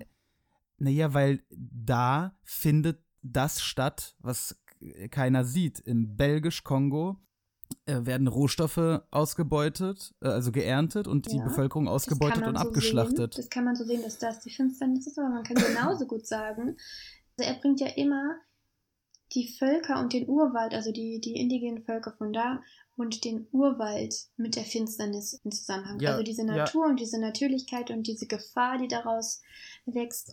Naja, 0.79 1.13
weil 1.13 1.43
da 1.51 2.37
findet 2.45 3.03
das 3.23 3.61
statt, 3.63 4.17
was 4.21 4.61
keiner 5.11 5.45
sieht. 5.45 5.81
Im 5.81 6.17
Belgisch-Kongo 6.17 7.13
äh, 7.13 7.25
werden 7.87 8.27
Rohstoffe 8.27 9.03
ausgebeutet, 9.11 10.15
äh, 10.21 10.29
also 10.29 10.53
geerntet 10.53 11.07
und 11.07 11.31
die 11.31 11.37
Ja, 11.37 11.45
Bevölkerung 11.45 11.85
Das 11.85 11.91
kann 11.91 11.97
ausgebeutet 11.97 12.47
und 12.47 12.57
so 12.57 12.61
abgeschlachtet. 12.61 13.35
Sehen. 13.35 13.43
Das 13.43 13.51
kann 13.51 13.65
man 13.65 13.77
so 13.77 13.85
sehen, 13.85 14.03
dass 14.03 14.19
das 14.19 14.41
die 14.41 14.51
Finsternis 14.51 15.07
ist, 15.07 15.19
aber 15.19 15.29
man 15.29 15.45
kann 15.45 15.57
genauso 15.57 16.07
gut 16.07 16.27
sagen, 16.27 16.77
also 17.39 17.51
er 17.51 17.55
bringt 17.61 17.81
ja 17.81 17.89
immer 17.97 18.37
die 19.33 19.49
Völker 19.59 20.01
und 20.01 20.13
den 20.13 20.29
Urwald, 20.29 20.75
also 20.75 20.93
die, 20.93 21.21
die 21.21 21.35
indigenen 21.35 21.83
Völker 21.83 22.13
von 22.17 22.33
da 22.33 22.61
und 22.97 23.25
den 23.25 23.49
Urwald 23.51 24.15
mit 24.37 24.55
der 24.55 24.65
Finsternis 24.65 25.41
in 25.45 25.51
Zusammenhang. 25.51 25.99
Ja, 26.01 26.13
also 26.13 26.23
diese 26.23 26.47
ja. 26.47 26.55
Natur 26.55 26.87
und 26.87 27.01
diese 27.01 27.21
Natürlichkeit 27.21 27.91
und 27.91 28.07
diese 28.07 28.27
Gefahr, 28.27 28.79
die 28.79 28.89
daraus 28.89 29.43
wächst, 29.87 30.33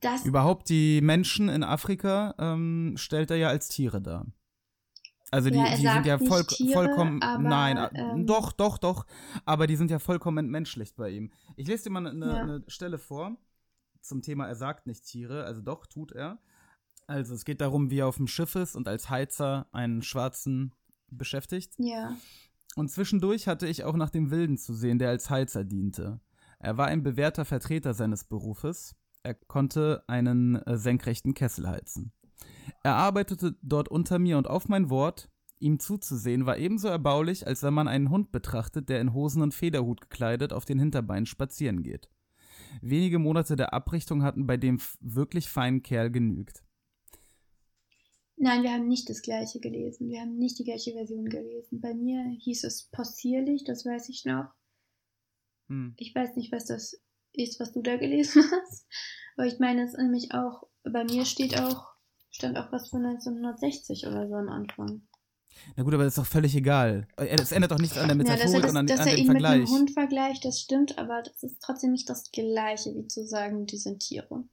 das 0.00 0.26
Überhaupt 0.26 0.68
die 0.68 1.00
Menschen 1.00 1.48
in 1.48 1.62
Afrika 1.62 2.34
ähm, 2.38 2.94
stellt 2.96 3.30
er 3.30 3.38
ja 3.38 3.48
als 3.48 3.68
Tiere 3.68 4.02
dar. 4.02 4.26
Also 5.30 5.50
die, 5.50 5.56
Ja, 5.58 5.74
die 5.76 5.82
sind 5.86 6.06
ja 6.06 6.18
voll, 6.18 6.44
Tiere, 6.44 6.72
vollkommen. 6.72 7.20
aber, 7.22 7.42
nein, 7.42 7.76
äh, 7.76 7.90
ähm, 7.94 8.26
doch, 8.26 8.52
doch, 8.52 8.78
doch. 8.78 9.06
Aber 9.44 9.66
die 9.66 9.76
sind 9.76 9.90
ja 9.90 9.98
vollkommen 9.98 10.38
entmenschlicht 10.38 10.96
bei 10.96 11.10
ihm. 11.10 11.32
Ich 11.56 11.66
lese 11.66 11.84
dir 11.84 11.90
mal 11.90 12.06
eine, 12.06 12.26
Ja. 12.26 12.34
eine 12.42 12.64
Stelle 12.68 12.98
vor 12.98 13.36
zum 14.00 14.22
Thema, 14.22 14.46
er 14.46 14.54
sagt 14.54 14.86
nicht 14.86 15.04
Tiere, 15.04 15.44
also 15.44 15.62
doch, 15.62 15.86
tut 15.86 16.12
er. 16.12 16.38
Also 17.08 17.34
es 17.34 17.44
geht 17.44 17.60
darum, 17.60 17.90
wie 17.90 17.98
er 17.98 18.06
auf 18.06 18.16
dem 18.16 18.28
Schiff 18.28 18.54
ist 18.54 18.76
und 18.76 18.86
als 18.88 19.10
Heizer 19.10 19.66
einen 19.72 20.02
schwarzen 20.02 20.72
beschäftigt. 21.08 21.74
Ja. 21.78 22.16
Und 22.76 22.90
zwischendurch 22.90 23.48
hatte 23.48 23.66
ich 23.66 23.84
auch 23.84 23.96
nach 23.96 24.10
dem 24.10 24.30
Wilden 24.30 24.58
zu 24.58 24.74
sehen, 24.74 24.98
der 24.98 25.08
als 25.10 25.28
Heizer 25.30 25.64
diente. 25.64 26.20
Er 26.58 26.76
war 26.76 26.86
ein 26.86 27.02
bewährter 27.02 27.44
Vertreter 27.44 27.94
seines 27.94 28.24
Berufes. 28.24 28.94
Er 29.22 29.34
konnte 29.34 30.04
einen 30.08 30.56
äh, 30.56 30.76
senkrechten 30.76 31.34
Kessel 31.34 31.68
heizen. 31.68 32.12
Er 32.82 32.94
arbeitete 32.94 33.56
dort 33.62 33.88
unter 33.88 34.18
mir 34.18 34.38
und 34.38 34.48
auf 34.48 34.68
mein 34.68 34.90
Wort, 34.90 35.28
ihm 35.58 35.78
zuzusehen, 35.78 36.46
war 36.46 36.58
ebenso 36.58 36.88
erbaulich, 36.88 37.46
als 37.46 37.62
wenn 37.62 37.74
man 37.74 37.88
einen 37.88 38.10
Hund 38.10 38.32
betrachtet, 38.32 38.88
der 38.88 39.00
in 39.00 39.14
Hosen 39.14 39.42
und 39.42 39.54
Federhut 39.54 40.02
gekleidet 40.02 40.52
auf 40.52 40.64
den 40.64 40.78
Hinterbeinen 40.78 41.26
spazieren 41.26 41.82
geht. 41.82 42.08
Wenige 42.82 43.18
Monate 43.18 43.56
der 43.56 43.72
Abrichtung 43.72 44.22
hatten 44.22 44.46
bei 44.46 44.56
dem 44.56 44.80
wirklich 45.00 45.48
feinen 45.48 45.82
Kerl 45.82 46.10
genügt. 46.10 46.62
Nein, 48.36 48.62
wir 48.62 48.72
haben 48.72 48.86
nicht 48.86 49.08
das 49.08 49.22
gleiche 49.22 49.60
gelesen. 49.60 50.10
Wir 50.10 50.20
haben 50.20 50.36
nicht 50.36 50.58
die 50.58 50.64
gleiche 50.64 50.92
Version 50.92 51.24
gelesen. 51.24 51.80
Bei 51.80 51.94
mir 51.94 52.22
hieß 52.38 52.64
es 52.64 52.88
possierlich, 52.92 53.64
das 53.64 53.86
weiß 53.86 54.10
ich 54.10 54.26
noch. 54.26 54.50
Hm. 55.68 55.94
Ich 55.96 56.14
weiß 56.14 56.36
nicht, 56.36 56.52
was 56.52 56.66
das 56.66 57.00
ist, 57.32 57.58
was 57.60 57.72
du 57.72 57.80
da 57.80 57.96
gelesen 57.96 58.42
hast. 58.50 58.86
Aber 59.36 59.46
ich 59.46 59.58
meine, 59.58 59.84
es 59.84 59.92
ist 59.92 59.98
nämlich 59.98 60.32
auch, 60.32 60.68
bei 60.82 61.04
mir 61.04 61.24
steht 61.24 61.58
auch, 61.58 61.95
stand 62.36 62.56
auch 62.58 62.70
was 62.70 62.90
von 62.90 63.04
1960 63.04 64.06
oder 64.06 64.28
so 64.28 64.34
am 64.34 64.48
Anfang. 64.48 65.02
Na 65.74 65.82
gut, 65.82 65.94
aber 65.94 66.04
das 66.04 66.12
ist 66.12 66.18
doch 66.18 66.26
völlig 66.26 66.54
egal. 66.54 67.08
Äh, 67.16 67.28
Es 67.28 67.52
ändert 67.52 67.70
doch 67.72 67.78
nichts 67.78 67.96
an 67.96 68.08
der 68.08 68.16
ja, 68.16 68.22
dass 68.22 68.30
er, 68.30 68.36
Metaphorik 68.36 68.62
das, 68.62 68.70
und 68.70 68.76
an, 68.76 68.86
dass 68.86 69.00
an 69.00 69.08
er 69.08 69.16
dem 69.16 69.24
ihn 69.24 69.32
mit 69.32 69.44
einem 69.44 69.64
Vergleich. 69.64 69.70
Hund 69.70 69.90
vergleicht, 69.92 70.44
das 70.44 70.60
stimmt, 70.60 70.98
aber 70.98 71.22
das 71.22 71.42
ist 71.42 71.60
trotzdem 71.62 71.92
nicht 71.92 72.08
das 72.08 72.30
Gleiche, 72.30 72.94
wie 72.94 73.08
zu 73.08 73.26
sagen, 73.26 73.66
die 73.66 73.78
sind 73.78 74.00
Tiere. 74.00 74.44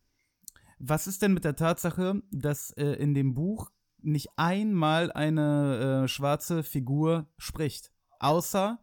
Was 0.80 1.08
ist 1.08 1.22
denn 1.22 1.34
mit 1.34 1.44
der 1.46 1.56
Tatsache, 1.56 2.22
dass 2.32 2.72
äh, 2.72 2.86
in 2.94 3.14
dem 3.14 3.34
Buch 3.34 3.70
nicht 4.02 4.30
einmal 4.38 5.12
eine 5.12 6.04
äh, 6.04 6.08
schwarze 6.08 6.64
Figur 6.64 7.28
spricht? 7.38 7.92
Außer 8.20 8.80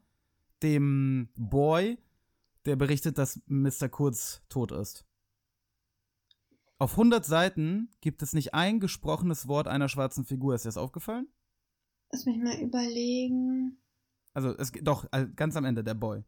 dem 0.62 1.30
Boy, 1.36 1.98
der 2.66 2.76
berichtet, 2.76 3.16
dass 3.16 3.40
Mr. 3.46 3.88
Kurz 3.88 4.42
tot 4.48 4.72
ist. 4.72 5.04
Auf 6.80 6.92
100 6.92 7.26
Seiten 7.26 7.90
gibt 8.00 8.22
es 8.22 8.32
nicht 8.32 8.54
ein 8.54 8.80
gesprochenes 8.80 9.46
Wort 9.46 9.68
einer 9.68 9.90
schwarzen 9.90 10.24
Figur. 10.24 10.54
Ist 10.54 10.64
dir 10.64 10.68
das 10.68 10.78
aufgefallen? 10.78 11.28
Lass 12.10 12.24
mich 12.24 12.38
mal 12.38 12.58
überlegen. 12.58 13.82
Also, 14.32 14.56
es, 14.56 14.72
doch, 14.80 15.04
ganz 15.36 15.56
am 15.56 15.66
Ende, 15.66 15.84
der 15.84 15.92
Boy. 15.92 16.24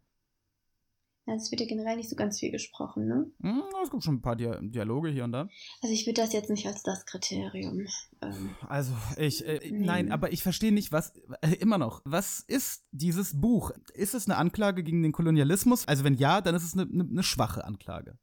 Ja, 1.25 1.35
es 1.37 1.51
wird 1.51 1.63
ja 1.63 1.67
generell 1.67 1.97
nicht 1.97 2.11
so 2.11 2.17
ganz 2.17 2.39
viel 2.39 2.51
gesprochen, 2.51 3.07
ne? 3.07 3.33
Hm, 3.41 3.63
es 3.83 3.91
gibt 3.91 4.03
schon 4.05 4.17
ein 4.17 4.23
paar 4.23 4.37
Dia 4.37 4.61
Dialoge 4.61 5.09
hier 5.09 5.25
und 5.25 5.33
da. 5.33 5.49
Also 5.81 5.95
ich 5.95 6.05
würde 6.05 6.21
das 6.21 6.35
jetzt 6.35 6.51
nicht 6.51 6.67
als 6.67 6.83
das 6.83 7.07
Kriterium. 7.07 7.87
Ähm, 8.21 8.57
Also, 8.69 8.93
ich, 9.17 9.47
äh, 9.47 9.71
nein, 9.73 10.13
aber 10.13 10.33
ich 10.33 10.43
verstehe 10.43 10.73
nicht, 10.73 10.93
was, 10.93 11.15
äh, 11.41 11.55
immer 11.61 11.79
noch, 11.79 12.03
was 12.05 12.41
ist 12.41 12.85
dieses 12.91 13.41
Buch? 13.41 13.71
Ist 13.95 14.15
es 14.15 14.29
eine 14.29 14.37
Anklage 14.37 14.83
gegen 14.83 15.03
den 15.03 15.13
Kolonialismus? 15.13 15.89
Also, 15.89 16.05
wenn 16.05 16.15
ja, 16.15 16.43
dann 16.43 16.55
ist 16.55 16.65
es 16.65 16.75
eine, 16.75 16.83
eine, 16.83 17.05
eine 17.09 17.23
schwache 17.23 17.65
Anklage. 17.65 18.19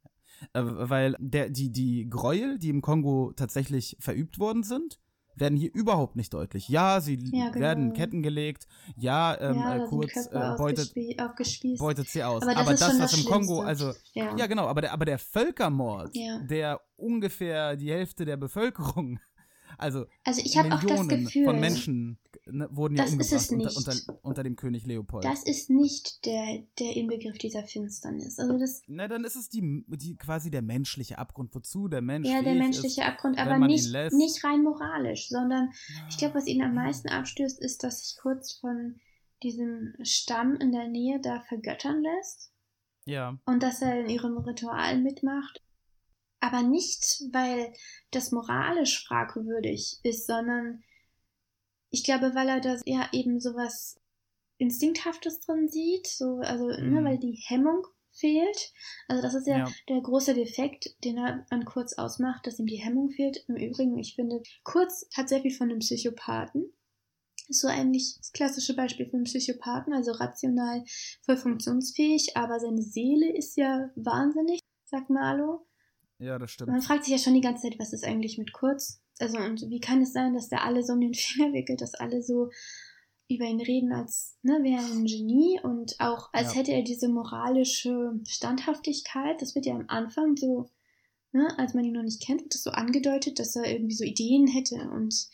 Äh, 0.54 0.62
weil 0.64 1.16
der, 1.20 1.50
die, 1.50 1.72
die 1.72 2.10
Gräuel, 2.10 2.58
die 2.60 2.70
im 2.70 2.82
Kongo 2.82 3.34
tatsächlich 3.36 3.98
verübt 4.00 4.40
worden 4.40 4.64
sind, 4.64 5.00
werden 5.36 5.58
hier 5.58 5.74
überhaupt 5.74 6.16
nicht 6.16 6.34
deutlich. 6.34 6.68
Ja, 6.70 7.00
sie 7.02 7.16
Ja, 7.32 7.50
genau. 7.50 7.60
werden 7.62 7.88
in 7.90 7.94
Ketten 7.94 8.22
gelegt, 8.22 8.68
ja, 8.98 9.40
ähm, 9.40 9.56
ja, 9.56 9.76
äh, 9.78 9.88
kurz 9.88 10.28
äh, 10.28 10.56
beutet, 10.58 10.94
beutet 11.78 12.10
sie 12.10 12.24
aus. 12.24 12.44
Aber 12.44 12.58
Aber 12.58 12.72
das 12.72 12.80
das, 12.80 12.90
ist 12.90 12.94
schon 12.94 13.02
was 13.02 13.12
das 13.12 13.20
im 13.22 13.26
Kongo, 13.26 13.62
also 13.62 13.94
ja. 14.14 14.36
ja, 14.36 14.48
genau, 14.48 14.68
aber 14.68 14.82
der, 14.82 14.92
aber 14.94 15.06
der 15.06 15.18
Völkermord, 15.20 16.14
der 16.50 16.82
ungefähr 16.98 17.76
die 17.78 17.92
Hälfte 17.92 18.26
der 18.26 18.38
Bevölkerung, 18.38 19.20
also 19.80 20.06
Also 20.24 20.42
ich 20.44 20.58
habe 20.58 20.74
auch 20.74 20.84
das 20.84 21.00
Millionen 21.02 21.26
Gefühl, 21.26 21.46
von 21.46 21.60
Menschen 21.60 22.20
ne, 22.46 22.68
wurden 22.72 22.96
ja 22.96 23.06
umgebracht 23.06 23.32
es 23.32 23.50
unter, 23.50 23.66
nicht. 23.66 23.78
unter, 23.78 24.20
unter 24.22 24.44
dem 24.44 24.56
König 24.56 24.86
Leopold. 24.86 25.24
das 25.24 25.44
ist 25.44 25.70
nicht 25.70 26.26
der, 26.26 26.64
der 26.80 26.96
Inbegriff 26.96 27.38
dieser 27.38 27.64
Finsternis. 27.64 28.40
Also 28.40 28.58
das, 28.58 28.84
Na, 28.88 29.08
dann 29.08 29.24
ist 29.24 29.36
es 29.36 29.50
die, 29.50 29.86
die 29.88 30.16
quasi 30.16 30.52
der 30.52 30.62
menschliche 30.62 31.18
Abgrund, 31.18 31.54
wozu 31.56 31.88
der 31.88 32.02
Mensch 32.02 32.28
ja, 32.28 32.42
der 32.42 32.56
menschliche 32.56 33.02
ist. 33.02 33.08
Abgrund, 33.08 33.38
aber 33.38 33.58
nicht, 33.60 33.94
nicht 34.14 34.44
rein 34.44 34.64
moralisch, 34.64 35.30
sondern 35.30 35.70
ich 36.10 36.18
glaube, 36.18 36.36
was 36.36 36.48
ihn 36.48 36.62
am 36.62 36.74
meisten 36.74 37.10
abstößt, 37.10 37.60
ist, 37.60 37.84
dass 37.84 38.08
sich 38.08 38.18
kurz 38.22 38.54
von 38.54 39.00
diesem 39.44 39.94
Stamm 40.02 40.56
in 40.56 40.72
der 40.72 40.88
Nähe 40.88 41.20
da 41.22 41.42
vergöttern 41.42 42.02
lässt. 42.02 42.52
Ja, 43.06 43.40
und 43.46 43.64
dass 43.64 43.82
er 43.82 44.02
in 44.02 44.10
ihrem 44.10 44.38
Ritual 44.38 45.00
mitmacht. 45.02 45.64
Aber 46.42 46.64
nicht, 46.64 47.24
weil 47.32 47.74
das 48.12 48.32
moralisch 48.32 49.06
fragwürdig 49.06 50.00
ist, 50.04 50.26
sondern 50.26 50.84
ich 51.90 52.04
glaube, 52.04 52.34
weil 52.36 52.48
er 52.48 52.62
da 52.62 52.78
ja 52.86 53.10
eben 53.12 53.40
sowas 53.40 54.00
Instinkthaftes 54.58 55.40
drin 55.42 55.68
sieht, 55.70 56.08
so, 56.08 56.40
also, 56.44 56.68
ne, 56.68 57.02
Mhm. 57.02 57.06
weil 57.06 57.18
die 57.18 57.42
Hemmung 57.48 57.86
fehlt. 58.12 58.74
Also 59.08 59.22
das 59.22 59.34
ist 59.34 59.48
ja, 59.48 59.60
Ja. 59.60 59.68
der 59.88 60.02
große 60.02 60.34
Defekt, 60.34 60.96
den 61.04 61.18
er 61.18 61.46
an 61.50 61.66
Kurz 61.66 61.94
ausmacht, 61.94 62.46
dass 62.46 62.60
ihm 62.60 62.66
die 62.68 62.78
Hemmung 62.84 63.10
fehlt. 63.12 63.46
Im 63.48 63.56
Übrigen, 63.56 63.98
ich 63.98 64.16
finde, 64.16 64.42
Kurz 64.64 65.08
hat 65.16 65.30
sehr 65.30 65.42
viel 65.42 65.52
von 65.52 65.70
einem 65.70 65.80
Psychopathen. 65.80 66.74
Ist 67.48 67.62
so 67.62 67.68
eigentlich 67.68 68.16
das 68.18 68.32
klassische 68.32 68.76
Beispiel 68.76 69.08
für 69.10 69.16
einen 69.16 69.24
Psychopathen, 69.24 69.94
also 69.94 70.12
rational 70.12 70.84
voll 71.26 71.38
funktionsfähig, 71.38 72.36
aber 72.38 72.60
seine 72.60 72.82
Seele 72.82 73.36
ist 73.36 73.56
ja 73.58 73.90
wahnsinnig, 73.96 74.60
sagt 74.86 75.10
Marlo. 75.10 75.66
Ja, 76.20 76.38
das 76.38 76.52
stimmt. 76.52 76.72
Man 76.72 76.82
fragt 76.82 77.06
sich 77.06 77.14
ja 77.14 77.18
schon 77.18 77.34
die 77.34 77.42
ganze 77.42 77.64
Zeit, 77.64 77.80
was 77.80 77.94
ist 77.94 78.04
eigentlich 78.04 78.38
mit 78.38 78.54
Kurz? 78.54 79.02
Also, 79.20 79.38
und 79.38 79.70
wie 79.70 79.80
kann 79.80 80.02
es 80.02 80.14
sein, 80.14 80.34
dass 80.34 80.50
der 80.50 80.64
alle 80.64 80.84
so 80.84 80.94
um 80.94 81.02
den 81.02 81.14
Finger 81.16 81.54
wickelt, 81.54 81.82
dass 81.82 81.96
alle 81.96 82.22
so 82.22 82.50
über 83.30 83.46
ihn 83.46 83.62
reden, 83.62 83.94
als 83.94 84.38
ne, 84.42 84.60
wäre 84.64 84.82
er 84.82 84.92
ein 84.92 85.06
Genie 85.06 85.60
und 85.62 85.96
auch 86.00 86.30
als 86.34 86.54
Ja. 86.54 86.60
hätte 86.60 86.72
er 86.72 86.82
diese 86.84 87.10
moralische 87.10 88.20
Standhaftigkeit. 88.28 89.42
Das 89.42 89.54
wird 89.56 89.66
ja 89.68 89.76
am 89.76 89.86
Anfang 89.88 90.36
so, 90.36 90.72
ne, 91.32 91.48
als 91.60 91.74
man 91.74 91.86
ihn 91.86 91.94
noch 91.94 92.04
nicht 92.04 92.24
kennt, 92.24 92.42
wird 92.42 92.56
das 92.56 92.64
so 92.64 92.72
angedeutet, 92.72 93.38
dass 93.40 93.56
er 93.56 93.72
irgendwie 93.72 93.94
so 93.94 94.04
Ideen 94.04 94.48
hätte 94.48 94.90
und 94.90 95.30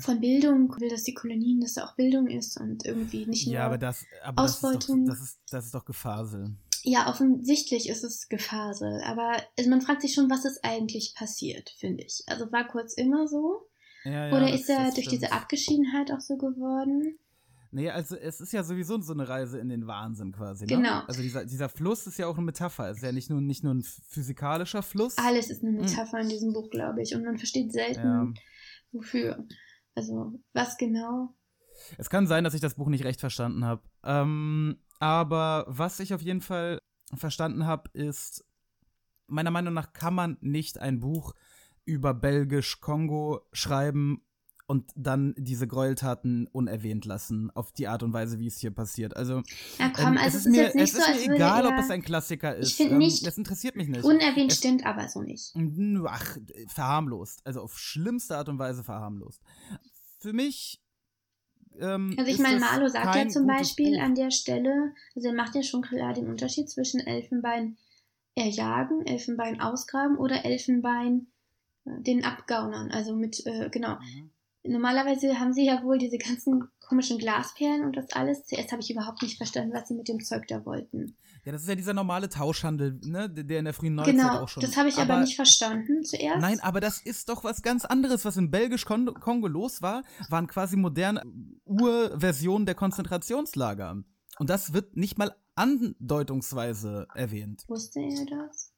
von 0.00 0.20
Bildung 0.20 0.74
will, 0.80 0.88
dass 0.88 1.04
die 1.04 1.14
Kolonien, 1.14 1.60
dass 1.60 1.74
da 1.74 1.84
auch 1.86 1.94
Bildung 1.94 2.26
ist 2.26 2.60
und 2.60 2.84
irgendwie 2.84 3.26
nicht 3.26 3.46
nur. 3.46 3.54
Ja, 3.54 3.66
aber 3.66 3.78
das, 3.78 4.04
aber 4.24 4.42
das 4.42 4.54
ist, 4.54 4.64
doch, 4.64 4.68
Ausbeutung. 4.70 5.06
das, 5.06 5.20
ist, 5.20 5.38
das 5.50 5.66
ist 5.66 5.74
doch 5.74 5.84
Gefasel. 5.84 6.56
Ja, 6.86 7.08
offensichtlich 7.08 7.88
ist 7.88 8.04
es 8.04 8.28
Gefasel, 8.28 9.00
aber 9.06 9.36
also 9.58 9.70
man 9.70 9.80
fragt 9.80 10.02
sich 10.02 10.12
schon, 10.14 10.28
was 10.28 10.44
ist 10.44 10.62
eigentlich 10.62 11.14
passiert, 11.16 11.70
finde 11.78 12.04
ich. 12.04 12.22
Also 12.26 12.52
war 12.52 12.66
kurz 12.68 12.92
immer 12.94 13.26
so? 13.26 13.66
Ja, 14.04 14.28
ja, 14.28 14.36
Oder 14.36 14.50
das- 14.50 14.60
ist 14.60 14.68
er 14.68 14.84
das 14.84 14.94
durch 14.94 15.06
stimmt. 15.06 15.22
diese 15.22 15.32
Abgeschiedenheit 15.32 16.12
auch 16.12 16.20
so 16.20 16.36
geworden? 16.36 17.18
Nee, 17.70 17.90
also 17.90 18.16
es 18.16 18.40
ist 18.40 18.52
ja 18.52 18.62
sowieso 18.62 19.00
so 19.00 19.14
eine 19.14 19.28
Reise 19.28 19.58
in 19.58 19.68
den 19.68 19.86
Wahnsinn 19.88 20.30
quasi. 20.30 20.64
Ne? 20.66 20.76
Genau. 20.76 21.00
Also 21.08 21.22
dieser, 21.22 21.44
dieser 21.44 21.68
Fluss 21.68 22.06
ist 22.06 22.18
ja 22.18 22.26
auch 22.28 22.36
eine 22.36 22.44
Metapher. 22.44 22.88
Es 22.90 22.98
ist 22.98 23.02
ja 23.02 23.10
nicht 23.12 23.30
nur, 23.30 23.40
nicht 23.40 23.64
nur 23.64 23.74
ein 23.74 23.82
physikalischer 23.82 24.82
Fluss. 24.82 25.16
Alles 25.18 25.50
ist 25.50 25.62
eine 25.64 25.72
Metapher 25.72 26.20
in 26.20 26.28
diesem 26.28 26.52
Buch, 26.52 26.70
glaube 26.70 27.02
ich, 27.02 27.14
und 27.16 27.24
man 27.24 27.36
versteht 27.38 27.72
selten, 27.72 28.00
Ja. 28.06 28.32
wofür. 28.92 29.44
Also, 29.96 30.38
was 30.52 30.76
genau? 30.76 31.34
Es 31.98 32.10
kann 32.10 32.26
sein, 32.28 32.44
dass 32.44 32.54
ich 32.54 32.60
das 32.60 32.74
Buch 32.74 32.88
nicht 32.88 33.04
recht 33.04 33.18
verstanden 33.20 33.64
habe. 33.64 33.82
Ähm, 34.04 34.78
aber 35.04 35.66
was 35.68 36.00
ich 36.00 36.14
auf 36.14 36.22
jeden 36.22 36.40
Fall 36.40 36.80
verstanden 37.14 37.66
habe, 37.66 37.90
ist, 37.92 38.42
meiner 39.26 39.50
Meinung 39.50 39.74
nach 39.74 39.92
kann 39.92 40.14
man 40.14 40.38
nicht 40.40 40.78
ein 40.78 41.00
Buch 41.00 41.34
über 41.84 42.14
Belgisch-Kongo 42.14 43.42
schreiben 43.52 44.22
und 44.66 44.90
dann 44.96 45.34
diese 45.36 45.66
Gräueltaten 45.68 46.46
unerwähnt 46.46 47.04
lassen, 47.04 47.50
auf 47.50 47.70
die 47.72 47.86
Art 47.86 48.02
und 48.02 48.14
Weise, 48.14 48.38
wie 48.38 48.46
es 48.46 48.56
hier 48.56 48.70
passiert. 48.70 49.14
Also, 49.14 49.42
Na 49.78 49.90
komm, 49.90 50.12
ähm, 50.14 50.18
also 50.18 50.38
es 50.38 50.46
ist 50.46 50.52
mir, 50.52 50.62
jetzt 50.62 50.74
nicht 50.74 50.84
es 50.84 50.92
so, 50.92 50.98
ist 51.00 51.06
als 51.08 51.26
mir 51.26 51.34
egal, 51.34 51.66
ob 51.66 51.74
es 51.78 51.90
ein 51.90 52.00
Klassiker 52.00 52.56
ist. 52.56 52.72
find 52.74 52.92
ähm, 52.92 52.98
nicht- 52.98 53.26
Das 53.26 53.36
interessiert 53.36 53.76
mich 53.76 53.88
nicht. 53.88 54.04
unerwähnt 54.04 54.52
Es- 54.52 54.56
stimmt 54.58 54.86
aber 54.86 55.06
so 55.10 55.20
nicht. 55.20 55.54
Nö, 55.54 56.06
Ach, 56.08 56.38
verharmlost. 56.68 57.46
Also 57.46 57.60
auf 57.60 57.78
schlimmste 57.78 58.38
Art 58.38 58.48
und 58.48 58.58
Weise 58.58 58.82
verharmlost. 58.82 59.42
Für 60.20 60.32
mich. 60.32 60.80
Ähm, 61.80 62.14
Also 62.18 62.30
ich 62.30 62.38
meine, 62.38 62.60
Marlo 62.60 62.88
sagt 62.88 63.14
ja 63.14 63.28
zum 63.28 63.46
Beispiel 63.46 63.98
an 63.98 64.14
der 64.14 64.30
Stelle, 64.30 64.94
also 65.14 65.28
er 65.28 65.34
macht 65.34 65.54
ja 65.54 65.62
schon 65.62 65.82
klar 65.82 66.12
den 66.12 66.28
Unterschied 66.28 66.68
zwischen 66.70 67.00
Elfenbein 67.00 67.76
erjagen, 68.34 69.06
Elfenbein 69.06 69.60
ausgraben 69.60 70.16
oder 70.16 70.44
Elfenbein 70.44 71.28
äh, 71.84 72.00
den 72.02 72.24
abgaunern. 72.24 72.90
Also 72.90 73.14
mit, 73.14 73.44
äh, 73.46 73.68
genau. 73.70 73.96
Mhm. 73.96 74.30
Normalerweise 74.66 75.38
haben 75.38 75.52
sie 75.52 75.66
ja 75.66 75.82
wohl 75.82 75.98
diese 75.98 76.16
ganzen 76.16 76.64
komischen 76.80 77.18
Glasperlen 77.18 77.84
und 77.84 77.96
das 77.96 78.12
alles. 78.12 78.46
Zuerst 78.46 78.72
habe 78.72 78.80
ich 78.80 78.90
überhaupt 78.90 79.22
nicht 79.22 79.36
verstanden, 79.36 79.74
was 79.74 79.88
sie 79.88 79.94
mit 79.94 80.08
dem 80.08 80.24
Zeug 80.24 80.46
da 80.48 80.64
wollten. 80.64 81.16
Ja, 81.44 81.52
das 81.52 81.62
ist 81.62 81.68
ja 81.68 81.74
dieser 81.74 81.92
normale 81.92 82.30
Tauschhandel, 82.30 82.98
ne, 83.04 83.28
der 83.28 83.58
in 83.58 83.66
der 83.66 83.74
frühen 83.74 83.94
Neuzeit 83.94 84.14
genau, 84.14 84.40
auch 84.40 84.48
schon. 84.48 84.62
das 84.62 84.76
habe 84.78 84.88
ich 84.88 84.96
aber, 84.96 85.20
nicht 85.20 85.36
verstanden 85.36 86.02
zuerst. 86.02 86.40
Nein, 86.40 86.60
aber 86.60 86.80
das 86.80 87.02
ist 87.02 87.28
doch 87.28 87.44
was 87.44 87.60
ganz 87.60 87.84
anderes, 87.84 88.24
was 88.24 88.38
in 88.38 88.50
Belgisch-Kongo 88.50 89.46
los 89.46 89.82
war, 89.82 90.02
waren 90.30 90.46
quasi 90.46 90.76
moderne 90.76 91.22
Urversionen 91.64 92.64
der 92.64 92.74
Konzentrationslager. 92.74 94.02
Und 94.38 94.50
das 94.50 94.72
wird 94.72 94.96
nicht 94.96 95.18
mal 95.18 95.34
andeutungsweise 95.54 97.06
erwähnt. 97.14 97.64
Wusste 97.68 98.00
er 98.00 98.24
das? 98.24 98.72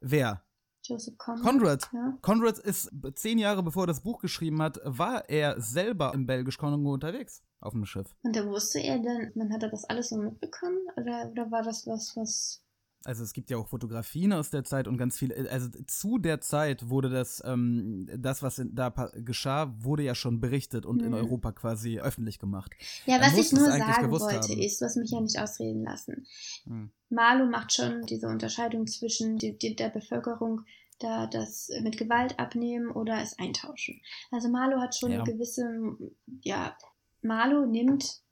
Wer? 0.00 0.42
Joseph 0.90 1.16
Conrad. 1.18 1.42
Conrad. 1.44 1.88
Ja. 1.92 2.18
Conrad 2.20 2.58
ist 2.58 2.90
zehn 3.14 3.38
Jahre 3.38 3.62
bevor 3.62 3.84
er 3.84 3.86
das 3.88 4.00
Buch 4.02 4.20
geschrieben 4.20 4.60
hat, 4.60 4.80
war 4.84 5.28
er 5.28 5.60
selber 5.60 6.12
im 6.14 6.26
belgisch-Kongo 6.26 6.92
unterwegs 6.92 7.42
auf 7.60 7.72
dem 7.72 7.84
Schiff. 7.86 8.14
Und 8.22 8.34
da 8.36 8.44
wusste 8.46 8.80
er 8.80 8.98
dann, 8.98 9.30
man 9.34 9.52
hatte 9.52 9.68
das 9.70 9.84
alles 9.84 10.08
so 10.08 10.16
mitbekommen? 10.18 10.78
Oder, 10.96 11.28
oder 11.30 11.50
war 11.50 11.62
das 11.62 11.86
was, 11.86 12.16
was. 12.16 12.62
Also 13.04 13.24
es 13.24 13.32
gibt 13.32 13.48
ja 13.48 13.56
auch 13.56 13.66
Fotografien 13.68 14.30
aus 14.34 14.50
der 14.50 14.62
Zeit 14.62 14.86
und 14.86 14.98
ganz 14.98 15.16
viele. 15.18 15.50
Also 15.50 15.68
zu 15.86 16.18
der 16.18 16.42
Zeit 16.42 16.90
wurde 16.90 17.08
das, 17.08 17.42
ähm, 17.46 18.06
das 18.14 18.42
was 18.42 18.58
in, 18.58 18.74
da 18.74 18.90
geschah, 19.14 19.72
wurde 19.78 20.02
ja 20.02 20.14
schon 20.14 20.38
berichtet 20.38 20.84
und 20.84 21.00
in 21.00 21.06
Hm. 21.06 21.14
Europa 21.14 21.52
quasi 21.52 21.98
öffentlich 21.98 22.38
gemacht. 22.38 22.72
Ja, 23.06 23.14
Er 23.16 23.22
was 23.22 23.38
ich 23.38 23.52
nur 23.52 23.70
sagen 23.70 24.10
wollte, 24.10 24.40
haben. 24.40 24.60
ist, 24.60 24.82
du 24.82 24.84
hast 24.84 24.96
mich 24.96 25.10
ja 25.12 25.20
nicht 25.22 25.38
ausreden 25.38 25.82
lassen. 25.82 26.26
Hm. 26.64 26.90
Marlow 27.08 27.46
macht 27.46 27.72
schon 27.72 28.02
diese 28.02 28.28
Unterscheidung 28.28 28.86
zwischen 28.86 29.38
die, 29.38 29.56
die, 29.56 29.74
der 29.74 29.88
Bevölkerung, 29.88 30.60
da 31.00 31.26
das 31.26 31.70
mit 31.82 31.96
Gewalt 31.98 32.38
abnehmen 32.38 32.90
oder 32.90 33.20
es 33.20 33.38
eintauschen. 33.38 34.00
Also 34.30 34.48
Marlow 34.48 34.80
hat 34.80 34.96
schon 34.96 35.10
Ja. 35.10 35.22
eine 35.22 35.32
gewisse, 35.32 35.96
ja, 36.42 36.76
Marlow 37.22 37.66
nimmt 37.66 38.22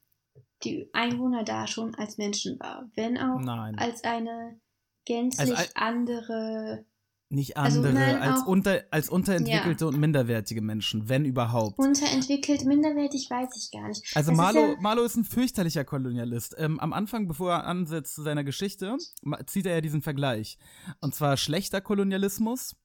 die 0.64 0.89
Einwohner 0.93 1.45
da 1.45 1.66
schon 1.66 1.95
als 1.95 2.19
Menschen 2.19 2.59
wahr, 2.61 2.91
wenn 2.95 3.19
auch 3.19 3.41
Nein. 3.41 3.79
als 3.79 4.05
eine 4.05 4.61
gänzlich 5.05 5.51
Also, 5.57 5.71
andere, 5.75 6.85
Nicht 7.31 7.59
also 7.59 7.79
andere, 7.81 7.93
nein, 7.93 8.16
als, 8.22 8.43
unter, 8.47 8.85
als 8.91 9.11
unterentwickelte 9.11 9.87
und 9.87 9.99
minderwertige 9.99 10.62
Menschen, 10.62 11.11
wenn 11.11 11.26
überhaupt. 11.26 11.79
unterentwickelt, 11.79 12.64
minderwertig, 12.64 13.29
weiß 13.29 13.51
ich 13.55 13.70
gar 13.70 13.87
nicht. 13.89 14.03
Also 14.16 14.31
Das 14.31 14.33
ist 14.33 14.37
Marlow, 14.37 14.72
ja- 14.72 14.81
Marlow 14.81 15.03
ist 15.05 15.16
ein 15.16 15.24
fürchterlicher 15.24 15.85
Kolonialist. 15.85 16.55
Ähm, 16.57 16.81
am 16.81 16.95
Anfang, 16.95 17.29
bevor 17.29 17.53
er 17.53 17.66
ansetzt 17.66 18.14
zu 18.14 18.22
seiner 18.22 18.45
Geschichte, 18.45 18.97
zieht 19.45 19.66
er 19.66 19.74
ja 19.74 19.81
diesen 19.83 20.01
Vergleich. 20.01 20.57
Und 21.03 21.14
zwar 21.14 21.37
schlechter 21.37 21.83
Kolonialismus, 21.83 22.76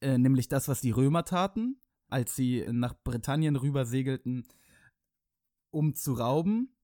äh, 0.00 0.18
nämlich 0.18 0.48
das, 0.48 0.68
was 0.68 0.80
die 0.80 0.92
Römer 0.92 1.24
taten, 1.24 1.80
als 2.08 2.36
sie 2.36 2.64
nach 2.70 2.94
Britannien 3.02 3.56
rüber 3.56 3.86
segelten, 3.86 4.46
um 5.72 5.94
zu 5.96 6.12
rauben. 6.12 6.76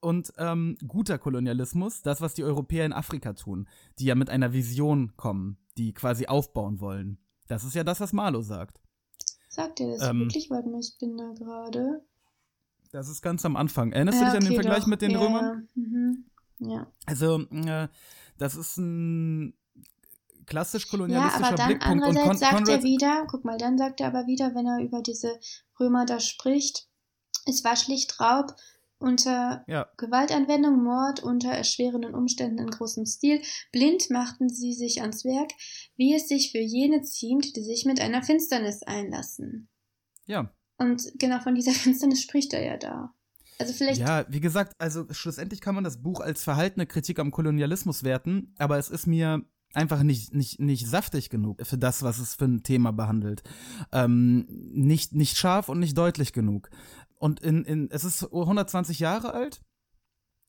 Und 0.00 0.32
ähm, 0.38 0.76
guter 0.86 1.18
Kolonialismus, 1.18 2.00
das, 2.00 2.22
was 2.22 2.32
die 2.32 2.44
Europäer 2.44 2.86
in 2.86 2.92
Afrika 2.94 3.34
tun, 3.34 3.68
die 3.98 4.06
ja 4.06 4.14
mit 4.14 4.30
einer 4.30 4.52
Vision 4.54 5.12
kommen, 5.16 5.58
die 5.76 5.92
quasi 5.92 6.26
aufbauen 6.26 6.80
wollen. 6.80 7.18
Das 7.48 7.64
ist 7.64 7.74
ja 7.74 7.84
das, 7.84 8.00
was 8.00 8.12
Marlow 8.12 8.42
sagt. 8.42 8.80
Sagt 9.48 9.80
ihr 9.80 9.92
das 9.92 10.08
Ähm, 10.08 10.20
wirklich? 10.20 10.50
Warte 10.50 10.68
mal, 10.68 10.80
ich 10.80 10.96
bin 10.98 11.16
da 11.16 11.32
gerade. 11.32 12.04
Das 12.90 13.08
ist 13.08 13.22
ganz 13.22 13.44
am 13.44 13.56
Anfang. 13.56 13.92
Erinnerst 13.92 14.20
du 14.20 14.24
Ja, 14.24 14.30
dich 14.30 14.38
an 14.38 14.44
den 14.44 14.52
okay, 14.52 14.62
Vergleich 14.62 14.80
doch. 14.82 14.86
mit 14.88 15.02
den 15.02 15.10
ja, 15.12 15.20
Römern? 15.20 15.68
Ja. 15.74 15.82
Mhm. 15.82 16.24
ja. 16.58 16.86
Also, 17.06 17.40
äh, 17.40 17.88
das 18.38 18.54
ist 18.54 18.76
ein 18.78 19.54
klassisch 20.46 20.84
Ja, 20.84 20.90
kolonialistischer 20.90 21.46
aber 21.46 21.56
dann 21.56 21.66
Blickpunkt. 21.68 22.04
Und 22.04 22.08
andererseits 22.08 22.50
Con 22.50 22.66
sagt 22.66 22.68
er 22.68 22.82
wieder, 22.82 23.26
guck 23.28 23.44
mal, 23.44 23.58
dann 23.58 23.78
sagt 23.78 24.00
er 24.00 24.08
aber 24.08 24.26
wieder, 24.26 24.54
wenn 24.54 24.66
er 24.66 24.84
über 24.84 25.02
diese 25.02 25.38
Römer 25.78 26.04
da 26.06 26.20
spricht, 26.20 26.88
es 27.46 27.64
war 27.64 27.76
schlicht 27.76 28.20
Raub 28.20 28.54
unter 29.04 29.64
ja, 29.68 29.86
Gewaltanwendung, 29.96 30.82
Mord 30.82 31.22
unter 31.22 31.50
erschwerenden 31.50 32.14
Umständen 32.14 32.58
in 32.58 32.70
großem 32.70 33.06
Stil. 33.06 33.42
Blind 33.70 34.10
machten 34.10 34.48
sie 34.48 34.72
sich 34.72 35.02
ans 35.02 35.24
Werk, 35.24 35.52
wie 35.96 36.14
es 36.14 36.28
sich 36.28 36.50
für 36.50 36.58
jene 36.58 37.02
ziemt, 37.02 37.54
die 37.54 37.62
sich 37.62 37.84
mit 37.84 38.00
einer 38.00 38.22
Finsternis 38.22 38.82
einlassen. 38.82 39.68
ja. 40.26 40.50
Und 40.76 41.04
genau 41.20 41.38
von 41.38 41.54
dieser 41.54 41.70
Finsternis 41.84 42.22
spricht 42.22 42.52
er 42.52 42.64
ja 42.64 42.76
da. 42.76 43.14
Also 43.60 43.72
vielleicht 43.72 44.00
Ja, 44.00 44.26
wie 44.28 44.40
gesagt, 44.40 44.72
also 44.78 45.06
schlussendlich 45.10 45.60
kann 45.60 45.76
man 45.76 45.84
das 45.84 46.02
Buch 46.02 46.20
als 46.20 46.42
verhaltene 46.42 46.86
Kritik 46.86 47.20
am 47.20 47.30
Kolonialismus 47.30 48.02
werten, 48.02 48.52
aber 48.58 48.78
es 48.78 48.90
ist 48.90 49.06
mir 49.06 49.44
einfach 49.74 50.02
nicht, 50.02 50.34
nicht, 50.34 50.60
nicht 50.60 50.86
saftig 50.86 51.30
genug 51.30 51.64
für 51.64 51.78
das, 51.78 52.02
was 52.02 52.18
es 52.18 52.34
für 52.34 52.46
ein 52.46 52.62
Thema 52.62 52.92
behandelt. 52.92 53.42
Ähm, 53.92 54.46
nicht, 54.48 55.14
nicht 55.14 55.36
scharf 55.36 55.68
und 55.68 55.80
nicht 55.80 55.96
deutlich 55.96 56.32
genug. 56.32 56.70
Und 57.24 57.40
in, 57.40 57.64
in, 57.64 57.90
es 57.90 58.04
ist 58.04 58.22
120 58.22 58.98
Jahre 58.98 59.32
alt 59.32 59.62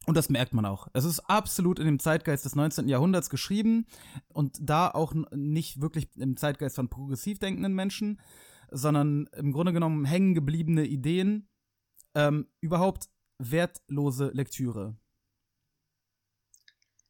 und 0.07 0.17
das 0.17 0.27
merkt 0.27 0.53
man 0.53 0.65
auch. 0.65 0.89
Es 0.91 1.05
ist 1.05 1.21
absolut 1.21 1.79
in 1.79 1.85
dem 1.85 1.99
Zeitgeist 1.99 2.43
des 2.43 2.53
19. 2.53 2.89
Jahrhunderts 2.89 3.29
geschrieben 3.29 3.87
und 4.27 4.57
da 4.61 4.91
auch 4.91 5.13
nicht 5.31 5.79
wirklich 5.79 6.09
im 6.17 6.35
Zeitgeist 6.35 6.75
von 6.75 6.89
progressiv 6.89 7.39
denkenden 7.39 7.73
Menschen, 7.75 8.19
sondern 8.71 9.27
im 9.37 9.53
Grunde 9.53 9.71
genommen 9.71 10.03
hängen 10.03 10.35
gebliebene 10.35 10.85
Ideen, 10.85 11.47
ähm, 12.13 12.49
überhaupt 12.59 13.07
wertlose 13.37 14.31
Lektüre. 14.33 14.97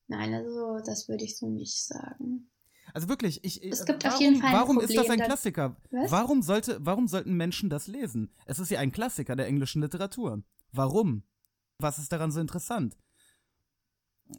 Nein, 0.05 0.31
also 0.31 0.77
das 0.85 1.09
würde 1.09 1.23
ich 1.23 1.39
so 1.39 1.49
nicht 1.49 1.83
sagen. 1.83 2.51
Also 2.95 3.09
wirklich, 3.09 3.43
ich. 3.43 3.61
Es 3.61 3.85
gibt 3.85 4.05
auf 4.05 4.13
warum, 4.13 4.21
jeden 4.21 4.39
Fall 4.39 4.51
ein 4.51 4.55
Warum 4.55 4.79
ist 4.79 4.95
das 4.95 5.05
Problem, 5.05 5.19
ein 5.19 5.25
Klassiker? 5.27 5.75
Was? 5.91 6.11
Warum 6.11 6.41
sollte, 6.41 6.77
warum 6.79 7.09
sollten 7.09 7.33
Menschen 7.33 7.69
das 7.69 7.87
lesen? 7.87 8.31
Es 8.45 8.57
ist 8.57 8.71
ja 8.71 8.79
ein 8.79 8.93
Klassiker 8.93 9.35
der 9.35 9.47
englischen 9.47 9.81
Literatur. 9.81 10.41
Warum? 10.71 11.23
Was 11.77 11.99
ist 11.99 12.13
daran 12.13 12.31
so 12.31 12.39
interessant? 12.39 12.97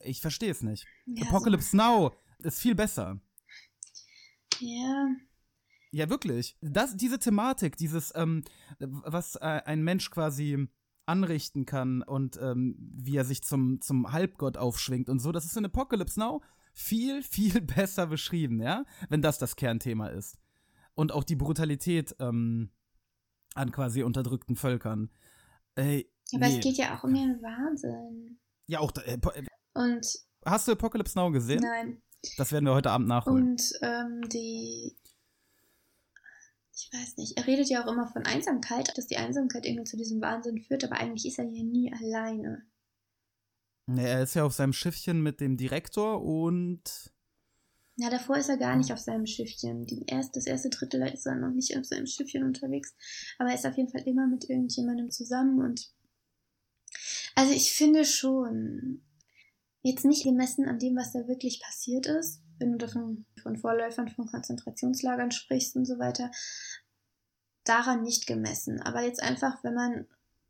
Ich 0.01 0.23
verstehe 0.23 0.51
es 0.51 0.63
nicht. 0.63 0.87
Ja, 1.05 1.27
Apocalypse 1.27 1.77
Now 1.77 2.15
ist 2.39 2.59
viel 2.59 2.75
besser. 2.75 3.21
So, 4.59 4.65
ja, 4.65 5.07
Ja, 5.91 6.09
wirklich. 6.09 6.57
Das, 6.63 6.97
diese 6.97 7.19
Thematik, 7.19 7.77
dieses, 7.77 8.11
ähm, 8.17 8.43
was 8.79 9.37
äh, 9.37 9.61
ein 9.67 9.85
Mensch 9.85 10.11
quasi 10.11 10.67
anrichten 11.05 11.67
kann 11.67 12.01
und 12.01 12.39
ähm, 12.41 12.75
wie 12.79 13.19
er 13.19 13.27
sich 13.27 13.43
zum, 13.43 13.83
zum 13.83 14.13
Halbgott 14.13 14.57
aufschwingt 14.57 15.11
und 15.11 15.19
so, 15.19 15.31
das 15.31 15.45
ist 15.45 15.59
in 15.59 15.67
Apocalypse 15.67 16.19
Now 16.19 16.41
viel, 16.77 17.23
viel 17.23 17.61
besser 17.63 18.07
beschrieben, 18.07 18.61
ja, 18.61 18.85
wenn 19.09 19.23
das 19.23 19.39
das 19.39 19.57
Kernthema 19.57 20.09
ist. 20.09 20.39
Und 20.95 21.11
auch 21.13 21.25
die 21.25 21.37
Brutalität 21.37 22.15
ähm, 22.21 22.71
an 23.55 23.73
quasi 23.73 24.03
unterdrückten 24.03 24.55
Völkern. 24.57 25.11
Ey, 25.75 26.11
aber 26.35 26.47
nee. 26.49 26.59
es 26.59 26.61
geht 26.65 26.77
ja 26.77 26.97
auch 26.97 27.05
um 27.05 27.13
den 27.13 27.43
Wahnsinn. 27.43 28.39
Ja, 28.67 28.81
auch, 28.81 28.93
da- 28.93 29.03
äh, 29.03 29.15
äh, 29.15 29.47
Und 29.75 30.07
hast 30.45 30.69
du 30.69 30.73
Apocalypse 30.73 31.19
Now 31.19 31.31
gesehen? 31.31 31.61
nein. 31.61 32.03
Das 32.39 32.51
werden 32.51 32.65
wir 32.65 32.75
heute 32.75 32.91
Abend 32.91 33.07
nachholen. 33.09 33.51
Und 33.51 33.73
ähm, 33.83 34.29
die. 34.29 34.97
Ich 36.75 36.91
weiß 36.93 37.17
nicht, 37.19 37.37
er 37.39 37.47
redet 37.47 37.69
ja 37.69 37.85
auch 37.85 37.93
immer 37.93 38.07
von 38.09 38.25
Einsamkeit, 38.27 38.97
dass 38.99 39.07
die 39.07 39.17
Einsamkeit 39.17 39.65
irgendwie 39.65 39.85
zu 39.85 39.97
diesem 39.97 40.21
Wahnsinn 40.21 40.61
führt, 40.61 40.83
aber 40.85 40.97
eigentlich 40.97 41.27
ist 41.27 41.39
er 41.39 41.47
hier 41.47 41.63
nie 41.65 41.93
alleine. 41.93 42.67
Nee, 43.87 44.05
er 44.05 44.23
ist 44.23 44.35
ja 44.35 44.45
auf 44.45 44.53
seinem 44.53 44.73
Schiffchen 44.73 45.23
mit 45.23 45.41
dem 45.41 45.57
Direktor 45.57 46.23
und 46.23 47.13
Ja, 47.97 48.11
davor 48.11 48.37
ist 48.37 48.49
er 48.49 48.57
gar 48.57 48.77
nicht 48.77 48.93
auf 48.93 48.99
seinem 48.99 49.27
Schiffchen. 49.27 49.87
Die 49.87 50.05
erst, 50.07 50.37
das 50.37 50.47
erste 50.47 50.71
Drittel 50.71 51.03
ist 51.03 51.25
er 51.25 51.37
noch 51.37 51.53
nicht 51.53 51.77
auf 51.79 51.85
seinem 51.85 52.07
Schiffchen 52.07 52.43
unterwegs. 52.43 52.95
Aber 53.39 53.51
er 53.51 53.55
ist 53.55 53.67
auf 53.67 53.77
jeden 53.77 53.91
Fall 53.91 54.03
immer 54.03 54.27
mit 54.27 54.51
irgendjemandem 54.51 55.11
zusammen 55.11 55.61
und. 55.61 55.93
Also 57.37 57.53
ich 57.53 57.73
finde 57.73 58.05
schon, 58.05 59.03
jetzt 59.83 60.05
nicht 60.05 60.25
gemessen 60.25 60.67
an 60.67 60.79
dem, 60.79 60.97
was 60.97 61.13
da 61.13 61.29
wirklich 61.29 61.61
passiert 61.61 62.07
ist, 62.07 62.43
wenn 62.59 62.73
du 62.73 62.79
davon 62.79 63.27
von 63.43 63.57
Vorläufern 63.57 64.09
von 64.09 64.27
Konzentrationslagern 64.27 65.31
sprichst 65.31 65.77
und 65.77 65.85
so 65.85 65.99
weiter, 65.99 66.31
daran 67.65 68.03
nicht 68.03 68.27
gemessen. 68.27 68.81
Aber 68.81 69.03
jetzt 69.03 69.23
einfach, 69.23 69.63
wenn 69.63 69.75
man 69.75 70.07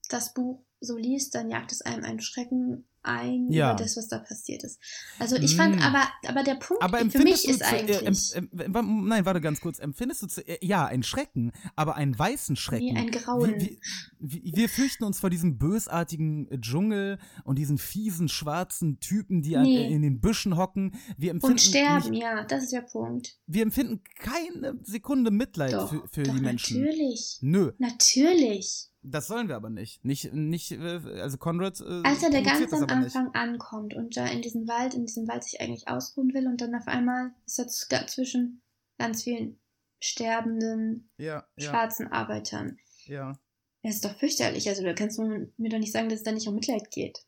das 0.08 0.32
Buch 0.32 0.64
so 0.80 0.96
liest, 0.96 1.34
dann 1.34 1.50
jagt 1.50 1.72
es 1.72 1.82
einem 1.82 2.04
einen 2.04 2.20
Schrecken 2.20 2.86
ein 3.06 3.50
Ja. 3.50 3.70
über 3.72 3.82
das, 3.82 3.96
was 3.96 4.08
da 4.08 4.18
passiert 4.18 4.64
ist. 4.64 4.80
Also 5.18 5.36
ich 5.36 5.56
fand 5.56 5.76
Mm. 5.76 5.82
aber, 5.82 6.02
aber 6.26 6.42
der 6.42 6.56
Punkt 6.56 6.82
Aber 6.82 6.98
für 7.10 7.18
mich 7.22 7.48
ist 7.48 7.60
zu, 7.60 7.66
eigentlich 7.66 8.02
Äh, 8.34 8.38
em, 8.64 8.74
em, 8.74 9.08
nein, 9.08 9.24
warte 9.24 9.40
ganz 9.40 9.60
kurz. 9.60 9.78
Empfindest 9.78 10.22
du 10.22 10.26
zu, 10.26 10.46
äh, 10.46 10.58
ja 10.64 10.86
ein 10.86 11.02
Schrecken, 11.02 11.52
aber 11.76 11.96
einen 11.96 12.18
weißen 12.18 12.56
Schrecken? 12.56 12.94
wie 12.94 12.96
ein 12.96 13.10
Grauen. 13.10 13.54
Wir, 13.60 13.76
wir, 14.18 14.56
wir, 14.56 14.68
fürchten 14.68 15.04
uns 15.04 15.20
vor 15.20 15.30
diesem 15.30 15.58
bösartigen 15.58 16.50
äh, 16.50 16.58
Dschungel 16.60 17.18
und 17.44 17.58
diesen 17.58 17.78
fiesen 17.78 18.28
schwarzen 18.28 18.98
Typen, 19.00 19.42
die 19.42 19.56
an, 19.56 19.62
Nee. 19.64 19.86
äh, 19.86 19.92
in 19.92 20.02
den 20.02 20.20
Büschen 20.20 20.56
hocken. 20.56 20.94
Wir 21.16 21.30
empfinden 21.30 21.52
und 21.52 21.60
sterben, 21.60 22.10
Nicht, 22.10 22.22
ja, 22.22 22.44
das 22.44 22.64
ist 22.64 22.72
der 22.72 22.82
Punkt. 22.82 23.36
wir 23.46 23.62
empfinden 23.62 24.02
keine 24.18 24.78
Sekunde 24.82 25.30
Mitleid 25.30 25.72
Doch, 25.74 25.90
für, 25.90 26.08
für 26.08 26.22
doch 26.24 26.34
die 26.34 26.40
Menschen. 26.40 26.80
natürlich. 26.80 27.38
Nö, 27.42 27.72
Natürlich. 27.78 28.88
Das 29.08 29.26
sollen 29.26 29.48
wir 29.48 29.56
aber 29.56 29.70
nicht. 29.70 30.04
Nicht, 30.04 30.32
nicht 30.32 30.72
äh, 30.72 31.00
also 31.20 31.38
Conrad. 31.38 31.80
Äh, 31.80 32.02
Als 32.04 32.22
er 32.22 32.30
provoziert 32.30 32.44
ganz 32.44 32.72
am 32.72 32.82
aber 32.82 32.96
nicht. 32.96 33.16
Anfang 33.16 33.34
ankommt 33.34 33.94
und 33.94 34.16
da 34.16 34.26
in 34.26 34.42
diesem 34.42 34.66
Wald, 34.68 34.94
in 34.94 35.06
diesem 35.06 35.26
Wald 35.28 35.44
sich 35.44 35.60
eigentlich 35.60 35.88
ausruhen 35.88 36.32
will 36.34 36.46
und 36.46 36.60
dann 36.60 36.74
auf 36.74 36.86
einmal 36.88 37.32
ist 37.46 37.58
er 37.58 37.68
z- 37.68 38.10
zwischen 38.10 38.62
ganz 38.98 39.22
vielen 39.22 39.58
sterbenden 40.00 41.10
Ja, 41.18 41.46
ja, 41.56 41.70
schwarzen 41.70 42.12
Arbeitern. 42.12 42.78
ja. 43.06 43.38
Das 43.82 43.94
ist 43.96 44.04
doch 44.04 44.16
fürchterlich. 44.18 44.68
Also 44.68 44.82
da 44.82 44.94
kannst 44.94 45.16
du 45.18 45.22
mir 45.56 45.68
doch 45.68 45.78
nicht 45.78 45.92
sagen, 45.92 46.08
dass 46.08 46.18
es 46.18 46.24
da 46.24 46.32
nicht 46.32 46.48
um 46.48 46.54
Mitleid 46.56 46.90
geht. 46.90 47.24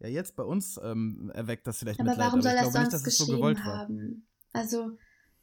Ja, 0.00 0.08
jetzt 0.08 0.34
bei 0.36 0.42
uns 0.42 0.78
ähm, 0.82 1.30
erweckt 1.34 1.66
das 1.66 1.78
vielleicht 1.78 2.00
Aber 2.00 2.10
Mitleid, 2.10 2.26
warum 2.26 2.40
aber 2.40 2.50
soll 2.50 2.52
ich 2.56 2.60
das 2.60 2.72
glaube 2.72 2.78
nicht, 2.84 2.90
sonst 2.92 3.06
dass 3.06 3.12
es 3.12 3.18
so 3.18 3.32
gewollt 3.36 3.58
war. 3.58 3.78
haben? 3.78 4.26
Also 4.52 4.96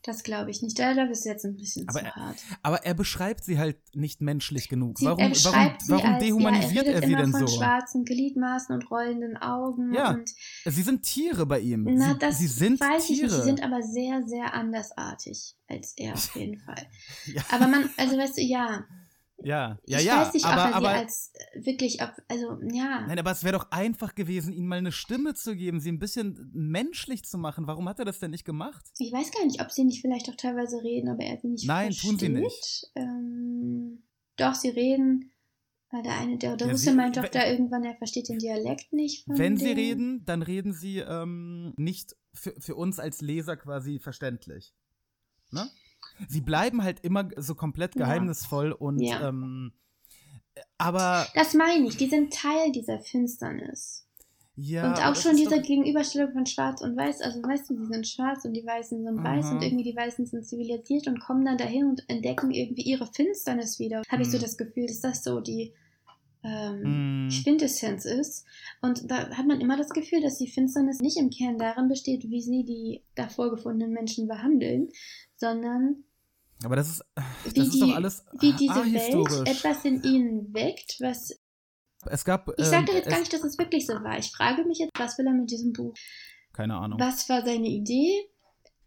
Das 0.06 0.22
glaube 0.22 0.52
ich 0.52 0.62
nicht. 0.62 0.78
Da, 0.78 0.94
da 0.94 1.06
bist 1.06 1.26
du 1.26 1.30
jetzt 1.30 1.46
ein 1.46 1.56
bisschen 1.56 1.90
Aber 1.90 2.00
zu 2.00 2.06
er- 2.06 2.16
hart. 2.16 2.38
Aber 2.62 2.86
er 2.86 2.94
beschreibt 2.94 3.44
sie 3.44 3.58
halt 3.58 3.78
nicht 3.96 4.22
menschlich 4.22 4.70
genug. 4.70 5.00
Sie, 5.00 5.06
warum 5.06 5.18
er 5.20 5.32
warum, 5.32 5.74
warum 5.88 6.14
als, 6.14 6.24
dehumanisiert 6.24 6.86
ja, 6.86 6.92
er, 6.94 7.02
er, 7.02 7.08
sie 7.08 7.16
denn 7.16 7.32
von 7.32 7.48
so? 7.48 7.58
schwarzen 7.58 8.06
Gliedmaßen 8.06 8.76
und 8.76 8.92
rollenden 8.92 9.36
Augen 9.38 9.94
Ja, 9.94 10.12
und 10.12 10.30
Sie 10.66 10.82
sind 10.84 11.02
Tiere 11.02 11.48
bei 11.48 11.60
ihm. 11.60 11.86
na, 11.90 12.14
sie, 12.14 12.20
das 12.20 12.38
sie 12.38 12.48
sind 12.48 12.80
weiß 12.80 13.10
ich 13.10 13.18
Tiere. 13.20 13.28
nicht. 13.32 13.36
Sie 13.38 13.42
sind 13.46 13.64
aber 13.64 13.82
sehr, 13.82 14.22
sehr 14.28 14.54
andersartig 14.54 15.56
als 15.68 15.94
er 15.98 16.14
auf 16.14 16.36
jeden 16.36 16.60
Fall. 16.60 16.86
Ja. 17.26 17.42
Aber 17.52 17.68
man, 17.68 17.90
also 17.98 18.16
weißt 18.18 18.38
du, 18.38 18.42
ja. 18.42 18.86
Ja, 19.44 19.78
ja, 19.86 20.00
ich 20.00 20.06
ja. 20.06 20.22
weiß 20.22 20.34
nicht, 20.34 20.46
aber, 20.46 20.64
ob 20.64 20.70
er 20.70 20.76
aber, 20.76 20.90
sie 20.90 20.96
als 20.96 21.34
wirklich, 21.56 22.02
ob, 22.02 22.12
also 22.28 22.60
ja. 22.74 23.06
Nein, 23.08 23.20
aber 23.20 23.32
es 23.32 23.44
wäre 23.44 23.58
doch 23.58 23.72
einfach 23.72 24.16
gewesen, 24.16 24.54
ihnen 24.54 24.68
mal 24.68 24.78
eine 24.78 24.92
Stimme 24.92 25.34
zu 25.34 25.56
geben, 25.56 25.80
sie 25.80 25.92
ein 25.92 26.00
bisschen 26.00 26.50
menschlich 26.54 27.24
zu 27.26 27.38
machen. 27.38 27.68
Warum 27.68 27.88
hat 27.90 28.00
er 28.00 28.06
das 28.06 28.20
denn 28.20 28.32
nicht 28.32 28.46
gemacht? 28.46 28.86
Ich 28.98 29.12
weiß 29.12 29.32
gar 29.32 29.46
nicht, 29.46 29.62
ob 29.62 29.72
sie 29.72 29.84
nicht 29.84 30.02
vielleicht 30.02 30.30
auch 30.30 30.36
teilweise 30.36 30.82
reden, 30.84 31.10
aber 31.10 31.24
er 31.24 31.38
sie 31.40 31.48
nicht 31.50 31.68
Nein, 31.68 31.92
versteht. 31.92 32.10
tun 32.12 32.20
sie 32.20 32.30
nicht. 32.30 32.92
Ähm, 32.96 34.04
doch, 34.38 34.56
sie 34.56 34.70
reden. 34.70 35.32
Weil 35.92 36.02
Der 36.04 36.18
eine, 36.18 36.38
der, 36.38 36.58
der 36.58 36.68
Ja, 36.68 36.74
Russe 36.74 36.86
sie- 36.90 36.96
meint 36.96 37.16
doch 37.16 37.28
da 37.28 37.48
irgendwann, 37.48 37.84
er 37.84 37.96
versteht 37.96 38.28
den 38.28 38.40
Dialekt 38.40 38.92
nicht. 38.92 39.24
Von 39.26 39.38
Wenn 39.38 39.56
sie 39.56 39.66
denen. 39.76 39.78
reden, 39.80 40.26
dann 40.26 40.42
reden 40.42 40.74
sie 40.74 40.98
ähm, 40.98 41.74
nicht 41.78 42.16
für, 42.34 42.54
für 42.60 42.76
uns 42.76 43.00
als 43.00 43.22
Leser 43.22 43.56
quasi 43.56 44.00
verständlich. 44.00 44.74
Ne? 45.52 45.70
Sie 46.28 46.42
bleiben 46.42 46.84
halt 46.84 47.00
immer 47.02 47.30
so 47.38 47.56
komplett 47.56 47.96
Ja. 47.96 48.06
geheimnisvoll 48.06 48.72
und 48.72 49.00
Ja. 49.00 49.30
ähm, 49.30 49.74
aber 50.78 51.26
Das 51.36 51.54
meine 51.54 51.88
ich, 51.88 51.98
die 51.98 52.08
sind 52.10 52.34
Teil 52.34 52.72
dieser 52.72 53.00
Finsternis. 53.00 54.02
ja. 54.58 54.88
und 54.90 55.06
auch 55.06 55.16
schon 55.18 55.36
diese 55.36 55.58
doch- 55.58 55.62
Gegenüberstellung 55.62 56.32
von 56.32 56.46
Schwarz 56.46 56.80
und 56.82 56.96
Weiß. 56.96 57.20
Also, 57.22 57.44
weißt 57.44 57.70
du, 57.70 57.76
sie 57.78 57.86
sind 57.88 58.08
schwarz 58.08 58.46
und 58.46 58.54
die 58.54 58.66
Weißen 58.66 59.04
sind 59.04 59.22
weiß 59.24 59.46
Aha. 59.48 59.56
und 59.56 59.62
irgendwie 59.62 59.84
die 59.84 59.96
Weißen 59.98 60.26
sind 60.26 60.46
zivilisiert 60.48 61.08
und 61.08 61.20
kommen 61.20 61.44
dann 61.44 61.58
dahin 61.58 61.88
und 61.88 62.04
entdecken 62.08 62.52
irgendwie 62.52 62.84
ihre 62.84 63.06
Finsternis 63.08 63.80
wieder. 63.80 64.02
Habe 64.10 64.22
ich 64.22 64.30
so 64.32 64.38
Hm. 64.38 64.44
das 64.44 64.56
Gefühl, 64.58 64.86
dass 64.88 65.02
das 65.02 65.24
so 65.26 65.42
die 65.42 65.74
ähm, 66.46 66.84
Hm. 66.84 67.30
Quintessenz 67.44 68.06
ist. 68.06 68.46
Und 68.82 69.10
da 69.10 69.30
hat 69.32 69.48
man 69.48 69.60
immer 69.62 69.78
das 69.78 69.90
Gefühl, 69.90 70.22
dass 70.22 70.38
die 70.38 70.48
Finsternis 70.50 71.00
nicht 71.00 71.18
im 71.18 71.30
Kern 71.32 71.58
darin 71.58 71.88
besteht, 71.88 72.24
wie 72.30 72.42
sie 72.42 72.64
die 72.64 73.04
davor 73.16 73.50
gefundenen 73.50 73.94
Menschen 73.94 74.28
behandeln, 74.28 74.90
sondern 75.38 76.04
Aber 76.64 76.76
das 76.76 76.90
ist, 76.90 77.04
das 77.46 77.56
wie, 77.56 77.60
ist 77.62 77.74
die, 77.74 77.80
doch 77.80 77.96
alles 77.96 78.26
wie 78.40 78.54
diese 78.54 78.74
ahistorisch. 78.74 79.32
Welt 79.40 79.48
etwas 79.50 79.86
in 79.86 80.04
ihnen 80.04 80.54
weckt, 80.54 80.98
was 81.00 81.38
Es 82.06 82.24
gab. 82.24 82.48
ich 82.58 82.66
ähm, 82.66 82.72
sage 82.72 82.92
jetzt 82.94 83.08
es, 83.08 83.12
gar 83.12 83.20
nicht, 83.20 83.34
dass 83.34 83.44
es 83.44 83.58
wirklich 83.58 83.86
so 83.88 83.94
war. 83.96 84.18
Ich 84.20 84.32
frage 84.32 84.64
mich 84.66 84.78
jetzt, 84.80 84.92
was 84.98 85.18
will 85.18 85.26
er 85.28 85.34
mit 85.34 85.50
diesem 85.50 85.74
Buch? 85.74 85.94
Keine 86.54 86.76
Ahnung. 86.76 87.00
Was 87.00 87.28
war 87.28 87.44
seine 87.44 87.68
Idee? 87.68 88.30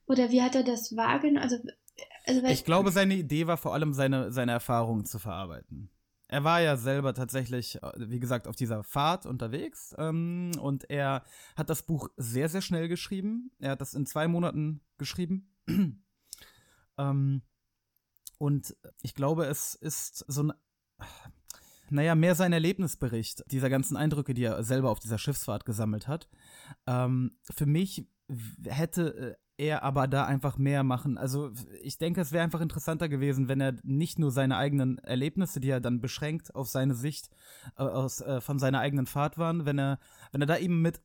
Oder 0.06 0.30
wie 0.30 0.40
hat 0.40 0.54
er 0.54 0.62
das 0.62 0.96
wahrgenommen? 0.96 1.42
Also, 1.42 1.56
also 2.24 2.42
Ich 2.46 2.64
glaube, 2.64 2.90
seine 2.92 3.14
Idee 3.14 3.46
war 3.46 3.56
vor 3.58 3.74
allem, 3.74 3.92
seine, 3.92 4.32
seine 4.32 4.52
Erfahrungen 4.52 5.04
zu 5.04 5.18
verarbeiten. 5.18 5.90
Er 6.28 6.44
war 6.44 6.60
ja 6.60 6.76
selber 6.76 7.14
tatsächlich, 7.14 7.82
äh, 7.82 7.92
wie 7.96 8.20
gesagt, 8.20 8.46
auf 8.46 8.54
dieser 8.54 8.84
Fahrt 8.84 9.24
unterwegs 9.24 9.94
ähm, 9.98 10.52
und 10.60 10.88
er 10.90 11.24
hat 11.56 11.70
das 11.70 11.82
Buch 11.82 12.10
sehr, 12.16 12.50
sehr 12.50 12.60
schnell 12.60 12.88
geschrieben. 12.88 13.50
Er 13.58 13.72
hat 13.72 13.80
das 13.80 13.94
in 13.94 14.04
zwei 14.06 14.28
Monaten 14.28 14.82
geschrieben. 14.98 15.50
ähm, 16.98 17.42
und 18.36 18.76
ich 19.02 19.14
glaube, 19.14 19.46
es 19.46 19.74
ist 19.74 20.24
so 20.28 20.44
ein, 20.44 20.52
naja, 21.88 22.14
mehr 22.14 22.34
sein 22.34 22.52
Erlebnisbericht 22.52 23.44
dieser 23.50 23.70
ganzen 23.70 23.96
Eindrücke, 23.96 24.34
die 24.34 24.44
er 24.44 24.62
selber 24.62 24.90
auf 24.90 25.00
dieser 25.00 25.18
Schiffsfahrt 25.18 25.64
gesammelt 25.64 26.08
hat. 26.08 26.28
Ähm, 26.86 27.38
für 27.42 27.66
mich 27.66 28.06
hätte 28.64 29.16
äh, 29.16 29.47
er 29.58 29.82
aber 29.82 30.06
da 30.06 30.24
einfach 30.24 30.56
mehr 30.56 30.84
machen. 30.84 31.18
Also 31.18 31.50
ich 31.82 31.98
denke, 31.98 32.20
es 32.20 32.32
wäre 32.32 32.44
einfach 32.44 32.60
interessanter 32.60 33.08
gewesen, 33.08 33.48
wenn 33.48 33.60
er 33.60 33.74
nicht 33.82 34.18
nur 34.18 34.30
seine 34.30 34.56
eigenen 34.56 34.98
Erlebnisse, 34.98 35.58
die 35.60 35.68
er 35.68 35.80
dann 35.80 36.00
beschränkt 36.00 36.54
auf 36.54 36.68
seine 36.68 36.94
Sicht 36.94 37.28
äh, 37.76 37.82
aus, 37.82 38.20
äh, 38.20 38.40
von 38.40 38.58
seiner 38.60 38.78
eigenen 38.78 39.06
Fahrt 39.06 39.36
waren, 39.36 39.66
wenn 39.66 39.78
er, 39.78 39.98
wenn 40.32 40.40
er 40.40 40.46
da 40.46 40.56
eben 40.56 40.80
mit, 40.80 41.00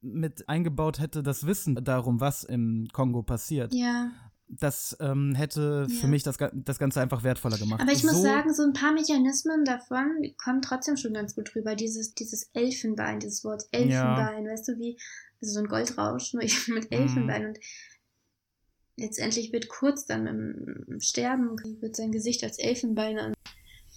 mit 0.00 0.48
eingebaut 0.48 0.98
hätte, 0.98 1.22
das 1.22 1.46
Wissen 1.46 1.76
darum, 1.84 2.20
was 2.20 2.42
im 2.44 2.88
Kongo 2.92 3.22
passiert. 3.22 3.72
ja. 3.72 4.10
Das 4.46 4.94
ähm, 5.00 5.34
hätte 5.34 5.88
für 5.88 6.02
Ja. 6.02 6.08
mich 6.08 6.22
das, 6.22 6.36
das 6.52 6.78
Ganze 6.78 7.00
einfach 7.00 7.24
wertvoller 7.24 7.56
gemacht. 7.56 7.80
Aber 7.80 7.90
ich 7.92 8.04
muss 8.04 8.12
so, 8.12 8.22
sagen, 8.22 8.52
so 8.52 8.62
ein 8.62 8.74
paar 8.74 8.92
Mechanismen 8.92 9.64
davon 9.64 10.06
kommen 10.36 10.60
trotzdem 10.60 10.98
schon 10.98 11.14
ganz 11.14 11.34
gut 11.34 11.56
rüber. 11.56 11.74
Dieses, 11.74 12.14
dieses 12.14 12.50
Elfenbein, 12.52 13.20
dieses 13.20 13.42
Wort 13.42 13.64
Elfenbein, 13.72 14.44
weißt 14.46 14.68
du, 14.68 14.78
wie, 14.78 14.98
also 15.44 15.54
so 15.54 15.60
ein 15.60 15.68
Goldrausch, 15.68 16.32
nur 16.32 16.42
eben 16.42 16.74
mit 16.74 16.90
Mhm. 16.90 16.96
Elfenbein. 16.96 17.46
Und 17.46 17.58
letztendlich 18.96 19.52
wird 19.52 19.68
kurz 19.68 20.06
dann 20.06 20.26
im, 20.26 21.00
Sterben, 21.00 21.56
wird 21.80 21.96
sein 21.96 22.12
Gesicht 22.12 22.42
als 22.44 22.58
Elfenbein 22.58 23.34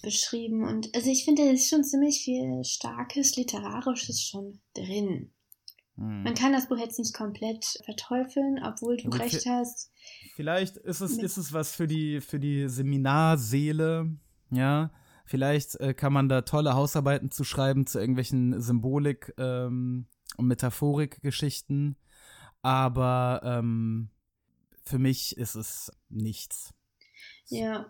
beschrieben. 0.01 0.63
Und 0.63 0.93
also 0.95 1.09
ich 1.09 1.25
finde, 1.25 1.43
da 1.43 1.51
ist 1.51 1.69
schon 1.69 1.83
ziemlich 1.83 2.21
viel 2.23 2.63
starkes 2.63 3.35
Literarisches 3.35 4.21
schon 4.21 4.59
drin. 4.73 5.31
Hm. 5.95 6.23
Man 6.23 6.35
kann 6.35 6.53
das 6.53 6.67
Buch 6.67 6.77
jetzt 6.77 6.99
nicht 6.99 7.15
komplett 7.15 7.65
verteufeln, 7.83 8.59
obwohl 8.63 8.97
du 8.97 9.09
gut, 9.09 9.19
recht 9.19 9.45
hast. 9.47 9.91
Vielleicht 10.35 10.77
ist 10.77 11.01
es, 11.01 11.17
ist 11.17 11.37
es 11.37 11.53
was 11.53 11.75
für 11.75 11.87
die, 11.87 12.21
für 12.21 12.39
die 12.39 12.67
Seminarseele, 12.69 14.15
ja. 14.51 14.91
Vielleicht 15.25 15.75
äh, 15.81 15.93
kann 15.93 16.13
man 16.13 16.29
da 16.29 16.43
tolle 16.43 16.73
Hausarbeiten 16.73 17.31
zu 17.31 17.43
schreiben 17.43 17.85
zu 17.85 17.99
irgendwelchen 17.99 18.61
Symbolik- 18.61 19.33
ähm, 19.37 20.07
und 20.37 20.47
Metaphorik-Geschichten. 20.47 21.97
Aber 22.61 23.41
ähm, 23.43 24.09
für 24.83 24.99
mich 24.99 25.37
ist 25.37 25.55
es 25.55 25.91
nichts. 26.09 26.73
Ja. 27.47 27.85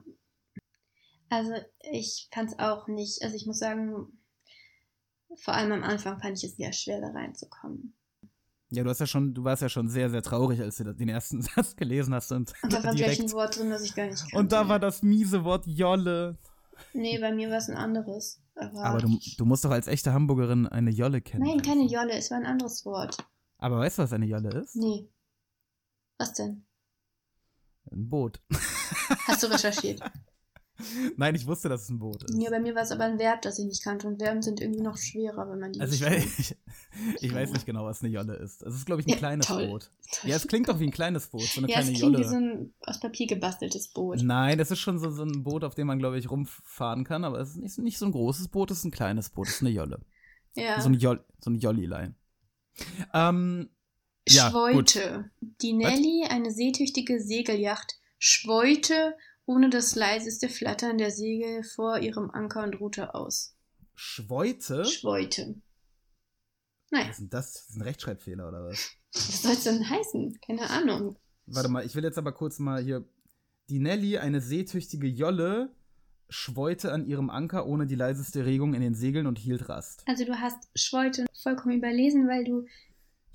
Also 1.29 1.53
ich 1.91 2.29
fand 2.31 2.51
es 2.51 2.59
auch 2.59 2.87
nicht, 2.87 3.21
also 3.21 3.35
ich 3.35 3.45
muss 3.45 3.59
sagen, 3.59 4.07
vor 5.35 5.53
allem 5.53 5.71
am 5.71 5.83
Anfang 5.83 6.19
fand 6.19 6.37
ich 6.37 6.43
es 6.43 6.55
sehr 6.55 6.73
schwer, 6.73 7.01
da 7.01 7.09
reinzukommen. 7.09 7.93
Ja, 8.69 8.83
du 8.83 8.89
hast 8.89 8.99
ja 8.99 9.07
schon, 9.07 9.33
du 9.33 9.43
warst 9.43 9.61
ja 9.61 9.69
schon 9.69 9.87
sehr, 9.87 10.09
sehr 10.09 10.21
traurig, 10.21 10.59
als 10.59 10.77
du 10.77 10.93
den 10.93 11.09
ersten 11.09 11.41
Satz 11.55 11.75
gelesen 11.75 12.13
hast 12.13 12.31
und, 12.31 12.53
Und 12.63 12.73
da 12.73 12.83
war 12.83 12.95
gleich 12.95 13.11
ein 13.11 13.15
direkt. 13.15 13.33
Wort 13.33 13.57
drin, 13.57 13.69
das 13.69 13.83
ich 13.83 13.95
gar 13.95 14.07
nicht 14.07 14.19
kannte. 14.19 14.37
Und 14.37 14.51
da 14.51 14.67
war 14.67 14.79
das 14.79 15.03
miese 15.03 15.43
Wort 15.43 15.65
Jolle. 15.67 16.37
Nee, 16.93 17.19
bei 17.19 17.31
mir 17.31 17.49
war 17.49 17.57
es 17.57 17.69
ein 17.69 17.77
anderes. 17.77 18.41
Aber, 18.55 18.83
Aber 18.83 18.99
du, 18.99 19.19
du 19.37 19.45
musst 19.45 19.65
doch 19.65 19.71
als 19.71 19.87
echte 19.87 20.13
Hamburgerin 20.13 20.67
eine 20.67 20.91
Jolle 20.91 21.21
kennen. 21.21 21.45
Nein, 21.45 21.61
keine 21.61 21.85
Jolle, 21.85 22.13
es 22.13 22.31
war 22.31 22.37
ein 22.37 22.45
anderes 22.45 22.85
Wort. 22.85 23.17
Aber 23.59 23.79
weißt 23.79 23.99
du, 23.99 24.03
was 24.03 24.13
eine 24.13 24.25
Jolle 24.25 24.49
ist? 24.61 24.75
Nee. 24.75 25.09
Was 26.17 26.33
denn? 26.33 26.65
Ein 27.91 28.09
Boot. 28.09 28.41
Hast 29.27 29.43
du 29.43 29.47
recherchiert? 29.47 30.01
Nein, 31.17 31.35
ich 31.35 31.45
wusste, 31.47 31.69
dass 31.69 31.83
es 31.83 31.89
ein 31.89 31.99
Boot 31.99 32.23
ist. 32.23 32.41
ja, 32.41 32.49
bei 32.49 32.59
mir 32.59 32.75
war 32.75 32.83
es 32.83 32.91
aber 32.91 33.05
ein 33.05 33.17
Verb, 33.19 33.41
das 33.41 33.57
ich 33.59 33.65
nicht 33.65 33.83
kannte. 33.83 34.07
Und 34.07 34.21
Verben 34.21 34.41
sind 34.41 34.61
irgendwie 34.61 34.81
noch 34.81 34.97
schwerer, 34.97 35.49
wenn 35.49 35.59
man 35.59 35.71
die 35.71 35.81
Also 35.81 35.95
ich 35.95 36.01
weiß, 36.01 36.39
ich, 36.39 36.55
ich 37.21 37.33
weiß 37.33 37.51
nicht 37.53 37.65
genau, 37.65 37.85
was 37.85 38.01
eine 38.03 38.11
Jolle 38.11 38.35
ist. 38.35 38.61
Es 38.63 38.75
ist, 38.75 38.85
glaube 38.85 39.01
ich, 39.01 39.07
ein 39.07 39.11
Ja, 39.11 39.17
kleines 39.17 39.47
toll. 39.47 39.67
Boot. 39.67 39.91
Ja, 40.23 40.35
es 40.35 40.47
klingt 40.47 40.69
doch 40.69 40.79
wie 40.79 40.85
ein 40.85 40.91
kleines 40.91 41.27
Boot, 41.27 41.41
so 41.43 41.61
eine 41.61 41.69
Ja, 41.69 41.79
es 41.79 41.85
kleine 41.85 41.97
klingt 41.97 42.13
Jolle. 42.13 42.19
wie 42.25 42.29
so 42.29 42.35
ein 42.35 42.73
aus 42.81 42.99
Papier 42.99 43.27
gebasteltes 43.27 43.89
Boot. 43.89 44.21
Nein, 44.23 44.57
das 44.57 44.71
ist 44.71 44.79
schon 44.79 44.99
so, 44.99 45.09
so 45.11 45.23
ein 45.23 45.43
Boot, 45.43 45.63
auf 45.63 45.75
dem 45.75 45.87
man, 45.87 45.99
glaube 45.99 46.17
ich, 46.19 46.29
rumfahren 46.29 47.03
kann, 47.03 47.23
aber 47.23 47.39
es 47.39 47.49
ist 47.51 47.57
nicht, 47.57 47.77
nicht 47.79 47.97
so 47.97 48.05
ein 48.05 48.11
großes 48.11 48.47
Boot, 48.49 48.71
es 48.71 48.79
ist 48.79 48.85
ein 48.85 48.91
kleines 48.91 49.29
Boot, 49.29 49.47
es 49.47 49.55
ist 49.55 49.61
eine 49.61 49.71
Jolle. 49.71 49.99
Ja. 50.55 50.79
So 50.81 50.87
eine, 50.89 50.97
Joll, 50.97 51.23
so 51.39 51.49
eine 51.49 51.59
Jollilein. 51.59 52.15
Ähm, 53.13 53.69
ja, 54.27 54.49
gut. 54.49 54.91
Schwoite. 54.91 55.31
Die 55.61 55.73
Nelly, 55.73 56.25
eine 56.29 56.51
seetüchtige 56.51 57.21
Segelyacht, 57.21 57.95
schwoite 58.19 59.15
ohne 59.47 59.69
das 59.69 59.95
leiseste 59.95 60.49
Flattern 60.49 60.97
der 60.99 61.09
Segel 61.09 61.63
vor 61.63 61.97
ihrem 61.99 62.29
Anker 62.29 62.63
und 62.63 62.79
ruhte 62.79 63.15
aus. 63.15 63.55
Schwoite? 63.95 64.85
Schwoite. 64.85 65.55
Naja, 66.91 67.05
Was 67.05 67.11
ist 67.11 67.19
denn 67.19 67.29
das? 67.29 67.53
Das 67.53 67.69
ist 67.69 67.75
ein 67.77 67.81
Rechtschreibfehler 67.81 68.47
oder 68.47 68.65
was? 68.65 68.91
was 69.13 69.41
soll 69.41 69.51
es 69.53 69.63
denn 69.63 69.89
heißen? 69.89 70.37
Keine 70.45 70.69
Ahnung. 70.69 71.17
Warte 71.47 71.69
mal, 71.69 71.85
ich 71.85 71.95
will 71.95 72.03
jetzt 72.03 72.17
aber 72.17 72.33
kurz 72.33 72.59
mal 72.59 72.83
hier. 72.83 73.03
Die 73.69 73.79
Nelly, 73.79 74.17
eine 74.17 74.39
seetüchtige 74.41 75.07
Jolle, 75.07 75.73
schweute 76.29 76.91
an 76.91 77.05
ihrem 77.05 77.29
Anker 77.29 77.65
ohne 77.67 77.87
die 77.87 77.95
leiseste 77.95 78.45
Regung 78.45 78.73
in 78.73 78.81
den 78.81 78.95
Segeln 78.95 79.27
und 79.27 79.39
hielt 79.39 79.67
Rast. 79.69 80.03
Also 80.07 80.25
du 80.25 80.39
hast 80.39 80.69
Schwoite 80.75 81.25
vollkommen 81.41 81.77
überlesen, 81.77 82.27
weil 82.27 82.43
du 82.43 82.65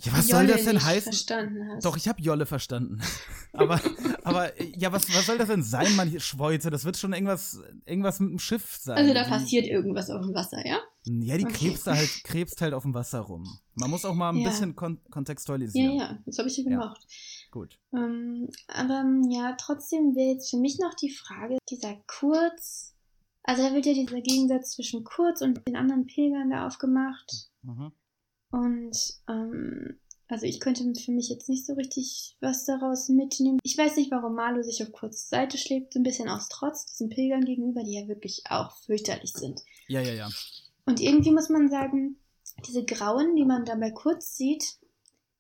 Ja, 0.04 0.12
was 0.12 0.26
soll 0.26 0.40
Jolle 0.42 0.52
das 0.54 0.64
denn 0.64 0.84
heißen? 0.84 1.80
Doch, 1.82 1.96
ich 1.96 2.08
habe 2.08 2.20
Jolle 2.20 2.44
verstanden. 2.46 3.00
aber, 3.52 3.80
aber, 4.24 4.60
ja, 4.76 4.90
was, 4.92 5.12
was 5.14 5.26
soll 5.26 5.38
das 5.38 5.48
denn 5.48 5.62
sein, 5.62 5.94
man 5.94 6.18
Schweute? 6.20 6.70
Das 6.70 6.84
wird 6.84 6.96
schon 6.96 7.12
irgendwas, 7.12 7.60
irgendwas 7.86 8.18
mit 8.18 8.30
dem 8.30 8.38
Schiff 8.40 8.76
sein. 8.80 8.96
Also 8.96 9.14
da 9.14 9.24
passiert 9.24 9.66
irgendwas 9.66 10.10
auf 10.10 10.22
dem 10.24 10.34
Wasser, 10.34 10.66
ja? 10.66 10.78
Ja, 11.04 11.36
die 11.36 11.44
Okay. 11.44 11.54
krebst 11.68 11.86
da 11.86 11.94
halt, 11.94 12.10
krebst 12.24 12.60
halt 12.62 12.74
auf 12.74 12.82
dem 12.82 12.94
Wasser 12.94 13.20
rum. 13.20 13.44
Man 13.74 13.90
muss 13.90 14.04
auch 14.04 14.14
mal 14.14 14.30
ein 14.30 14.38
Ja. 14.38 14.48
bisschen 14.48 14.74
kon 14.74 15.00
Ja, 15.04 15.10
kontextualisieren. 15.10 15.96
ja, 15.98 16.18
das 16.26 16.38
habe 16.38 16.48
ich 16.48 16.56
ja 16.56 16.64
Ja. 16.64 16.70
gemacht. 16.70 17.06
Gut. 17.50 17.78
Ähm, 17.94 18.48
aber 18.68 19.00
ähm, 19.00 19.22
ja, 19.30 19.54
trotzdem 19.58 20.14
wäre 20.16 20.32
jetzt 20.34 20.50
für 20.50 20.58
mich 20.58 20.78
noch 20.80 20.94
die 20.94 21.10
Frage, 21.10 21.58
dieser 21.70 21.94
Kurz, 22.06 22.94
also 23.44 23.62
da 23.62 23.74
wird 23.74 23.86
ja 23.86 23.94
dieser 23.94 24.20
Gegensatz 24.20 24.72
zwischen 24.72 25.04
Kurz 25.04 25.40
und 25.42 25.66
den 25.66 25.76
anderen 25.76 26.06
Pilgern 26.06 26.50
da 26.50 26.66
aufgemacht. 26.66 27.48
Mhm. 27.62 27.92
Und 28.52 28.96
ähm, 29.28 29.98
Also 30.28 30.46
ich 30.46 30.60
könnte 30.60 30.84
für 30.94 31.10
mich 31.12 31.28
jetzt 31.28 31.48
nicht 31.48 31.66
so 31.66 31.74
richtig 31.74 32.36
was 32.40 32.64
daraus 32.64 33.08
mitnehmen. 33.08 33.58
Ich 33.64 33.76
weiß 33.76 33.96
nicht, 33.96 34.10
warum 34.10 34.34
Marlo 34.34 34.62
sich 34.62 34.82
auf 34.82 34.92
kurze 34.92 35.26
Seite 35.28 35.58
schlägt, 35.58 35.92
so 35.92 36.00
ein 36.00 36.04
bisschen 36.04 36.28
aus 36.28 36.48
Trotz 36.48 36.86
diesen 36.86 37.10
Pilgern 37.10 37.44
gegenüber, 37.44 37.82
die 37.82 37.98
ja 38.00 38.08
wirklich 38.08 38.44
auch 38.48 38.74
fürchterlich 38.86 39.32
sind. 39.32 39.60
Ja, 39.88 40.00
ja, 40.00 40.12
ja. 40.14 40.30
Und 40.86 41.00
irgendwie 41.00 41.32
muss 41.32 41.48
man 41.50 41.68
sagen, 41.68 42.16
diese 42.66 42.84
Grauen, 42.84 43.36
die 43.36 43.44
man 43.44 43.64
dabei 43.64 43.90
kurz 43.90 44.36
sieht, 44.36 44.76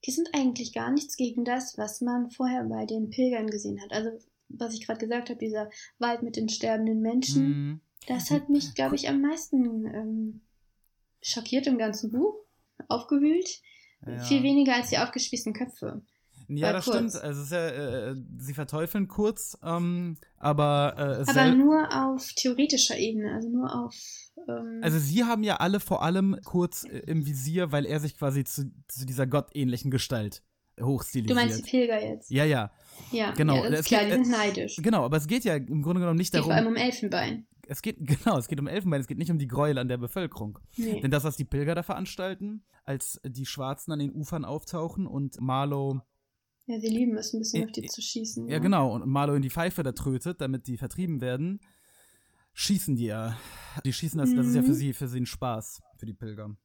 die 0.04 0.10
sind 0.10 0.28
eigentlich 0.34 0.72
gar 0.72 0.90
nichts 0.90 1.16
gegen 1.16 1.44
das, 1.44 1.78
was 1.78 2.00
man 2.00 2.30
vorher 2.30 2.64
bei 2.64 2.84
den 2.86 3.08
Pilgern 3.10 3.46
gesehen 3.48 3.80
hat. 3.80 3.92
Also, 3.92 4.10
was 4.48 4.74
ich 4.74 4.84
gerade 4.86 5.00
gesagt 5.00 5.30
habe, 5.30 5.38
dieser 5.38 5.70
Wald 5.98 6.22
mit 6.22 6.36
den 6.36 6.48
sterbenden 6.48 7.00
Menschen, 7.00 7.48
Mhm. 7.48 7.80
das 8.08 8.30
hat 8.30 8.48
mich, 8.50 8.74
glaube 8.74 8.96
ich, 8.96 9.08
am 9.08 9.20
meisten 9.22 9.86
ähm, 9.86 10.40
schockiert 11.22 11.66
im 11.66 11.78
ganzen 11.78 12.10
Buch, 12.10 12.34
aufgewühlt. 12.88 13.60
Ja. 14.06 14.18
Viel 14.24 14.42
weniger 14.42 14.74
als 14.74 14.90
die 14.90 14.98
aufgespießten 14.98 15.52
Köpfe. 15.52 16.02
Ja, 16.48 16.66
Bei 16.68 16.72
das 16.72 16.84
Kurz. 16.84 16.96
stimmt. 16.96 17.24
Also 17.24 17.40
es 17.40 17.46
ist 17.46 17.52
ja, 17.52 17.68
äh, 17.68 18.14
sie 18.38 18.52
verteufeln 18.52 19.06
kurz, 19.08 19.56
ähm, 19.62 20.16
aber 20.38 20.94
äh, 20.98 21.02
Aber 21.22 21.24
sel- 21.32 21.54
nur 21.56 21.88
auf 21.94 22.32
theoretischer 22.34 22.98
Ebene, 22.98 23.32
also 23.32 23.48
nur 23.48 23.72
auf. 23.74 23.94
Ähm, 24.48 24.80
also 24.82 24.98
sie 24.98 25.22
haben 25.24 25.44
ja 25.44 25.56
alle 25.58 25.78
vor 25.78 26.02
allem 26.02 26.36
kurz 26.44 26.84
äh, 26.84 26.98
im 27.06 27.24
Visier, 27.24 27.70
weil 27.70 27.86
er 27.86 28.00
sich 28.00 28.18
quasi 28.18 28.42
zu, 28.44 28.70
zu 28.88 29.06
dieser 29.06 29.26
gottähnlichen 29.26 29.90
Gestalt 29.90 30.42
hochstilisiert. 30.80 31.30
du 31.30 31.34
meinst 31.40 31.58
die 31.64 31.70
Pilger 31.70 32.02
jetzt? 32.04 32.28
ja, 32.30 32.44
ja, 32.44 32.72
Ja, 33.12 33.30
genau. 33.32 33.56
Ja, 33.56 33.62
das 33.70 33.72
Es 33.72 33.80
ist 33.80 33.86
klar, 33.86 34.04
die 34.04 34.10
sind 34.12 34.30
neidisch. 34.30 34.76
genau. 34.82 35.04
Aber 35.04 35.18
es 35.18 35.28
geht 35.28 35.44
ja 35.44 35.54
im 35.54 35.80
Grunde 35.82 36.00
genommen 36.00 36.18
nicht 36.18 36.32
Geht 36.32 36.42
vor 36.42 36.52
allem 36.52 36.64
darum. 36.64 36.76
um 36.76 36.82
Elfenbein. 36.82 37.46
Es 37.66 37.82
geht 37.82 37.96
genau, 38.00 38.38
es 38.38 38.48
geht 38.48 38.60
um 38.60 38.66
Elfenbein. 38.66 39.00
Es 39.00 39.06
geht 39.06 39.18
nicht 39.18 39.30
um 39.30 39.38
die 39.38 39.48
Gräuel 39.48 39.78
an 39.78 39.88
der 39.88 39.98
Bevölkerung. 39.98 40.58
Nee. 40.76 41.00
Denn 41.00 41.10
das, 41.10 41.24
was 41.24 41.36
die 41.36 41.44
Pilger 41.44 41.74
da 41.74 41.82
veranstalten, 41.82 42.64
als 42.84 43.20
die 43.24 43.46
Schwarzen 43.46 43.92
an 43.92 43.98
den 43.98 44.12
Ufern 44.12 44.44
auftauchen 44.44 45.06
und 45.06 45.40
Marlow 45.40 46.00
Ja, 46.66 46.78
sie 46.80 46.88
lieben 46.88 47.16
es, 47.16 47.32
ein 47.32 47.38
bisschen 47.40 47.62
Äh, 47.62 47.66
auf 47.66 47.72
die 47.72 47.86
zu 47.86 48.02
schießen. 48.02 48.48
Ja, 48.48 48.58
genau. 48.58 48.92
Und 48.94 49.06
Marlow 49.06 49.34
in 49.34 49.42
die 49.42 49.50
Pfeife 49.50 49.82
da 49.82 49.92
trötet, 49.92 50.40
damit 50.40 50.66
die 50.66 50.76
vertrieben 50.76 51.20
werden, 51.20 51.60
schießen 52.54 52.96
die 52.96 53.06
ja. 53.06 53.36
Die 53.84 53.92
schießen 53.92 54.18
das, 54.18 54.34
das 54.34 54.46
ist 54.48 54.54
ja 54.54 54.62
für 54.62 54.70
Mhm. 54.70 54.74
sie, 54.74 54.92
für 54.92 55.08
sie 55.08 55.20
ein 55.20 55.26
Spaß, 55.26 55.80
für 55.96 56.06
die 56.06 56.14
Pilger. 56.14 56.56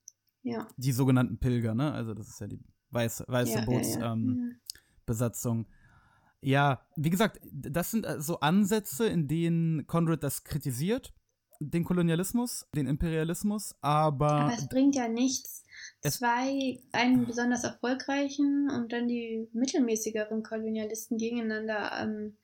Ja. 0.44 0.68
Die 0.78 0.92
sogenannten 0.92 1.38
Pilger, 1.40 1.74
ne? 1.76 1.92
Also 1.94 2.14
das 2.14 2.28
ist 2.30 2.40
ja 2.42 2.48
die 2.48 2.60
weiße, 2.92 3.26
weiße 3.28 3.54
ja, 3.60 3.66
Bootsbesatzung. 3.66 4.00
ja, 4.00 4.06
ja. 4.06 4.14
Ähm. 4.14 5.77
Ja, 6.48 6.82
wie 6.96 7.10
gesagt, 7.10 7.42
das 7.52 7.92
sind 7.92 8.06
äh, 8.06 8.22
so 8.22 8.40
Ansätze, 8.40 9.06
in 9.06 9.28
denen 9.28 9.86
Conrad 9.86 10.24
das 10.24 10.46
kritisiert, 10.46 11.14
den 11.60 11.84
Kolonialismus, 11.84 12.66
den 12.74 12.88
Imperialismus, 12.88 13.76
aber, 13.82 14.32
Aber 14.32 14.54
es 14.54 14.70
bringt 14.70 14.96
ja 14.96 15.10
nichts, 15.10 15.66
zwei, 16.02 16.80
einen 16.94 17.26
besonders 17.26 17.66
erfolgreichen 17.66 18.70
und 18.72 18.94
dann 18.94 19.10
die 19.10 19.50
mittelmäßigeren 19.52 20.42
Kolonialisten 20.42 21.18
gegeneinander 21.18 21.92
ähm, 22.02 22.38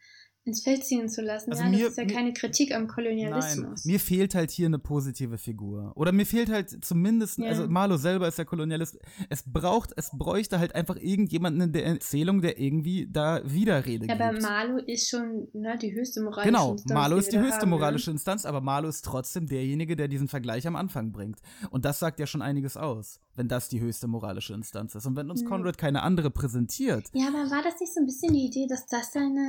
ins 0.46 0.62
Feld 0.62 0.84
ziehen 0.84 1.08
zu 1.08 1.22
lassen. 1.22 1.52
Also 1.52 1.64
ja, 1.64 1.70
mir- 1.70 1.80
das 1.80 1.90
ist 1.92 1.98
ja 1.98 2.04
mir- 2.06 2.14
keine 2.14 2.34
Kritik 2.34 2.74
am 2.76 2.84
Nein, 2.84 2.88
Kolonialismus. 2.92 3.86
mir 3.86 4.00
fehlt 4.00 4.36
halt 4.36 4.52
hier 4.52 4.66
eine 4.66 4.78
positive 4.78 5.38
Figur. 5.38 5.94
Oder 5.96 6.12
mir 6.12 6.26
fehlt 6.26 6.50
halt 6.50 6.84
zumindest, 6.84 7.38
Ja. 7.38 7.46
also 7.48 7.68
Marlow 7.70 7.96
selber 7.96 8.28
ist 8.28 8.38
der 8.38 8.44
Kolonialist. 8.46 8.98
Es 9.30 9.44
braucht, 9.46 9.92
es 9.96 10.10
bräuchte 10.12 10.60
halt 10.60 10.76
einfach 10.76 10.98
irgendjemanden 10.98 11.62
in 11.62 11.72
der 11.72 11.86
Erzählung, 11.86 12.42
der 12.42 12.60
irgendwie 12.60 13.08
da 13.10 13.42
Widerrede 13.46 14.06
ja, 14.08 14.16
aber 14.16 14.32
gibt. 14.32 14.42
Marlo 14.44 14.78
ist 14.80 15.10
schon 15.10 15.48
ne, 15.54 15.78
die 15.82 15.94
höchste 15.94 16.22
moralische 16.22 16.48
Genau, 16.52 16.72
Instanz, 16.74 16.94
Marlow 16.94 17.18
ist 17.18 17.32
die 17.32 17.40
höchste 17.40 17.62
haben, 17.62 17.70
ne? 17.70 17.76
moralische 17.78 18.12
Instanz, 18.12 18.46
aber 18.46 18.60
Marlow 18.60 18.90
ist 18.90 19.06
trotzdem 19.06 19.48
derjenige, 19.48 19.96
der 19.96 20.10
diesen 20.10 20.28
Vergleich 20.28 20.68
am 20.68 20.76
Anfang 20.76 21.14
bringt. 21.14 21.40
Und 21.72 21.86
das 21.86 22.00
sagt 22.00 22.20
ja 22.20 22.28
schon 22.28 22.42
einiges 22.42 22.76
aus, 22.76 23.22
wenn 23.36 23.48
das 23.48 23.70
die 23.70 23.80
höchste 23.80 24.08
moralische 24.08 24.54
Instanz 24.54 24.94
ist. 24.94 25.06
Und 25.06 25.16
wenn 25.16 25.32
uns 25.32 25.44
Mhm. 25.44 25.48
Conrad 25.48 25.78
keine 25.78 26.02
andere 26.04 26.30
präsentiert, 26.32 27.06
Ja, 27.14 27.28
aber 27.30 27.50
war 27.50 27.64
das 27.64 27.80
nicht 27.80 27.94
so 27.94 28.02
ein 28.02 28.06
bisschen 28.06 28.34
die 28.34 28.46
Idee, 28.46 28.68
dass 28.68 28.86
das 28.88 29.14
seine 29.14 29.48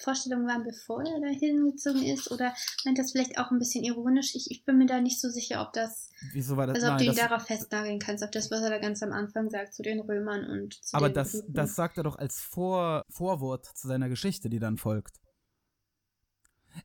Vorstellung 0.00 0.46
war, 0.46 0.62
bevor 0.62 1.02
er 1.02 1.20
da 1.20 1.28
hingezogen 1.28 2.02
ist? 2.02 2.30
Oder 2.30 2.54
meint 2.84 2.98
das 2.98 3.12
vielleicht 3.12 3.38
auch 3.38 3.50
ein 3.50 3.58
bisschen 3.58 3.84
ironisch? 3.84 4.34
Ich, 4.34 4.50
ich 4.50 4.64
bin 4.64 4.78
mir 4.78 4.86
da 4.86 5.00
nicht 5.00 5.20
so 5.20 5.28
sicher, 5.28 5.62
ob 5.62 5.72
das, 5.72 6.10
wieso 6.32 6.56
war 6.56 6.66
das? 6.66 6.76
also 6.76 6.88
ob 6.88 6.92
nein, 6.94 7.06
du 7.06 7.12
ihn 7.12 7.16
darauf 7.16 7.46
festnageln 7.46 7.98
kannst, 7.98 8.24
auf 8.24 8.30
das, 8.30 8.50
was 8.50 8.62
er 8.62 8.70
da 8.70 8.78
ganz 8.78 9.02
am 9.02 9.12
Anfang 9.12 9.50
sagt 9.50 9.74
zu 9.74 9.82
den 9.82 10.00
Römern 10.00 10.44
und 10.44 10.74
zu 10.74 10.96
aber 10.96 11.08
den 11.08 11.14
das, 11.14 11.32
Briten. 11.32 11.52
das 11.52 11.74
sagt 11.74 11.96
er 11.98 12.04
doch 12.04 12.16
als 12.16 12.40
Vor, 12.40 13.04
Vorwort 13.08 13.66
zu 13.74 13.88
seiner 13.88 14.08
Geschichte, 14.08 14.48
die 14.48 14.58
dann 14.58 14.78
folgt. 14.78 15.20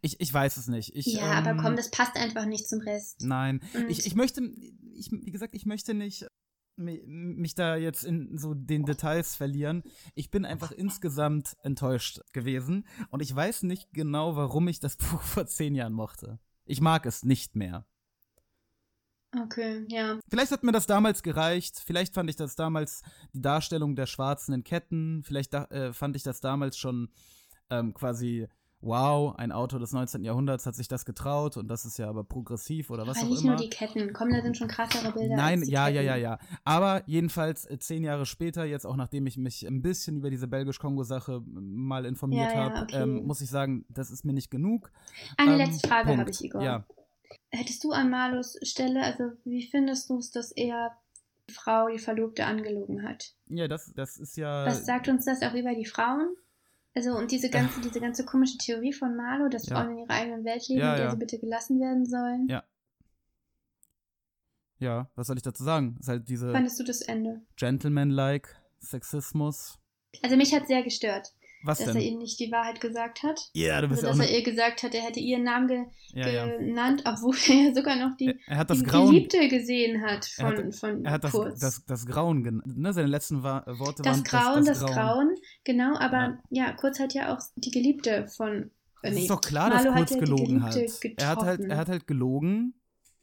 Ich, 0.01 0.19
ich 0.19 0.31
weiß 0.31 0.57
es 0.57 0.67
nicht. 0.67 0.95
Ich, 0.95 1.07
Ja, 1.07 1.31
aber 1.31 1.51
ähm, 1.51 1.59
komm, 1.61 1.75
das 1.75 1.89
passt 1.89 2.15
einfach 2.15 2.45
nicht 2.45 2.69
zum 2.69 2.79
Rest. 2.79 3.21
Nein, 3.21 3.61
ich, 3.87 4.05
ich 4.05 4.15
möchte, 4.15 4.41
ich, 4.93 5.11
wie 5.11 5.31
gesagt, 5.31 5.55
ich 5.55 5.65
möchte 5.65 5.93
nicht 5.93 6.27
mich 6.79 7.55
da 7.55 7.75
jetzt 7.75 8.03
in 8.03 8.37
so 8.37 8.53
den 8.53 8.85
Details 8.85 9.35
verlieren. 9.35 9.83
Ich 10.15 10.31
bin 10.31 10.45
einfach 10.45 10.71
insgesamt 10.71 11.57
enttäuscht 11.63 12.21
gewesen 12.33 12.87
und 13.09 13.21
ich 13.21 13.35
weiß 13.35 13.63
nicht 13.63 13.93
genau, 13.93 14.35
warum 14.35 14.67
ich 14.67 14.79
das 14.79 14.95
Buch 14.97 15.21
vor 15.21 15.45
zehn 15.45 15.75
Jahren 15.75 15.93
mochte. 15.93 16.39
Ich 16.65 16.81
mag 16.81 17.05
es 17.05 17.23
nicht 17.23 17.55
mehr. 17.55 17.85
Okay, 19.37 19.85
ja. 19.89 20.19
Vielleicht 20.27 20.51
hat 20.51 20.63
mir 20.63 20.71
das 20.71 20.87
damals 20.87 21.21
gereicht. 21.21 21.79
Vielleicht 21.85 22.15
fand 22.15 22.29
ich 22.29 22.35
das 22.35 22.55
damals 22.55 23.03
die 23.33 23.41
Darstellung 23.41 23.95
der 23.95 24.07
Schwarzen 24.07 24.53
in 24.53 24.63
Ketten. 24.63 25.23
Vielleicht 25.23 25.53
da, 25.53 25.65
äh, 25.65 25.93
fand 25.93 26.15
ich 26.15 26.23
das 26.23 26.41
damals 26.41 26.77
schon 26.77 27.09
ähm, 27.69 27.93
quasi, 27.93 28.47
wow, 28.81 29.35
ein 29.37 29.51
Autor 29.51 29.79
des 29.79 29.91
19. 29.91 30.23
Jahrhunderts 30.23 30.65
hat 30.65 30.75
sich 30.75 30.87
das 30.87 31.03
getraut 31.05 31.57
und 31.57 31.67
das 31.67 31.85
ist 31.85 31.97
ja 31.97 32.07
aber 32.09 32.23
progressiv 32.23 32.89
oder 32.89 33.05
was 33.05 33.17
aber 33.17 33.27
auch 33.27 33.29
nicht 33.31 33.41
immer. 33.41 33.51
nur 33.51 33.61
die 33.61 33.69
Ketten. 33.69 34.13
Komm, 34.13 34.29
da 34.31 34.41
sind 34.41 34.55
schon 34.55 34.67
krassere 34.67 35.11
Bilder. 35.11 35.35
Nein, 35.35 35.63
ja, 35.63 35.87
ja, 35.89 36.01
Ketten. 36.01 36.05
ja, 36.07 36.15
ja. 36.15 36.39
Aber 36.63 37.03
jedenfalls 37.05 37.65
äh, 37.65 37.77
zehn 37.79 38.03
Jahre 38.03 38.25
später, 38.25 38.63
jetzt 38.63 38.85
auch 38.85 38.95
nachdem 38.95 39.27
ich 39.27 39.37
mich 39.37 39.67
ein 39.67 39.81
bisschen 39.81 40.17
über 40.17 40.29
diese 40.29 40.47
Belgisch-Kongo-Sache 40.47 41.41
mal 41.45 42.05
informiert 42.05 42.51
Ja, 42.51 42.57
ja, 42.57 42.69
habe, 42.71 42.83
okay. 42.83 43.01
ähm, 43.03 43.25
muss 43.25 43.41
ich 43.41 43.49
sagen, 43.49 43.85
das 43.89 44.11
ist 44.11 44.23
mir 44.23 44.33
nicht 44.33 44.49
genug. 44.49 44.91
Eine 45.37 45.53
Ähm, 45.53 45.57
letzte 45.57 45.87
Frage 45.87 46.17
habe 46.17 46.29
ich, 46.29 46.43
Igor. 46.43 46.61
Ja. 46.61 46.85
Hättest 47.51 47.83
du 47.83 47.91
an 47.91 48.09
Marlos 48.09 48.57
Stelle, 48.63 49.03
also 49.03 49.31
wie 49.43 49.67
findest 49.67 50.09
du 50.09 50.17
es, 50.19 50.31
dass 50.31 50.51
er 50.51 50.91
die 51.49 51.53
Frau, 51.53 51.87
die 51.89 51.99
Verlobte, 51.99 52.45
angelogen 52.45 53.03
hat? 53.03 53.33
Ja, 53.49 53.67
das, 53.67 53.91
das 53.95 54.17
ist 54.17 54.37
ja. 54.37 54.65
Was 54.65 54.85
sagt 54.85 55.09
uns 55.09 55.25
das 55.25 55.41
auch 55.41 55.53
über 55.53 55.73
die 55.73 55.85
Frauen? 55.85 56.35
Also 56.99 57.17
und 57.17 57.31
diese 57.31 57.49
ganze, 57.49 57.79
diese 57.79 58.01
ganze 58.01 58.25
komische 58.25 58.57
Theorie 58.57 58.91
von 58.91 59.15
Marlo, 59.15 59.47
dass 59.47 59.67
Ja. 59.67 59.77
Frauen 59.77 59.91
in 59.91 59.97
ihrer 59.99 60.09
eigenen 60.09 60.43
Welt 60.43 60.67
leben, 60.67 60.81
Ja, 60.81 60.91
in 60.91 60.97
der 60.97 61.05
ja. 61.05 61.11
sie 61.11 61.17
bitte 61.17 61.39
gelassen 61.39 61.79
werden 61.79 62.05
sollen. 62.05 62.45
Ja. 62.49 62.65
Ja, 64.79 65.09
was 65.15 65.27
soll 65.27 65.37
ich 65.37 65.43
dazu 65.43 65.63
sagen? 65.63 65.95
Ist 66.01 66.09
halt 66.09 66.27
diese 66.27 66.51
Fandest 66.51 66.77
du 66.77 66.83
das 66.83 66.99
Ende? 66.99 67.41
Gentleman-like 67.55 68.53
Sexismus. 68.81 69.79
Also 70.23 70.35
mich 70.35 70.53
hat 70.53 70.67
sehr 70.67 70.83
gestört, 70.83 71.33
Was 71.63 71.79
dass 71.79 71.87
er 71.87 71.93
denn? 71.95 72.01
ihr 72.03 72.17
nicht 72.17 72.39
die 72.39 72.51
Wahrheit 72.51 72.79
gesagt 72.79 73.21
hat. 73.23 73.49
Ja, 73.53 73.81
du 73.81 73.89
bist 73.89 74.03
Also 74.03 74.07
ja 74.07 74.13
auch 74.13 74.17
dass 74.17 74.27
er 74.27 74.31
ne, 74.31 74.37
ihr 74.39 74.43
gesagt 74.45 74.81
hat, 74.83 74.95
er 74.95 75.01
hätte 75.01 75.19
ihren 75.19 75.43
Namen 75.43 75.67
ge 75.67 75.83
ja, 76.13 76.27
ja. 76.29 76.45
genannt, 76.57 77.03
obwohl 77.05 77.35
er 77.49 77.67
ja 77.67 77.73
sogar 77.75 77.95
noch 77.97 78.15
die, 78.17 78.27
Er, 78.27 78.35
er 78.47 78.57
hat 78.57 78.69
das 78.69 78.77
die 78.79 78.85
Grauen. 78.85 79.07
Geliebte 79.11 79.47
gesehen 79.49 80.01
hat 80.01 80.29
Er 80.37 80.45
von, 80.47 80.57
hat- 80.65 80.75
von 80.75 81.05
Er 81.05 81.11
hat 81.11 81.23
das, 81.25 81.33
das, 81.59 81.85
das 81.85 82.05
Grauen 82.05 82.43
genannt. 82.43 82.77
Ne? 82.77 82.93
Seine 82.93 83.07
letzten 83.07 83.43
Wa 83.43 83.63
Worte 83.67 84.03
Das 84.03 84.17
waren 84.19 84.23
Grauen, 84.23 84.65
das, 84.65 84.79
Grauen. 84.85 85.35
genau, 85.65 85.97
aber 85.97 86.39
Ja. 86.49 86.67
ja. 86.67 86.71
Kurz 86.73 86.99
hat 86.99 87.13
ja 87.13 87.35
auch 87.35 87.41
die 87.55 87.71
Geliebte 87.71 88.27
von. 88.27 88.71
äh, 89.03 89.09
Es 89.09 89.15
nee, 89.15 89.21
ist 89.21 89.29
doch 89.29 89.41
klar, 89.41 89.69
Marlo 89.69 89.83
dass 89.83 89.93
hat 89.93 89.97
Kurz 89.99 90.11
die 90.13 90.19
gelogen 90.19 90.63
hat. 90.63 90.75
Er 91.17 91.27
hat, 91.27 91.39
halt. 91.43 91.59
er 91.61 91.77
hat 91.77 91.89
halt 91.89 92.07
gelogen, 92.07 92.73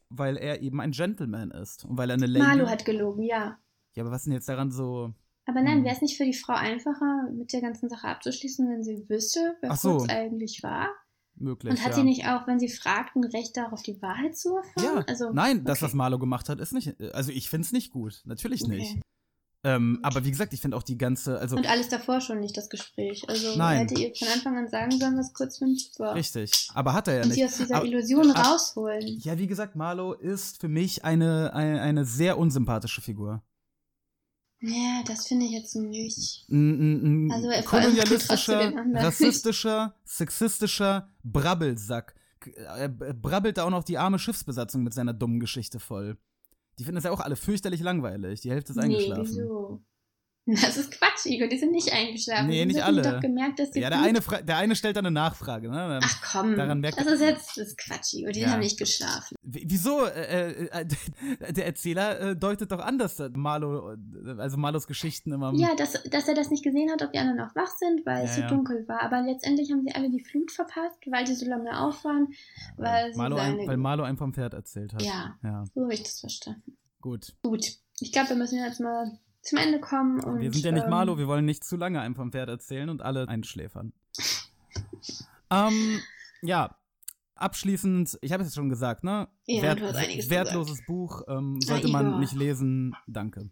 weil 0.09 0.37
er 0.37 0.61
eben 0.61 0.79
ein 0.79 0.91
Gentleman 0.91 1.51
ist. 1.51 1.85
Und 1.85 1.97
weil 1.97 2.09
er 2.11 2.13
eine 2.15 2.27
Lady. 2.27 2.45
Marlo 2.45 2.67
hat 2.67 2.85
gelogen, 2.85 3.23
ja. 3.23 3.57
ja, 3.95 4.03
aber 4.03 4.11
was 4.11 4.21
ist 4.21 4.25
denn 4.25 4.33
jetzt 4.33 4.47
daran 4.47 4.69
so. 4.71 5.13
Aber 5.47 5.61
nein, 5.61 5.77
Hm. 5.79 5.83
wäre 5.85 5.95
es 5.95 6.01
nicht 6.01 6.17
für 6.17 6.25
die 6.25 6.33
Frau 6.33 6.53
einfacher, 6.53 7.29
mit 7.31 7.53
der 7.53 7.61
ganzen 7.61 7.89
Sache 7.89 8.07
abzuschließen, 8.07 8.69
wenn 8.69 8.83
sie 8.83 9.05
wüsste, 9.09 9.55
wer 9.61 9.71
Ach 9.71 9.77
so. 9.77 9.97
Kurz 9.97 10.09
eigentlich 10.09 10.61
war? 10.61 10.89
möglich? 11.39 11.71
Und 11.71 11.81
hat 11.83 11.91
ja. 11.91 11.95
sie 11.97 12.03
nicht 12.03 12.27
auch, 12.27 12.47
wenn 12.47 12.59
sie 12.59 12.67
fragt, 12.69 13.15
ein 13.15 13.23
Recht 13.23 13.55
darauf, 13.55 13.81
die 13.83 14.01
Wahrheit 14.01 14.35
zu 14.35 14.57
erfahren? 14.57 14.83
Ja, 14.97 15.03
also, 15.07 15.31
nein, 15.31 15.63
das, 15.63 15.77
okay. 15.79 15.85
was 15.85 15.93
Marlo 15.93 16.17
gemacht 16.19 16.49
hat, 16.49 16.59
ist 16.59 16.73
nicht. 16.73 16.99
Also 17.13 17.31
ich 17.31 17.49
finde 17.49 17.65
es 17.65 17.71
nicht 17.71 17.91
gut. 17.91 18.21
Natürlich 18.25 18.63
Okay. 18.63 18.75
nicht. 18.77 18.97
Ähm, 19.63 19.99
aber 20.03 20.23
wie 20.23 20.31
gesagt, 20.31 20.53
ich 20.53 20.61
finde 20.61 20.77
auch 20.77 20.83
die 20.83 20.97
ganze. 20.97 21.39
Also 21.39 21.55
Und 21.57 21.69
alles 21.69 21.89
davor 21.89 22.21
schon 22.21 22.39
nicht 22.39 22.55
das 22.57 22.69
Gespräch. 22.69 23.23
Also 23.27 23.57
Nein. 23.57 23.79
hätte 23.87 23.99
ihr 24.01 24.13
von 24.15 24.27
Anfang 24.29 24.57
an 24.57 24.67
sagen 24.67 24.91
sollen, 24.91 25.17
was 25.17 25.33
kurz 25.33 25.59
war. 25.99 26.13
richtig. 26.15 26.69
Aber 26.73 26.93
hat 26.93 27.07
er 27.07 27.15
ja 27.17 27.23
Und 27.23 27.31
sie 27.33 27.41
nicht. 27.41 27.51
aus 27.51 27.57
dieser 27.57 27.75
aber, 27.77 27.85
Illusion 27.85 28.31
aber- 28.31 28.39
rausholen. 28.49 29.19
Ja, 29.19 29.37
wie 29.37 29.47
gesagt, 29.47 29.75
Marlo 29.75 30.13
ist 30.13 30.59
für 30.61 30.67
mich 30.69 31.03
eine, 31.05 31.53
eine, 31.53 31.81
eine 31.81 32.05
sehr 32.05 32.37
unsympathische 32.37 33.01
Figur. 33.01 33.41
Ja, 34.59 35.03
das 35.05 35.27
finde 35.27 35.45
ich 35.45 35.51
jetzt 35.51 35.75
nicht. 35.75 36.45
Also, 36.49 37.47
er 37.49 37.57
ein 37.57 37.63
vor 37.63 37.79
allem 37.79 37.91
kolonialistischer, 37.95 38.73
rassistischer, 38.95 39.95
sexistischer 40.03 41.09
Brabbelsack. 41.23 42.15
K- 42.39 42.51
Er 42.51 42.89
brabbelt 42.89 43.57
da 43.57 43.65
auch 43.65 43.69
noch 43.69 43.83
die 43.83 43.97
arme 43.97 44.17
Schiffsbesatzung 44.19 44.83
mit 44.83 44.93
seiner 44.93 45.13
dummen 45.13 45.39
Geschichte 45.39 45.79
voll. 45.79 46.17
Die 46.79 46.83
finden 46.83 46.95
das 46.95 47.03
ja 47.03 47.11
auch 47.11 47.19
alle 47.19 47.35
fürchterlich 47.35 47.81
langweilig. 47.81 48.41
Die 48.41 48.49
Hälfte 48.51 48.71
ist 48.71 48.77
Nee, 48.77 48.83
eingeschlafen. 48.83 49.23
wieso? 49.27 49.81
Das 50.61 50.77
ist 50.77 50.91
Quatsch, 50.91 51.25
Igor, 51.25 51.47
die 51.47 51.57
sind 51.57 51.71
nicht 51.71 51.91
eingeschlafen. 51.91 52.47
Nee, 52.47 52.65
nicht 52.65 52.81
alle. 52.81 53.01
doch 53.01 53.19
gemerkt, 53.19 53.59
dass 53.59 53.71
die 53.71 53.79
Ja, 53.81 53.89
der 53.89 54.01
eine, 54.01 54.21
fra- 54.21 54.41
der 54.41 54.57
eine 54.57 54.75
stellt 54.75 54.95
dann 54.95 55.05
eine 55.05 55.13
Nachfrage. 55.13 55.69
Ne? 55.69 55.99
Ach 56.01 56.21
komm, 56.31 56.55
Daran 56.55 56.79
merkt- 56.79 56.97
das 56.99 57.07
ist 57.07 57.19
jetzt 57.21 57.57
das 57.57 57.67
ist 57.67 57.77
Quatsch, 57.77 58.13
Igor, 58.13 58.31
die 58.31 58.39
Ja. 58.41 58.51
haben 58.51 58.59
nicht 58.61 58.77
geschlafen. 58.79 59.35
Wieso? 59.43 60.05
Äh, 60.05 60.67
äh, 60.67 60.81
äh, 60.81 60.85
der 61.53 61.65
Erzähler 61.65 62.19
äh, 62.19 62.35
deutet 62.35 62.71
doch 62.71 62.79
anders 62.79 63.17
dass 63.17 63.31
Marlo, 63.35 63.91
äh, 63.93 63.97
also 64.37 64.57
Marlos 64.57 64.87
Geschichten 64.87 65.31
immer. 65.33 65.53
Ja, 65.55 65.75
dass, 65.75 66.01
dass 66.09 66.27
er 66.27 66.33
das 66.35 66.49
nicht 66.49 66.63
gesehen 66.63 66.89
hat, 66.91 67.01
ob 67.01 67.11
die 67.11 67.19
anderen 67.19 67.37
noch 67.39 67.53
wach 67.55 67.75
sind, 67.77 68.05
weil 68.05 68.23
es 68.25 68.31
Ja, 68.31 68.35
so 68.35 68.41
ja. 68.41 68.47
dunkel 68.47 68.87
war. 68.87 69.01
Aber 69.01 69.21
letztendlich 69.21 69.71
haben 69.71 69.81
sie 69.81 69.93
alle 69.93 70.09
die 70.09 70.23
Flut 70.23 70.51
verpasst, 70.51 70.97
weil 71.07 71.25
die 71.25 71.33
so 71.33 71.45
lange 71.45 71.77
auf 71.79 72.03
waren, 72.05 72.27
weil 72.77 73.11
sie 73.11 73.17
Marlo 73.17 73.35
ein, 73.37 73.57
weil 73.67 73.77
Marlo 73.77 74.03
einem 74.03 74.17
vom 74.17 74.33
Pferd 74.33 74.53
erzählt 74.53 74.93
hat. 74.93 75.01
Ja. 75.01 75.35
ja. 75.43 75.63
so 75.73 75.81
habe 75.83 75.93
ich 75.93 76.03
das 76.03 76.19
verstanden. 76.21 76.77
Gut. 77.01 77.33
Gut, 77.43 77.65
ich 77.99 78.11
glaube, 78.11 78.29
wir 78.29 78.35
müssen 78.37 78.57
jetzt 78.63 78.79
mal 78.79 79.19
zum 79.47 79.57
Ende 79.57 79.79
kommen. 79.79 80.19
Und, 80.19 80.41
wir 80.41 80.51
sind 80.51 80.65
ja 80.65 80.71
nicht 80.71 80.83
ähm, 80.83 80.89
Marlo, 80.89 81.17
wir 81.17 81.27
wollen 81.27 81.45
nicht 81.45 81.63
zu 81.63 81.77
lange 81.77 82.01
einem 82.01 82.15
vom 82.15 82.31
Pferd 82.31 82.49
erzählen 82.49 82.89
und 82.89 83.01
alle 83.01 83.27
einschläfern. 83.27 83.93
ähm, 85.51 86.01
ja. 86.41 86.75
Abschließend, 87.35 88.17
ich 88.21 88.31
habe 88.31 88.43
es 88.43 88.55
schon 88.55 88.67
gesagt, 88.67 89.03
ne? 89.03 89.27
Ja, 89.45 89.73
einiges 89.73 90.31
wertloses 90.31 90.83
Buch, 90.87 91.21
ähm, 91.27 91.61
sollte 91.61 91.87
man 91.87 92.07
Igor. 92.07 92.19
nicht 92.19 92.33
lesen. 92.33 92.95
Danke. 93.05 93.51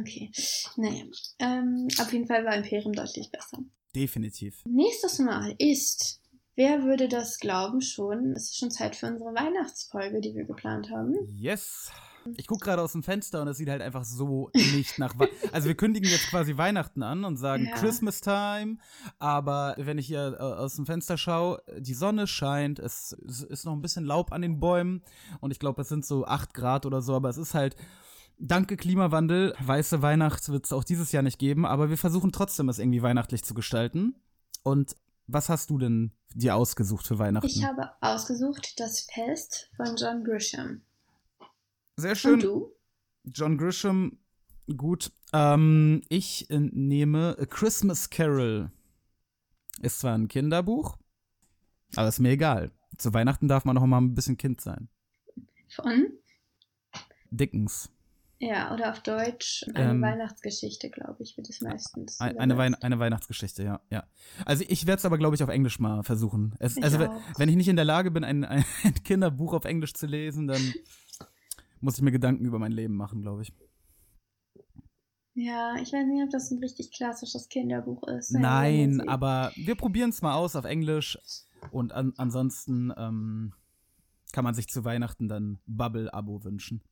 Okay, 0.00 0.30
naja. 0.76 1.04
Ähm, 1.38 1.88
auf 2.00 2.10
jeden 2.10 2.26
Fall 2.26 2.46
war 2.46 2.56
Imperium 2.56 2.94
deutlich 2.94 3.30
besser. 3.30 3.58
Definitiv. 3.94 4.64
Nächstes 4.64 5.18
Mal 5.18 5.54
ist, 5.58 6.22
wer 6.54 6.84
würde 6.84 7.06
das 7.06 7.38
glauben 7.38 7.82
schon, 7.82 8.32
es 8.32 8.44
ist 8.44 8.58
schon 8.58 8.70
Zeit 8.70 8.96
für 8.96 9.08
unsere 9.08 9.34
Weihnachtsfolge, 9.34 10.22
die 10.22 10.34
wir 10.34 10.44
geplant 10.44 10.88
haben. 10.90 11.14
Yes. 11.28 11.92
Ich 12.36 12.46
gucke 12.46 12.64
gerade 12.64 12.82
aus 12.82 12.92
dem 12.92 13.02
Fenster 13.02 13.42
und 13.42 13.48
es 13.48 13.56
sieht 13.56 13.68
halt 13.68 13.82
einfach 13.82 14.04
so 14.04 14.50
nicht 14.54 14.98
nach. 14.98 15.18
Wei- 15.18 15.28
also 15.52 15.68
wir 15.68 15.74
kündigen 15.76 16.08
jetzt 16.10 16.28
quasi 16.28 16.56
Weihnachten 16.56 17.02
an 17.02 17.24
und 17.24 17.36
sagen 17.36 17.66
Ja. 17.66 17.74
Christmas 17.76 18.20
Time, 18.20 18.76
aber 19.18 19.74
wenn 19.78 19.98
ich 19.98 20.06
hier 20.06 20.36
äh, 20.38 20.42
aus 20.42 20.76
dem 20.76 20.86
Fenster 20.86 21.16
schaue, 21.18 21.62
die 21.78 21.94
Sonne 21.94 22.26
scheint, 22.26 22.78
es, 22.78 23.16
es 23.26 23.42
ist 23.42 23.64
noch 23.64 23.72
ein 23.72 23.82
bisschen 23.82 24.04
Laub 24.04 24.32
an 24.32 24.42
den 24.42 24.60
Bäumen 24.60 25.02
und 25.40 25.50
ich 25.50 25.58
glaube, 25.58 25.82
es 25.82 25.88
sind 25.88 26.04
so 26.06 26.24
8 26.26 26.54
Grad 26.54 26.86
oder 26.86 27.02
so, 27.02 27.14
aber 27.14 27.28
es 27.28 27.36
ist 27.36 27.54
halt. 27.54 27.76
Danke 28.44 28.76
Klimawandel, 28.76 29.54
weiße 29.60 30.02
Weihnacht 30.02 30.48
wird 30.48 30.64
es 30.64 30.72
auch 30.72 30.82
dieses 30.82 31.12
Jahr 31.12 31.22
nicht 31.22 31.38
geben, 31.38 31.64
aber 31.64 31.90
wir 31.90 31.98
versuchen 31.98 32.32
trotzdem, 32.32 32.68
es 32.68 32.80
irgendwie 32.80 33.00
weihnachtlich 33.02 33.44
zu 33.44 33.54
gestalten. 33.54 34.16
Und 34.64 34.96
was 35.28 35.48
hast 35.48 35.70
du 35.70 35.78
denn 35.78 36.10
dir 36.34 36.56
ausgesucht 36.56 37.06
für 37.06 37.20
Weihnachten? 37.20 37.46
Ich 37.46 37.62
habe 37.64 37.90
ausgesucht 38.00 38.80
das 38.80 39.02
Fest 39.12 39.70
von 39.76 39.94
John 39.96 40.24
Grisham. 40.24 40.80
Sehr 41.96 42.14
schön. 42.14 42.34
Und 42.34 42.42
du? 42.42 42.72
John 43.24 43.56
Grisham, 43.58 44.18
gut. 44.76 45.12
Ähm, 45.32 46.02
ich 46.08 46.50
äh, 46.50 46.58
nehme 46.58 47.36
A 47.38 47.46
Christmas 47.46 48.10
Carol. 48.10 48.70
Ist 49.80 50.00
zwar 50.00 50.14
ein 50.16 50.28
Kinderbuch, 50.28 50.98
aber 51.96 52.08
ist 52.08 52.18
mir 52.20 52.30
egal. 52.30 52.70
Zu 52.98 53.14
Weihnachten 53.14 53.48
darf 53.48 53.64
man 53.64 53.74
noch 53.74 53.86
mal 53.86 54.00
ein 54.00 54.14
bisschen 54.14 54.36
Kind 54.36 54.60
sein. 54.60 54.88
Von? 55.74 56.08
Dickens. 57.30 57.90
Ja, 58.38 58.74
oder 58.74 58.90
auf 58.90 59.00
Deutsch 59.02 59.64
eine 59.74 59.92
Ähm, 59.92 60.02
Weihnachtsgeschichte, 60.02 60.90
glaube 60.90 61.22
ich, 61.22 61.36
wird 61.36 61.48
es 61.48 61.60
meistens. 61.60 62.20
Ein- 62.20 62.38
Eine, 62.38 62.56
Wein 62.58 62.72
übersetzt. 62.72 62.84
eine 62.84 62.98
Weihnachtsgeschichte, 62.98 63.62
ja. 63.62 63.80
ja. 63.88 64.04
Also 64.44 64.64
ich 64.68 64.86
werde 64.86 64.98
es 64.98 65.04
aber, 65.04 65.16
glaube 65.16 65.36
ich, 65.36 65.42
auf 65.44 65.48
Englisch 65.48 65.78
mal 65.78 66.02
versuchen. 66.02 66.54
Es, 66.58 66.76
also 66.82 66.98
auch. 67.06 67.20
wenn 67.38 67.48
ich 67.48 67.54
nicht 67.56 67.68
in 67.68 67.76
der 67.76 67.84
Lage 67.84 68.10
bin, 68.10 68.24
ein, 68.24 68.44
ein 68.44 68.64
Kinderbuch 69.04 69.52
auf 69.54 69.64
Englisch 69.64 69.94
zu 69.94 70.06
lesen, 70.06 70.48
dann 70.48 70.60
muss 71.82 71.96
ich 71.96 72.02
mir 72.02 72.12
Gedanken 72.12 72.44
über 72.44 72.58
mein 72.58 72.72
Leben 72.72 72.96
machen, 72.96 73.20
glaube 73.20 73.42
ich. 73.42 73.52
Ja, 75.34 75.76
ich 75.76 75.92
weiß 75.92 76.06
nicht, 76.06 76.22
ob 76.22 76.30
das 76.30 76.50
ein 76.50 76.58
richtig 76.58 76.92
klassisches 76.92 77.48
Kinderbuch 77.48 78.06
ist. 78.08 78.32
Nein, 78.32 79.08
aber 79.08 79.50
wir 79.56 79.74
probieren 79.74 80.10
es 80.10 80.22
mal 80.22 80.34
aus 80.34 80.56
auf 80.56 80.64
Englisch. 80.64 81.18
Und 81.70 81.92
an, 81.92 82.12
ansonsten 82.16 82.92
ähm, 82.96 83.54
kann 84.32 84.44
man 84.44 84.54
sich 84.54 84.68
zu 84.68 84.84
Weihnachten 84.84 85.28
dann 85.28 85.58
Bubble-Abo 85.66 86.44
wünschen. 86.44 86.82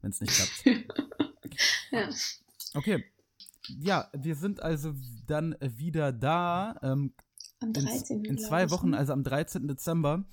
Wenn 0.00 0.10
es 0.10 0.20
nicht 0.20 0.32
klappt. 0.32 0.86
Ja. 1.90 2.08
Okay. 2.74 3.04
Ja, 3.68 4.10
wir 4.12 4.34
sind 4.34 4.60
also 4.60 4.94
dann 5.28 5.54
wieder 5.60 6.10
da. 6.12 6.76
Ähm, 6.82 7.14
Am 7.60 7.68
in, 7.68 7.72
13. 7.74 8.24
in 8.24 8.36
glaub 8.36 8.48
zwei 8.48 8.70
Wochen, 8.70 8.90
ne? 8.90 8.98
also 8.98 9.12
am 9.12 9.22
13. 9.22 9.68
Dezember. 9.68 10.24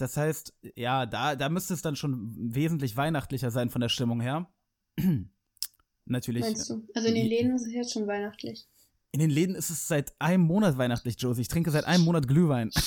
Das 0.00 0.16
heißt, 0.16 0.54
ja, 0.76 1.04
da, 1.06 1.36
da 1.36 1.48
müsste 1.48 1.74
es 1.74 1.82
dann 1.82 1.96
schon 1.96 2.32
wesentlich 2.54 2.96
weihnachtlicher 2.96 3.50
sein 3.50 3.68
von 3.70 3.80
der 3.80 3.88
Stimmung 3.88 4.20
her. 4.20 4.48
Natürlich. 6.06 6.42
Meinst 6.42 6.70
du? 6.70 6.86
Also 6.94 7.08
in 7.08 7.14
den 7.14 7.24
je- 7.26 7.36
Läden 7.36 7.54
ist 7.54 7.66
es 7.66 7.72
jetzt 7.72 7.92
schon 7.92 8.06
weihnachtlich. 8.06 8.66
In 9.12 9.20
den 9.20 9.30
Läden 9.30 9.54
ist 9.54 9.70
es 9.70 9.88
seit 9.88 10.12
einem 10.20 10.44
Monat 10.44 10.78
weihnachtlich, 10.78 11.16
Josie. 11.18 11.42
Ich 11.42 11.48
trinke 11.48 11.70
seit 11.70 11.84
einem 11.84 12.04
Monat 12.04 12.26
Glühwein. 12.28 12.70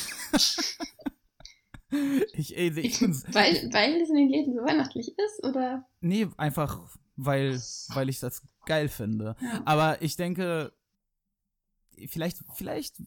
ich, 2.33 2.57
ey, 2.57 2.69
ich 2.79 2.99
bin. 2.99 3.13
Weil, 3.33 3.69
weil 3.71 4.01
es 4.01 4.09
in 4.09 4.15
den 4.15 4.29
Läden 4.29 4.55
so 4.55 4.61
weihnachtlich 4.63 5.09
ist, 5.09 5.43
oder? 5.43 5.85
Nee, 6.01 6.27
einfach, 6.37 6.81
weil, 7.15 7.61
weil 7.89 8.09
ich 8.09 8.19
das 8.19 8.41
geil 8.65 8.89
finde. 8.89 9.35
Ja. 9.39 9.61
Aber 9.65 10.01
ich 10.01 10.15
denke, 10.15 10.73
vielleicht, 12.07 12.39
vielleicht 12.55 12.99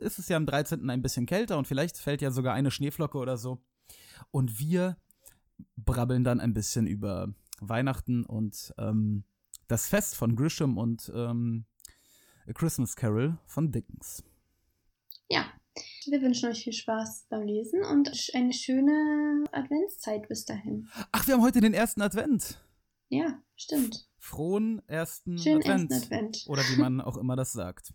ist 0.00 0.18
es 0.18 0.28
ja 0.28 0.36
am 0.36 0.46
13. 0.46 0.88
ein 0.90 1.02
bisschen 1.02 1.26
kälter 1.26 1.58
und 1.58 1.66
vielleicht 1.66 1.98
fällt 1.98 2.22
ja 2.22 2.30
sogar 2.30 2.54
eine 2.54 2.70
Schneeflocke 2.70 3.18
oder 3.18 3.36
so. 3.36 3.62
Und 4.30 4.58
wir 4.58 4.96
brabbeln 5.76 6.24
dann 6.24 6.40
ein 6.40 6.54
bisschen 6.54 6.86
über 6.86 7.34
Weihnachten 7.60 8.24
und 8.24 8.74
ähm, 8.78 9.24
das 9.68 9.88
Fest 9.88 10.16
von 10.16 10.36
Grisham 10.36 10.78
und 10.78 11.10
ähm, 11.14 11.64
A 12.48 12.52
Christmas 12.52 12.96
Carol 12.96 13.38
von 13.46 13.70
Dickens. 13.70 14.24
Ja. 15.28 15.46
Wir 16.06 16.20
wünschen 16.20 16.50
euch 16.50 16.64
viel 16.64 16.72
Spaß 16.72 17.28
beim 17.30 17.46
Lesen 17.46 17.82
und 17.84 18.10
eine 18.34 18.52
schöne 18.52 19.44
Adventszeit 19.52 20.28
bis 20.28 20.44
dahin. 20.44 20.88
Ach, 21.12 21.26
wir 21.26 21.34
haben 21.34 21.42
heute 21.42 21.60
den 21.62 21.72
ersten 21.72 22.02
Advent. 22.02 22.60
Ja, 23.08 23.40
stimmt. 23.56 24.08
Frohen 24.18 24.82
ersten 24.86 25.38
Schönen 25.38 25.62
Advent. 25.62 25.92
ersten 25.92 26.14
Advent. 26.14 26.44
Oder 26.48 26.62
wie 26.62 26.80
man 26.80 27.00
auch 27.00 27.16
immer 27.16 27.36
das 27.36 27.52
sagt. 27.52 27.94